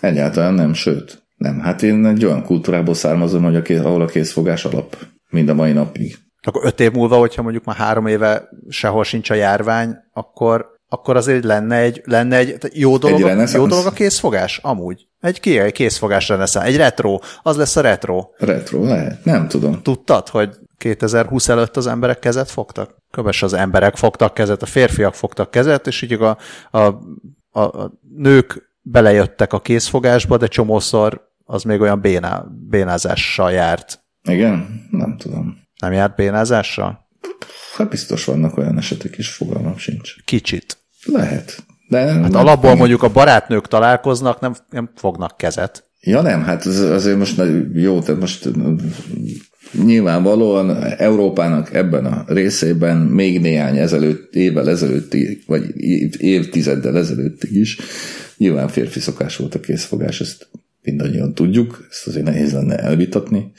Egyáltalán 0.00 0.54
nem, 0.54 0.74
sőt. 0.74 1.22
Nem, 1.36 1.60
hát 1.60 1.82
én 1.82 2.06
egy 2.06 2.24
olyan 2.24 2.44
kultúrából 2.44 2.94
származom, 2.94 3.42
hogy 3.42 3.56
a 3.56 3.62
kész, 3.62 3.80
ahol 3.80 4.02
a 4.02 4.06
készfogás 4.06 4.64
alap 4.64 4.96
mind 5.28 5.48
a 5.48 5.54
mai 5.54 5.72
napig. 5.72 6.16
Akkor 6.42 6.64
öt 6.64 6.80
év 6.80 6.92
múlva, 6.92 7.16
hogyha 7.16 7.42
mondjuk 7.42 7.64
már 7.64 7.76
három 7.76 8.06
éve 8.06 8.48
sehol 8.68 9.04
sincs 9.04 9.30
a 9.30 9.34
járvány, 9.34 9.96
akkor, 10.12 10.75
akkor 10.88 11.16
azért 11.16 11.44
lenne 11.44 11.76
egy, 11.76 12.02
lenne 12.04 12.36
egy 12.36 12.58
jó 12.72 12.96
dolog, 12.96 13.22
egy 13.22 13.52
jó 13.52 13.66
dolog 13.66 13.86
a 13.86 13.90
készfogás? 13.90 14.58
Amúgy. 14.62 15.06
Egy, 15.20 15.48
egy 15.48 15.72
készfogás 15.72 16.28
reneszánsz. 16.28 16.66
Egy 16.66 16.76
retro. 16.76 17.18
Az 17.42 17.56
lesz 17.56 17.76
a 17.76 17.80
retro. 17.80 18.28
Retro, 18.36 18.84
lehet. 18.84 19.24
Nem 19.24 19.48
tudom. 19.48 19.82
Tudtad, 19.82 20.28
hogy 20.28 20.56
2020 20.78 21.48
előtt 21.48 21.76
az 21.76 21.86
emberek 21.86 22.18
kezet 22.18 22.50
fogtak? 22.50 22.96
Köves 23.10 23.42
az 23.42 23.52
emberek 23.52 23.96
fogtak 23.96 24.34
kezet, 24.34 24.62
a 24.62 24.66
férfiak 24.66 25.14
fogtak 25.14 25.50
kezet, 25.50 25.86
és 25.86 26.02
így 26.02 26.12
a, 26.12 26.36
a, 26.70 26.78
a, 27.50 27.60
a 27.60 27.92
nők 28.16 28.74
belejöttek 28.82 29.52
a 29.52 29.60
készfogásba, 29.60 30.36
de 30.36 30.46
csomószor 30.46 31.30
az 31.44 31.62
még 31.62 31.80
olyan 31.80 32.00
béná, 32.00 32.44
bénázással 32.68 33.52
járt. 33.52 34.04
Igen? 34.28 34.86
Nem 34.90 35.16
tudom. 35.16 35.56
Nem 35.80 35.92
járt 35.92 36.16
bénázással? 36.16 37.05
Hát 37.76 37.88
biztos 37.88 38.24
vannak 38.24 38.56
olyan 38.56 38.78
esetek 38.78 39.18
is, 39.18 39.28
fogalmam 39.28 39.78
sincs. 39.78 40.14
Kicsit. 40.24 40.76
Lehet. 41.04 41.64
De 41.88 41.98
Hát 41.98 42.20
nem, 42.20 42.34
alapból 42.34 42.74
mondjuk 42.74 43.02
a 43.02 43.12
barátnők 43.12 43.68
találkoznak, 43.68 44.40
nem, 44.40 44.54
nem 44.70 44.90
fognak 44.94 45.36
kezet. 45.36 45.84
Ja 46.00 46.22
nem, 46.22 46.42
hát 46.42 46.64
az, 46.64 46.80
azért 46.80 47.18
most 47.18 47.42
jó, 47.74 48.00
tehát 48.00 48.20
most 48.20 48.48
nyilvánvalóan 49.84 50.82
Európának 50.82 51.74
ebben 51.74 52.04
a 52.04 52.24
részében 52.26 52.96
még 52.96 53.40
néhány 53.40 53.76
ezelőtt, 53.76 54.34
évvel 54.34 54.68
ezelőtti, 54.68 55.42
vagy 55.46 55.62
évtizeddel 56.18 56.96
ezelőttig 56.96 57.56
is 57.56 57.78
nyilván 58.36 58.68
férfi 58.68 59.00
szokás 59.00 59.36
volt 59.36 59.54
a 59.54 59.60
készfogás, 59.60 60.20
ezt 60.20 60.48
mindannyian 60.82 61.34
tudjuk, 61.34 61.86
ezt 61.90 62.06
azért 62.06 62.24
nehéz 62.24 62.52
lenne 62.52 62.76
elvitatni. 62.76 63.52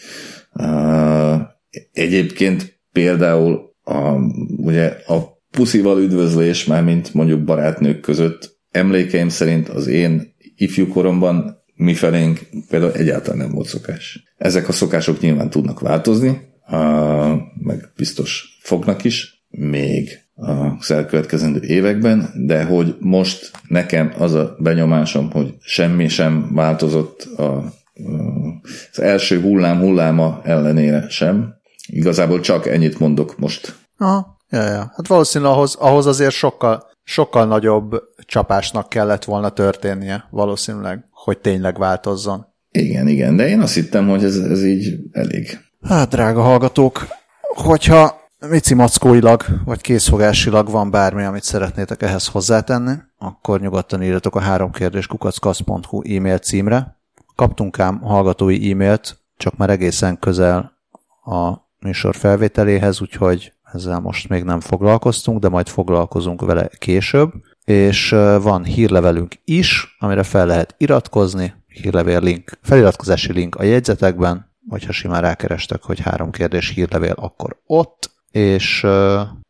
Egyébként 1.94 2.80
például 2.92 3.67
a, 3.88 4.18
ugye 4.58 4.86
a 5.08 5.38
puszival 5.52 6.02
üdvözlés, 6.02 6.66
már 6.66 6.84
mint 6.84 7.14
mondjuk 7.14 7.44
barátnők 7.44 8.00
között, 8.00 8.58
emlékeim 8.72 9.30
szerint 9.30 9.70
az 9.70 9.88
én 9.88 10.36
ifjú 10.56 10.88
koromban 10.88 11.64
mi 11.76 11.94
felénk 11.94 12.40
például 12.70 12.94
egyáltalán 12.94 13.38
nem 13.38 13.52
volt 13.52 13.68
szokás. 13.68 14.24
Ezek 14.38 14.68
a 14.68 14.72
szokások 14.72 15.20
nyilván 15.20 15.50
tudnak 15.50 15.80
változni, 15.80 16.42
meg 17.62 17.92
biztos 17.96 18.58
fognak 18.62 19.04
is, 19.04 19.46
még 19.50 20.10
az 20.80 20.92
elkövetkezendő 20.92 21.62
években, 21.62 22.30
de 22.46 22.64
hogy 22.64 22.96
most 23.00 23.52
nekem 23.68 24.14
az 24.18 24.34
a 24.34 24.56
benyomásom, 24.60 25.32
hogy 25.32 25.54
semmi 25.60 26.08
sem 26.08 26.50
változott 26.54 27.22
a, 27.22 27.74
az 28.92 29.00
első 29.00 29.42
hullám 29.42 29.80
hulláma 29.80 30.42
ellenére 30.44 31.06
sem. 31.10 31.56
Igazából 31.88 32.40
csak 32.40 32.68
ennyit 32.68 33.00
mondok 33.00 33.38
most. 33.38 33.76
Aha, 33.98 34.38
ja, 34.50 34.64
ja. 34.64 34.92
Hát 34.96 35.08
valószínűleg 35.08 35.54
ahhoz, 35.54 35.76
ahhoz 35.76 36.06
azért 36.06 36.34
sokkal, 36.34 36.90
sokkal 37.04 37.46
nagyobb 37.46 38.04
csapásnak 38.26 38.90
kellett 38.90 39.24
volna 39.24 39.50
történnie, 39.50 40.28
valószínűleg, 40.30 41.06
hogy 41.12 41.38
tényleg 41.38 41.78
változzon. 41.78 42.46
Igen, 42.72 43.08
igen, 43.08 43.36
de 43.36 43.48
én 43.48 43.60
azt 43.60 43.74
hittem, 43.74 44.08
hogy 44.08 44.24
ez, 44.24 44.36
ez 44.36 44.64
így 44.64 45.00
elég. 45.12 45.60
Hát, 45.82 46.10
drága 46.10 46.42
hallgatók, 46.42 47.08
hogyha 47.42 48.26
Mici 48.50 48.74
mackóilag, 48.74 49.46
vagy 49.66 49.82
készfogásilag 49.82 50.70
van 50.70 50.92
bármi, 50.92 51.24
amit 51.24 51.44
szeretnétek 51.44 52.02
ehhez 52.02 52.28
hozzátenni, 52.28 52.94
akkor 53.18 53.60
nyugodtan 53.60 54.04
írjatok 54.04 54.36
a 54.36 54.40
három 54.40 54.72
kérdés 54.72 55.08
kukackasz.hu 55.08 56.02
e-mail 56.16 56.38
címre. 56.38 56.98
Kaptunk 57.36 57.80
ám 57.80 58.00
hallgatói 58.02 58.72
e-mailt, 58.72 59.18
csak 59.38 59.58
már 59.58 59.70
egészen 59.70 60.20
közel 60.20 60.72
a 61.24 61.67
műsor 61.88 62.16
felvételéhez, 62.16 63.02
úgyhogy 63.02 63.54
ezzel 63.74 64.00
most 64.00 64.30
még 64.30 64.44
nem 64.44 64.60
foglalkoztunk, 64.60 65.40
de 65.40 65.50
majd 65.50 65.68
foglalkozunk 65.68 66.42
vele 66.42 66.70
később. 66.78 67.32
És 67.66 68.10
van 68.42 68.64
hírlevelünk 68.64 69.34
is, 69.44 69.96
amire 70.00 70.24
fel 70.24 70.46
lehet 70.46 70.76
iratkozni, 70.78 71.54
hírlevél 71.68 72.22
link, 72.22 72.52
feliratkozási 72.62 73.34
link 73.34 73.56
a 73.56 73.64
jegyzetekben, 73.64 74.52
vagy 74.70 74.86
ha 74.86 74.92
simán 74.92 75.22
rákerestek, 75.22 75.84
hogy 75.84 76.00
három 76.00 76.32
kérdés 76.32 76.70
hírlevél, 76.70 77.16
akkor 77.16 77.62
ott, 77.66 78.12
és 78.32 78.82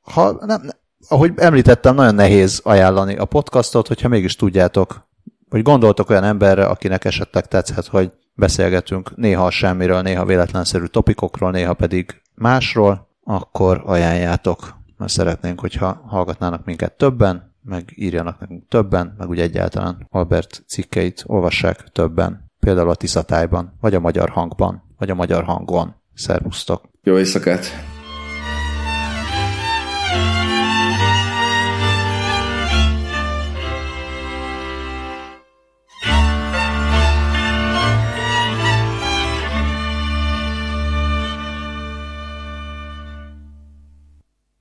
ha 0.02 0.46
nem, 0.46 0.62
ahogy 1.08 1.32
említettem, 1.36 1.96
nagyon 1.96 2.16
nehéz 2.16 2.62
ajánlani 2.64 3.16
a 3.16 3.26
podcastot, 3.26 3.88
hogyha 3.88 4.08
mégis 4.08 4.36
tudjátok, 4.36 5.08
hogy 5.50 5.62
gondoltok 5.62 6.10
olyan 6.10 6.24
emberre, 6.24 6.66
akinek 6.66 7.06
esetleg 7.06 7.48
tetszhet, 7.48 7.88
hogy 7.88 8.12
beszélgetünk 8.34 9.16
néha 9.16 9.50
semmiről, 9.50 10.02
néha 10.02 10.26
véletlenszerű 10.26 10.86
topikokról, 10.86 11.52
néha 11.52 11.74
pedig 11.74 12.22
másról, 12.38 13.08
akkor 13.24 13.82
ajánljátok, 13.86 14.76
mert 14.98 15.12
szeretnénk, 15.12 15.60
hogyha 15.60 16.02
hallgatnának 16.08 16.66
minket 16.66 16.98
többen, 16.98 17.56
meg 17.62 17.94
írjanak 17.96 18.40
nekünk 18.40 18.68
többen, 18.68 19.16
meg 19.18 19.30
úgy 19.30 19.40
egyáltalán 19.40 20.08
Albert 20.10 20.64
cikkeit 20.68 21.24
olvassák 21.26 21.84
többen, 21.92 22.52
például 22.60 22.90
a 22.90 22.96
Tiszatájban, 22.96 23.78
vagy 23.82 23.96
a 23.96 24.00
Magyar 24.00 24.30
Hangban, 24.30 24.84
vagy 24.98 25.10
a 25.10 25.16
Magyar 25.16 25.44
Hangon. 25.44 25.96
Szervusztok! 26.14 26.82
Jó 27.04 27.18
éjszakát! 27.18 27.97